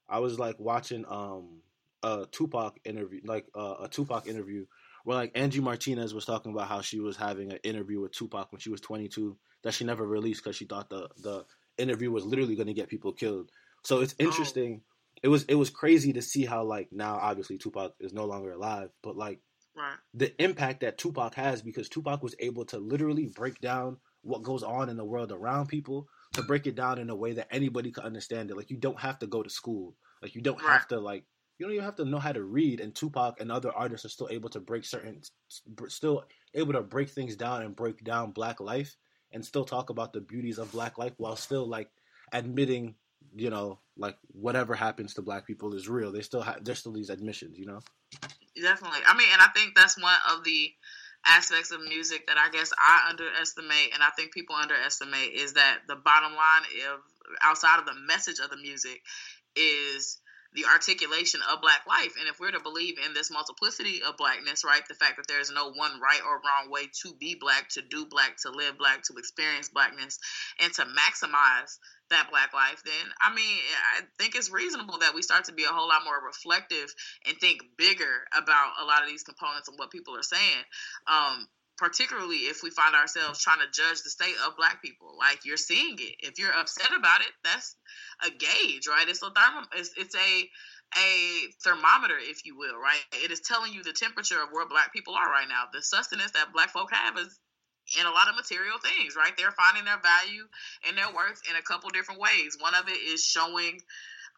[0.09, 1.61] I was like watching um
[2.03, 4.65] a Tupac interview, like uh, a Tupac interview
[5.03, 8.51] where like Angie Martinez was talking about how she was having an interview with Tupac
[8.51, 11.45] when she was 22 that she never released because she thought the the
[11.77, 13.51] interview was literally going to get people killed.
[13.83, 14.81] So it's interesting.
[15.25, 18.51] It was it was crazy to see how like now obviously Tupac is no longer
[18.51, 19.39] alive, but like
[19.75, 19.97] Right.
[20.13, 24.61] the impact that Tupac has because Tupac was able to literally break down what goes
[24.61, 27.91] on in the world around people to break it down in a way that anybody
[27.91, 28.55] could understand it.
[28.55, 29.95] Like you don't have to go to school.
[30.21, 30.73] Like you don't Right.
[30.73, 31.25] have to like
[31.57, 32.79] you don't even have to know how to read.
[32.79, 35.23] And Tupac and other artists are still able to break certain,
[35.87, 38.95] still able to break things down and break down Black life
[39.31, 41.89] and still talk about the beauties of Black life while still like
[42.31, 42.93] admitting,
[43.35, 46.11] you know, like whatever happens to Black people is real.
[46.11, 47.79] They still have there's still these admissions, you know.
[48.55, 48.99] Definitely.
[49.05, 50.71] I mean, and I think that's one of the
[51.25, 55.79] aspects of music that I guess I underestimate, and I think people underestimate is that
[55.87, 56.99] the bottom line of
[57.41, 59.01] outside of the message of the music
[59.55, 60.19] is
[60.55, 62.13] the articulation of black life.
[62.19, 65.51] And if we're to believe in this multiplicity of blackness, right, the fact that there's
[65.51, 69.03] no one right or wrong way to be black, to do black, to live black,
[69.03, 70.19] to experience blackness,
[70.61, 71.77] and to maximize
[72.09, 73.57] that black life, then I mean,
[73.97, 76.93] I think it's reasonable that we start to be a whole lot more reflective
[77.27, 80.63] and think bigger about a lot of these components and what people are saying.
[81.07, 85.15] Um, particularly if we find ourselves trying to judge the state of black people.
[85.19, 86.15] Like you're seeing it.
[86.19, 87.75] If you're upset about it that's
[88.25, 89.07] a gauge right?
[89.07, 90.49] It's a thermo- it's, it's a
[90.97, 93.01] a thermometer if you will right?
[93.23, 95.65] It is telling you the temperature of where black people are right now.
[95.73, 97.39] The sustenance that black folk have is
[97.99, 99.33] in a lot of material things right?
[99.37, 100.45] They're finding their value
[100.87, 102.57] and their worth in a couple different ways.
[102.59, 103.79] One of it is showing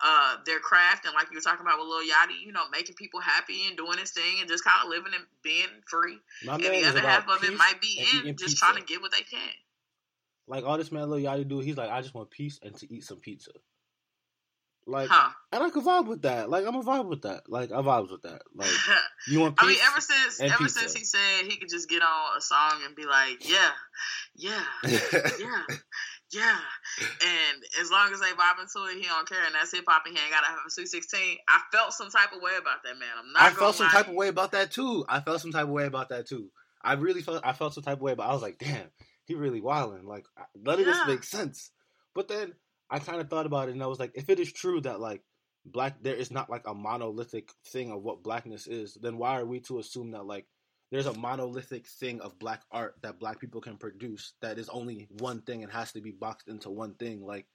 [0.03, 2.95] uh, their craft and like you were talking about with Lil Yachty, you know, making
[2.95, 6.17] people happy and doing his thing and just kind of living and being free.
[6.45, 8.55] My and the other half of it might be in just pizza.
[8.57, 9.39] trying to get what they can.
[10.47, 12.93] Like all this man Lil Yachty do, he's like, I just want peace and to
[12.93, 13.51] eat some pizza.
[14.89, 15.31] Like, Huh.
[15.51, 16.49] and I can vibe with that.
[16.49, 17.49] Like, I'm a vibe with that.
[17.49, 18.41] Like, I vibes with that.
[18.55, 18.69] Like,
[19.27, 20.79] you want I mean, ever since ever pizza.
[20.79, 23.71] since he said he could just get on a song and be like, yeah,
[24.35, 24.63] yeah,
[25.39, 25.63] yeah,
[26.33, 26.59] yeah,
[26.99, 30.03] and as long as they vibing to it, he don't care, and that's hip hop,
[30.05, 31.37] and he ain't gotta have a sweet sixteen.
[31.47, 33.09] I felt some type of way about that man.
[33.17, 33.41] I'm not.
[33.41, 35.05] I felt some lie type of way about that too.
[35.07, 36.51] I felt some type of way about that too.
[36.81, 38.87] I really felt I felt some type of way, but I was like, damn,
[39.25, 40.05] he really wilding.
[40.05, 40.25] Like
[40.55, 41.71] none of this makes sense.
[42.13, 42.53] But then
[42.89, 44.99] I kind of thought about it, and I was like, if it is true that
[44.99, 45.23] like
[45.65, 49.45] black there is not like a monolithic thing of what blackness is, then why are
[49.45, 50.45] we to assume that like
[50.91, 55.07] there's a monolithic thing of black art that black people can produce that is only
[55.19, 57.25] one thing and has to be boxed into one thing?
[57.25, 57.45] Like,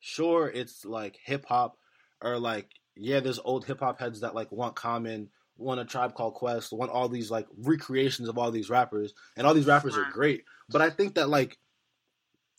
[0.00, 1.78] sure, it's like hip hop
[2.20, 6.14] or like yeah, there's old hip hop heads that like want Common, want a tribe
[6.14, 9.96] called Quest, want all these like recreations of all these rappers, and all these rappers
[9.96, 10.44] are great.
[10.68, 11.58] But I think that like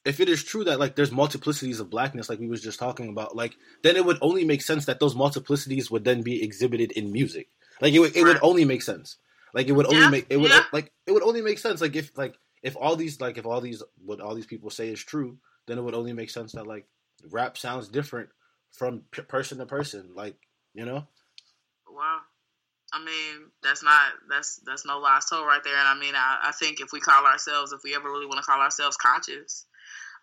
[0.04, 3.10] if it is true that like there's multiplicities of blackness, like we was just talking
[3.10, 6.92] about, like then it would only make sense that those multiplicities would then be exhibited
[6.92, 7.50] in music.
[7.82, 9.18] Like it would it would only make sense.
[9.56, 10.64] Like it would only Yeah, make it would yeah.
[10.74, 13.62] like it would only make sense like if like if all these like if all
[13.62, 16.68] these what all these people say is true, then it would only make sense that
[16.68, 16.86] like
[17.32, 18.30] rap sounds different
[18.72, 20.12] from p- person to person.
[20.14, 20.36] Like
[20.74, 21.08] you know.
[21.90, 22.20] Wow.
[22.94, 25.78] I mean, that's not that's that's no lies told right there.
[25.78, 28.40] And I mean, I, I think if we call ourselves, if we ever really want
[28.40, 29.66] to call ourselves conscious,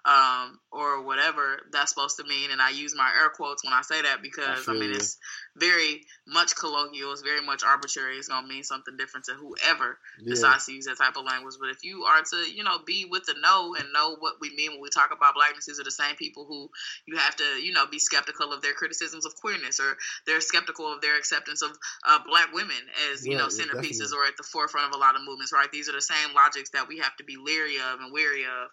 [0.05, 3.83] um, or whatever that's supposed to mean, and I use my air quotes when I
[3.83, 4.97] say that because I, feel mean you.
[4.97, 5.17] it's
[5.57, 8.17] very much colloquial, it's very much arbitrary.
[8.17, 10.31] It's gonna mean something different to whoever Yeah.
[10.31, 11.57] decides to use that type of language.
[11.61, 14.55] But if you are to, you know, be with the know and know what we
[14.57, 16.71] mean when we talk about blackness, these are the same people who
[17.07, 19.97] you have to, you know, be skeptical of their criticisms of queerness or
[20.27, 21.71] they're skeptical of their acceptance of
[22.07, 22.77] uh, black women
[23.13, 24.19] as, you Yeah, know, centerpieces definitely.
[24.19, 25.71] or at the forefront of a lot of movements, right?
[25.71, 28.71] These are the same logics that we have to be leery of and wary of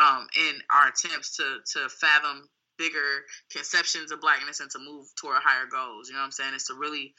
[0.00, 2.48] um, in our attempts to, to fathom
[2.82, 3.22] bigger
[3.54, 6.08] conceptions of blackness and to move toward higher goals.
[6.08, 6.54] You know what I'm saying?
[6.54, 7.14] It's to really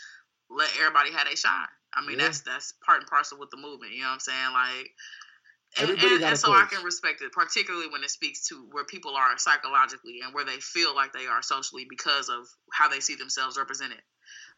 [0.50, 1.72] let everybody have a shine.
[1.94, 2.26] I mean, Yeah.
[2.26, 3.94] that's that's part and parcel with the movement.
[3.94, 4.52] You know what I'm saying?
[4.54, 4.90] Like,
[5.80, 8.84] and, Everybody and, and so I can respect it, particularly when it speaks to where
[8.86, 13.00] people are psychologically and where they feel like they are socially because of how they
[13.00, 14.02] see themselves represented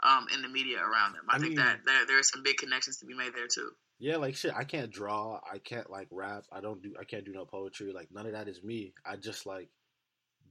[0.04, 1.24] um, in the media around them.
[1.30, 3.48] I, I think mean- that there there are some big connections to be made there
[3.48, 3.70] too.
[3.98, 4.54] Yeah, like shit.
[4.54, 5.40] I can't draw.
[5.50, 6.44] I can't like rap.
[6.52, 6.94] I don't do.
[7.00, 7.94] I can't do no poetry.
[7.94, 8.94] Like none of that is me.
[9.06, 9.70] I just like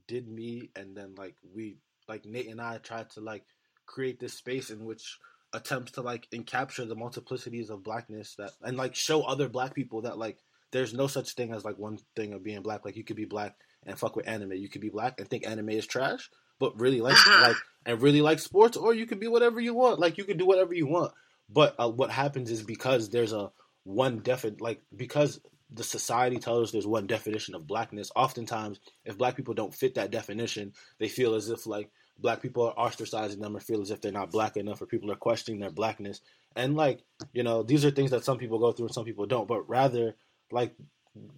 [0.07, 1.77] did me, and then like we,
[2.07, 3.43] like Nate and I tried to like
[3.85, 5.19] create this space in which
[5.53, 10.01] attempts to like encapture the multiplicities of blackness that and like show other black people
[10.01, 10.37] that like
[10.71, 12.83] there's no such thing as like one thing of being black.
[12.83, 13.55] Like you could be black
[13.85, 14.53] and fuck with anime.
[14.53, 16.29] You could be black and think anime is trash,
[16.59, 17.55] but really like like
[17.85, 19.99] and really like sports, or you could be whatever you want.
[19.99, 21.13] Like you could do whatever you want.
[21.49, 23.51] But uh, what happens is because there's a
[23.83, 25.39] one definite like because
[25.75, 28.11] the society tells us there's one definition of blackness.
[28.15, 32.73] Oftentimes, if black people don't fit that definition, they feel as if like black people
[32.75, 35.59] are ostracizing them or feel as if they're not black enough or people are questioning
[35.59, 36.21] their blackness.
[36.55, 37.01] And like
[37.33, 39.47] you know, these are things that some people go through and some people don't.
[39.47, 40.15] But rather,
[40.51, 40.73] like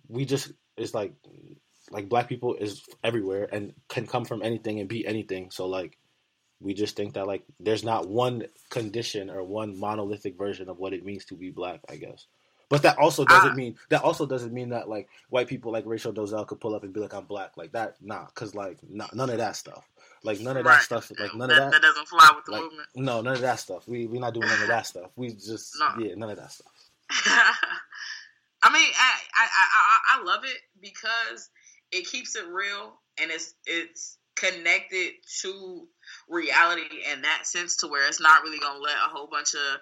[0.07, 1.13] we just it's like
[1.89, 5.49] like black people is everywhere and can come from anything and be anything.
[5.51, 5.97] So like
[6.59, 10.93] we just think that like there's not one condition or one monolithic version of what
[10.93, 12.27] it means to be black, I guess.
[12.69, 13.55] But that also doesn't Ah.
[13.55, 16.83] mean that also doesn't mean that like white people like Rachel Dolezal could pull up
[16.83, 17.95] and be like I'm black like that.
[18.01, 19.87] Nah, because like nah, none of that stuff.
[20.23, 21.09] Like none of that stuff.
[21.17, 21.71] Like none that, of that.
[21.73, 22.89] that doesn't fly with the like movement.
[22.95, 23.87] no, none of that stuff.
[23.87, 25.11] We we not doing none of that stuff.
[25.15, 25.93] We just No.
[25.99, 26.71] yeah, none of that stuff.
[28.63, 31.49] I mean, I, I I I love it because
[31.91, 35.87] it keeps it real and it's it's connected to
[36.29, 39.79] reality in that sense to where it's not really gonna let a whole bunch of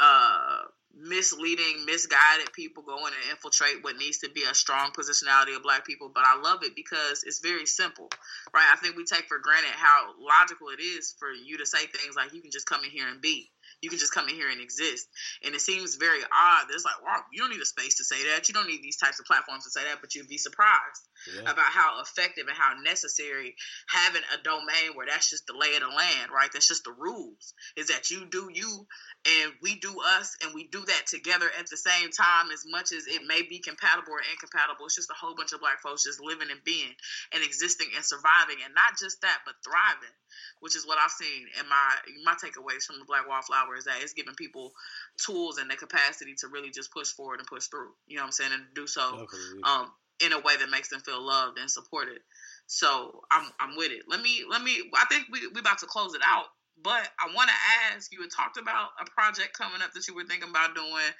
[0.00, 0.62] uh
[0.94, 5.62] misleading, misguided people go in and infiltrate what needs to be a strong positionality of
[5.62, 6.10] black people.
[6.12, 8.08] But I love it because it's very simple,
[8.54, 8.66] right?
[8.72, 12.16] I think we take for granted how logical it is for you to say things
[12.16, 13.50] like you can just come in here and be.
[13.80, 15.06] You can just come in here and exist.
[15.44, 16.66] And it seems very odd.
[16.68, 18.48] There's like, wow, you don't need a space to say that.
[18.48, 21.42] You don't need these types of platforms to say that, but you'd be surprised Yeah.
[21.42, 23.54] about how effective and how necessary
[23.88, 26.50] having a domain where that's just the lay of the land, right?
[26.52, 27.54] That's just the rules.
[27.76, 28.86] Is that you do you
[29.26, 32.92] and we do us and we do that together at the same time as much
[32.92, 34.86] as it may be compatible or incompatible.
[34.86, 36.94] It's just a whole bunch of black folks just living and being
[37.32, 40.14] and existing and surviving and not just that, but thriving,
[40.60, 41.88] which is what I've seen in my
[42.24, 44.72] my takeaways from the Black Wallflower is that it's giving people
[45.18, 47.90] tools and the capacity to really just push forward and push through.
[48.06, 48.52] You know what I'm saying?
[48.54, 49.26] And do so
[49.64, 49.90] um,
[50.24, 52.20] in a way that makes them feel loved and supported.
[52.66, 54.02] So I'm I'm with it.
[54.08, 54.90] Let me let me.
[54.94, 56.46] I think we we about to close it out,
[56.82, 57.56] but I want to
[57.94, 58.12] ask.
[58.12, 61.10] You had talked about a project coming up that you were thinking about doing,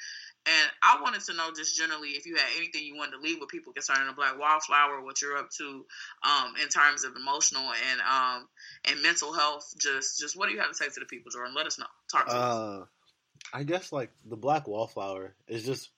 [0.48, 3.38] and I wanted to know just generally if you had anything you wanted to leave
[3.40, 5.84] with people concerning the Black Wallflower, what you're up to,
[6.22, 8.48] um, in terms of emotional and um
[8.90, 9.74] and mental health.
[9.78, 11.54] Just just what do you have to say to the people, Jordan?
[11.54, 11.86] Let us know.
[12.10, 12.36] Talk to us.
[12.36, 12.84] Uh,
[13.52, 15.90] I guess like the black wallflower is just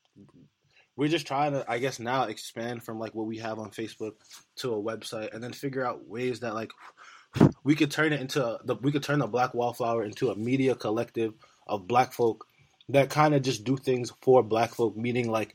[0.96, 4.12] we're just trying to I guess now expand from like what we have on Facebook
[4.56, 6.72] to a website and then figure out ways that like
[7.62, 10.74] we could turn it into the we could turn the black wallflower into a media
[10.74, 11.34] collective
[11.66, 12.46] of black folk
[12.92, 15.54] that kind of just do things for black folk meaning like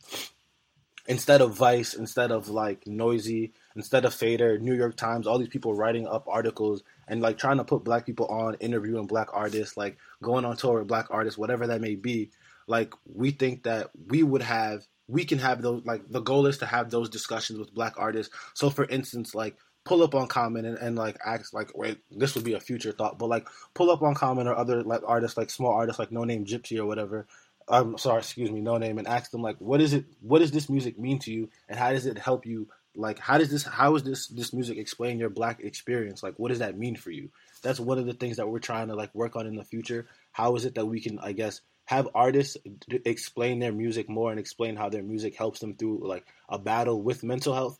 [1.08, 5.50] instead of Vice, instead of like Noisey, instead of Fader, New York Times, all these
[5.50, 9.78] people writing up articles and like trying to put black people on, interviewing black artists,
[9.78, 12.32] like going on tour with black artists, whatever that may be.
[12.68, 15.86] Like we think that we would have, we can have those.
[15.86, 18.36] Like the goal is to have those discussions with black artists.
[18.56, 22.36] So for instance, like pull up on Common and, and like ask like wait this
[22.36, 25.38] would be a future thought, but like pull up on Common or other like artists
[25.38, 27.28] like small artists like Noname Gypsy or whatever.
[27.68, 30.06] I'm sorry, excuse me, Noname, and ask them like what is it?
[30.22, 32.68] What does this music mean to you, and how does it help you?
[32.96, 33.64] Like how does this?
[33.64, 36.24] How is this this music explain your black experience?
[36.24, 37.30] Like what does that mean for you?
[37.62, 40.08] That's one of the things that we're trying to like work on in the future.
[40.32, 42.58] How is it that we can I guess have artists
[43.06, 47.02] explain their music more and explain how their music helps them through like a battle
[47.02, 47.78] with mental health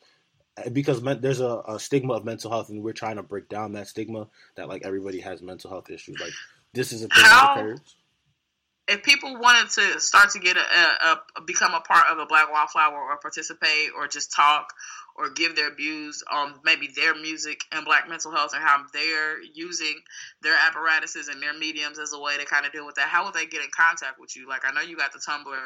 [0.72, 3.74] because men, there's a, a stigma of mental health and we're trying to break down
[3.74, 6.34] that stigma that like everybody has mental health issues like
[6.74, 7.96] this is a thing How- that occurs
[8.88, 12.26] if people wanted to start to get a, a, a become a part of a
[12.26, 14.74] Black Wallflower or participate or just talk
[15.16, 19.42] or give their views on maybe their music and Black mental health and how they're
[19.42, 19.96] using
[20.42, 23.26] their apparatuses and their mediums as a way to kind of deal with that, how
[23.26, 24.48] would they get in contact with you?
[24.48, 25.58] Like I know you got the Tumblr.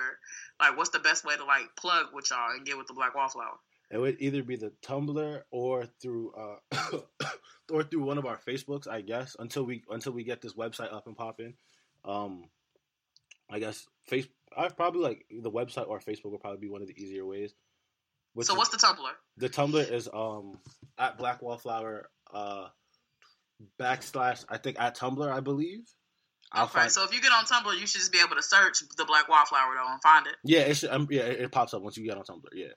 [0.62, 3.16] Like what's the best way to like plug with y'all and get with the Black
[3.16, 3.58] Wallflower?
[3.92, 7.00] It would either be the tumblr or through uh
[7.72, 10.94] or through one of our facebooks i guess until we until we get this website
[10.94, 11.54] up and popping
[12.06, 12.46] um
[13.50, 16.88] i guess face i probably like the website or facebook would probably be one of
[16.88, 17.54] the easier ways
[18.42, 19.12] So what's the Tumblr?
[19.38, 20.60] The Tumblr is um
[20.98, 22.68] at Black Wallflower uh
[23.80, 25.82] backslash I think at Tumblr I believe.
[26.52, 26.92] I'll Okay, find.
[26.92, 29.28] so if you get on Tumblr, you should just be able to search the Black
[29.28, 30.36] Wallflower though and find it.
[30.44, 32.48] yeah, it should, um, yeah it, it pops up once you get on Tumblr.
[32.54, 32.68] Yeah.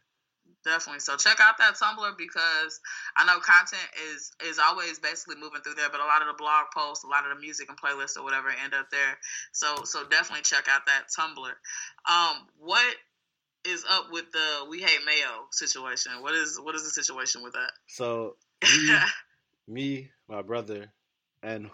[0.64, 1.00] Definitely.
[1.00, 2.80] So check out that Tumblr because
[3.16, 3.82] I know content
[4.12, 7.08] is is always basically moving through there, but a lot of the blog posts, a
[7.08, 9.18] lot of the music and playlists or whatever end up there.
[9.52, 11.50] So so definitely check out that Tumblr.
[12.08, 12.94] Um, what
[13.64, 16.12] is up with the We Hate Mayo situation?
[16.20, 17.72] What is what is the situation with that?
[17.88, 18.98] So me,
[19.68, 20.92] me, my brother,
[21.42, 21.70] and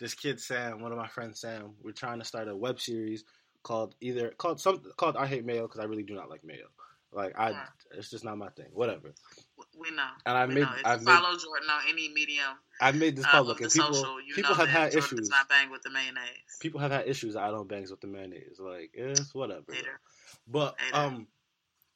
[0.00, 3.24] this kid Sam, one of my friends Sam, we're trying to start a web series
[3.62, 6.66] called either called some called I Hate Mayo because I really do not like mayo.
[7.12, 7.68] Like I, Right.
[7.92, 8.66] it's just not my thing.
[8.72, 9.14] Whatever.
[9.78, 10.06] we know.
[10.26, 10.72] And I we made know.
[10.78, 13.64] If I you made follow Jordan on any medium I made this uh, public the
[13.64, 15.28] and people social, people have had Jordan issues.
[15.28, 16.58] not bang with the mayonnaise.
[16.60, 17.34] people have had issues.
[17.34, 18.58] that I don't bangs with the mayonnaise.
[18.58, 19.72] Like, it's whatever.
[19.72, 20.00] Hater.
[20.46, 20.96] But Hater.
[20.96, 21.26] um,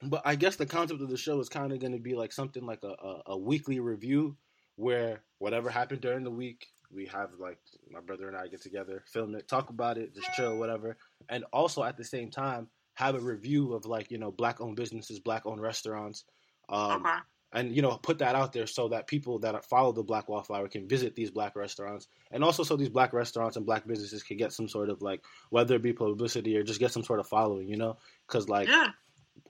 [0.02, 2.32] but I guess the concept of the show is kind of going to be like
[2.32, 4.36] something like a, a a weekly review
[4.76, 7.58] where whatever happened during the week, we have like
[7.90, 10.96] my brother and I get together, film it, talk about it, just chill, whatever,
[11.28, 14.76] and also at the same time have a review of like you know black owned
[14.76, 16.24] businesses, black owned restaurants,
[16.68, 17.18] um, okay.
[17.52, 20.68] and you know put that out there so that people that follow the Black Wallflower
[20.68, 24.36] can visit these black restaurants, and also so these black restaurants and black businesses can
[24.36, 27.26] get some sort of like whether it be publicity or just get some sort of
[27.26, 27.96] following, you know,
[28.26, 28.68] because like.
[28.68, 28.88] Yeah.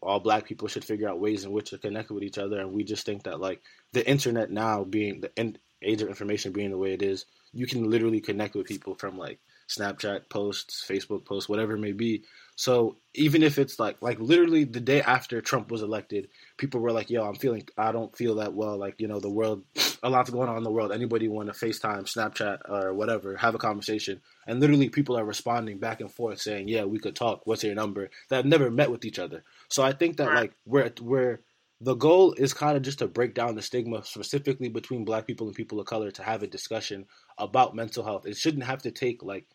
[0.02, 2.72] All black people should figure out ways in which to connect with each other, and
[2.72, 3.60] we just think that like
[3.92, 7.66] the internet now being the in- age of information being the way it is, you
[7.66, 12.24] can literally connect with people from like Snapchat posts, Facebook posts, whatever it may be.
[12.60, 16.28] So even if it's like like literally the day after Trump was elected,
[16.58, 18.76] people were like, "Yo, I'm feeling I don't feel that well.
[18.76, 19.64] Like you know the world,
[20.02, 20.92] a lot's going on in the world.
[20.92, 25.78] Anybody want to FaceTime, Snapchat, or whatever, have a conversation?" And literally people are responding
[25.78, 27.46] back and forth saying, "Yeah, we could talk.
[27.46, 29.42] What's your number?" That never met with each other.
[29.70, 31.40] So I think that like we're we're
[31.80, 35.46] the goal is kind of just to break down the stigma specifically between black people
[35.46, 37.06] and people of color to have a discussion
[37.38, 38.26] about mental health.
[38.26, 39.46] It shouldn't have to take like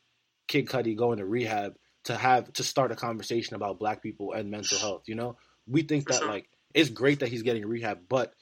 [0.48, 1.76] Kid Cudi going to rehab
[2.06, 5.04] to have to start a conversation about black people and mental health.
[5.08, 5.38] You know,
[5.68, 8.34] we think that like it's great that he's getting rehab, but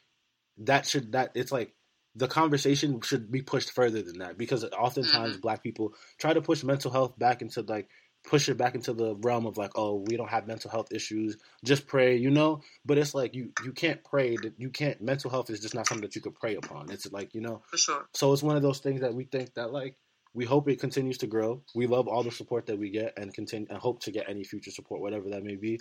[0.59, 1.73] that should that it's like
[2.15, 5.41] the conversation should be pushed further than that because oftentimes mm-hmm.
[5.41, 7.87] black people try to push mental health back into like
[8.23, 11.37] push it back into the realm of like oh we don't have mental health issues
[11.65, 12.61] just pray you know?
[12.85, 15.87] But it's like you you can't pray that you can't mental health is just not
[15.87, 16.91] something that you could pray upon.
[16.91, 17.61] It's like you know?
[17.69, 18.05] For sure.
[18.13, 19.95] so it's one of those things that we think that like
[20.33, 21.61] we hope it continues to grow.
[21.75, 24.43] We love all the support that we get and continue and hope to get any
[24.43, 25.79] future support, whatever that may be.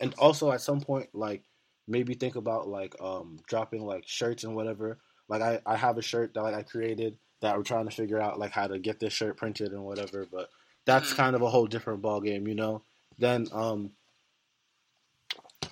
[0.00, 1.42] And also at some point, like
[1.86, 4.98] maybe think about like um dropping like shirts and whatever.
[5.28, 8.20] Like I, I have a shirt that like I created that we're trying to figure
[8.20, 10.48] out like how to get this shirt printed and whatever, but
[10.86, 11.16] that's Mhm.
[11.16, 12.82] kind of a whole different ball game, you know.
[13.18, 13.92] Then um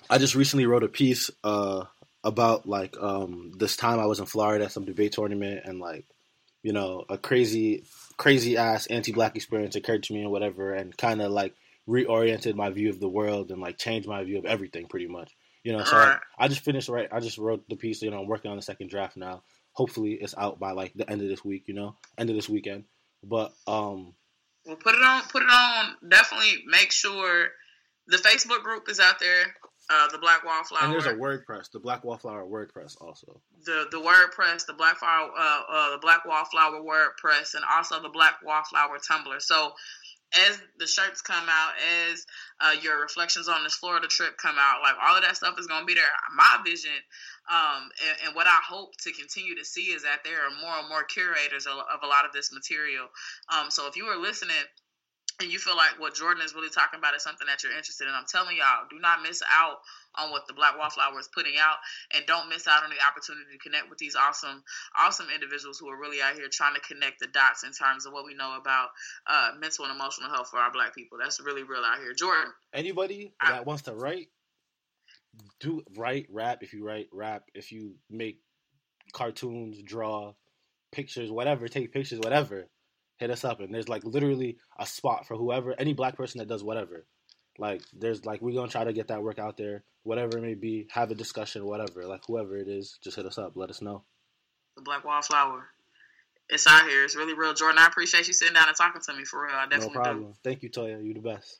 [0.09, 1.85] I just recently wrote a piece uh
[2.23, 6.05] about like um this time I was in Florida at some debate tournament and like
[6.61, 7.83] you know a crazy
[8.17, 11.53] crazy ass anti-black experience occurred to me and whatever and kind of like
[11.87, 15.35] reoriented my view of the world and like changed my view of everything pretty much
[15.63, 15.97] you know so.
[15.97, 18.57] I, I just finished right i just wrote the piece you know i'm working on
[18.57, 21.73] the second draft now hopefully it's out by like the end of this week you
[21.73, 22.85] know end of this weekend
[23.23, 24.13] but um
[24.65, 25.21] Well, put it on.
[25.23, 25.95] Put it on.
[26.07, 27.49] Definitely make sure
[28.07, 29.55] the Facebook group is out there.
[29.93, 30.83] Uh, the Black Wallflower.
[30.83, 35.29] and there's a wordpress the black wallflower wordpress also the the WordPress, the Black Flower,
[35.37, 39.41] uh, uh, the Black Wallflower WordPress, and also the Black Wallflower Tumblr.
[39.41, 39.73] So,
[40.47, 41.73] as the shirts come out,
[42.09, 42.25] as
[42.59, 45.67] uh, your reflections on this Florida trip come out, like all of that stuff is
[45.67, 46.03] going to be there.
[46.35, 46.91] My vision,
[47.51, 50.79] um, and, and what I hope to continue to see is that there are more
[50.79, 53.07] and more curators of, of a lot of this material.
[53.49, 54.55] Um, so, if you are listening.
[55.41, 58.07] And you feel like what Jordan is really talking about is something that you're interested
[58.07, 58.13] in.
[58.13, 59.77] I'm telling y'all, do not miss out
[60.15, 61.77] on what the Black Wallflower is putting out
[62.13, 64.63] and don't miss out on the opportunity to connect with these awesome
[64.97, 68.13] awesome individuals who are really out here trying to connect the dots in terms of
[68.13, 68.89] what we know about
[69.27, 71.17] uh, mental and emotional health for our black people.
[71.19, 72.13] That's really real out here.
[72.13, 72.53] Jordan.
[72.71, 74.27] Anybody I- that wants to write
[75.59, 78.39] do write rap if you write rap if you make
[79.13, 80.33] cartoons draw
[80.91, 82.67] pictures whatever take pictures whatever
[83.17, 86.47] hit us up and there's like literally a spot for whoever any black person that
[86.47, 87.05] does whatever.
[87.57, 90.55] Like there's like we're gonna try to get that work out there whatever it may
[90.55, 93.81] be have a discussion whatever like whoever it is just hit us up let us
[93.81, 94.03] know.
[94.75, 95.67] The black wallflower.
[96.49, 97.05] It's out here.
[97.05, 97.79] It's really real jordan.
[97.79, 99.55] I appreciate you sitting down and talking to me for real.
[99.55, 99.99] I no definitely do.
[99.99, 100.33] problem.
[100.43, 101.05] Thank you toya.
[101.05, 101.59] You the best.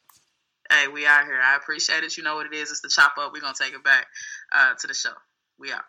[0.71, 1.39] Hey we out here.
[1.41, 2.17] I appreciate it.
[2.17, 2.71] You know what it is.
[2.71, 3.31] It's the chop up.
[3.31, 4.07] We're gonna take it back
[4.51, 5.13] uh, to the show.
[5.59, 5.83] We out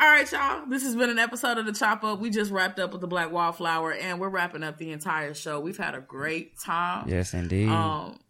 [0.00, 0.64] all right, y'all.
[0.66, 2.20] This has been an episode of the Chop Up.
[2.20, 5.58] We just wrapped up with the Black Wallflower, and we're wrapping up the entire show.
[5.58, 7.08] We've had a great time.
[7.08, 7.68] Yes, indeed.
[7.68, 8.20] Um,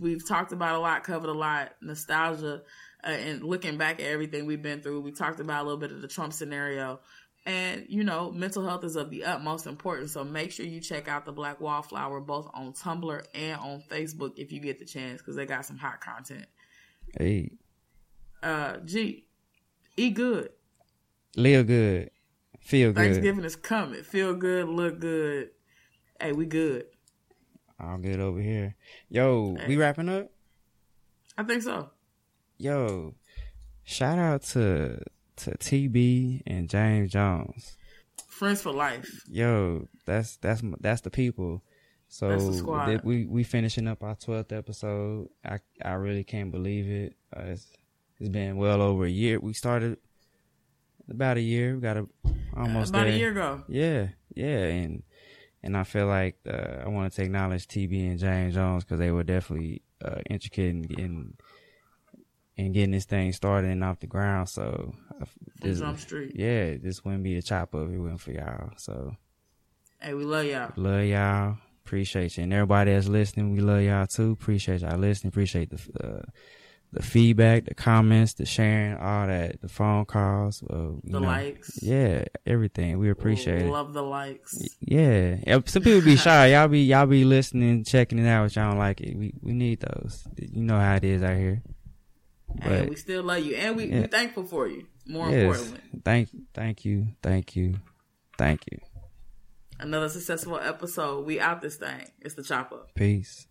[0.00, 2.62] we've talked about a lot, covered a lot, nostalgia,
[3.02, 5.00] uh, and looking back at everything we've been through.
[5.00, 7.00] We talked about a little bit of the Trump scenario,
[7.46, 10.12] and you know, mental health is of the utmost importance.
[10.12, 14.32] So make sure you check out the Black Wallflower both on Tumblr and on Facebook
[14.36, 16.44] if you get the chance, because they got some hot content.
[17.18, 17.50] hey,
[18.42, 19.24] Uh, G,
[19.96, 20.50] eat good.
[21.36, 22.10] Live good,
[22.60, 22.96] feel good.
[22.96, 24.02] Thanksgiving is coming.
[24.02, 25.50] Feel good, look good.
[26.20, 26.86] Hey, we good.
[27.80, 28.76] All good over here.
[29.08, 30.30] Yo, we wrapping up.
[31.36, 31.90] I think so.
[32.58, 33.14] Yo,
[33.82, 35.00] shout out to
[35.36, 37.76] to TB and James Jones.
[38.28, 39.24] Friends for life.
[39.28, 41.62] Yo, that's that's that's the people.
[42.08, 43.00] So That's the squad.
[43.02, 45.30] we we finishing up our twelfth episode.
[45.44, 47.16] I I really can't believe it.
[47.36, 47.66] Uh, it's,
[48.20, 49.40] it's been well over a year.
[49.40, 49.98] We started
[51.08, 51.74] about a year.
[51.74, 52.06] We got a
[52.56, 53.14] almost About there.
[53.14, 53.62] a year ago.
[53.68, 55.02] Yeah, yeah, and
[55.62, 59.10] and I feel like uh, I want to acknowledge TB and James Jones because they
[59.10, 61.34] were definitely uh, intricate in getting
[62.56, 64.48] in getting this thing started and off the ground.
[64.48, 65.24] So uh,
[65.60, 66.32] this, Jump Street.
[66.34, 68.70] yeah, this wouldn't be a chop up it wouldn't for y'all.
[68.76, 69.16] So
[70.00, 70.70] Hey, we love y'all.
[70.76, 74.32] love y'all, appreciate you, and everybody that's listening, we love y'all too.
[74.32, 75.28] Appreciate y'all listening.
[75.30, 76.22] Appreciate the uh,
[76.94, 81.82] the feedback, the comments, the sharing, all that, the phone calls, uh, the know, likes.
[81.82, 82.98] Yeah, everything.
[82.98, 83.70] We appreciate it.
[83.70, 84.56] Love the likes.
[84.80, 86.46] Yeah, some people be shy.
[86.52, 88.44] Y'all be y'all be listening, checking it out.
[88.44, 89.16] But y'all don't like it.
[89.16, 90.26] We we need those.
[90.38, 91.62] You know how it is out here.
[92.60, 94.00] and But we still love you, and we Yeah.
[94.02, 94.86] we thankful for you.
[95.06, 97.74] More yes, importantly, thank thank you, thank you,
[98.38, 98.78] thank you.
[99.78, 101.26] another successful episode.
[101.26, 102.06] We out this thing.
[102.20, 102.94] It's the chop up.
[102.94, 103.46] Peace.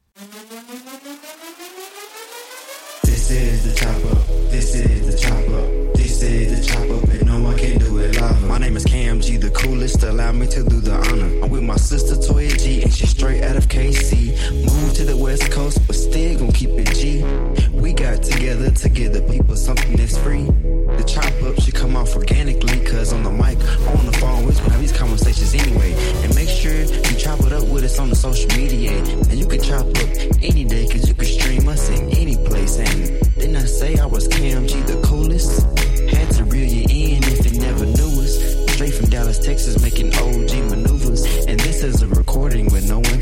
[3.24, 4.16] This is the chopper.
[4.52, 5.94] This is the chopper.
[5.96, 8.44] This is the chopper, but no, one can do it live.
[8.44, 10.04] My name is Cam G, the coolest.
[10.04, 11.42] Allow me to do the honor.
[11.42, 14.36] I'm with my sister Toya G, and she's straight out of KC.
[14.66, 17.22] Moved to the West Coast, but still gon' keep it G.
[17.84, 20.46] We got together to give the people something that's free.
[20.46, 23.60] The chop up should come off organically, cause on the mic,
[24.00, 25.92] on the phone, we're have these conversations anyway.
[26.24, 28.92] And make sure you chop it up with us on the social media.
[28.94, 30.08] And you can chop up
[30.42, 32.80] any day, cause you can stream us in any place.
[32.80, 35.64] And didn't I say I was Cam G, the coolest?
[36.08, 38.40] Had to reel you in if you never knew us.
[38.76, 41.26] Straight from Dallas, Texas, making OG maneuvers.
[41.48, 43.13] And this is a recording with no one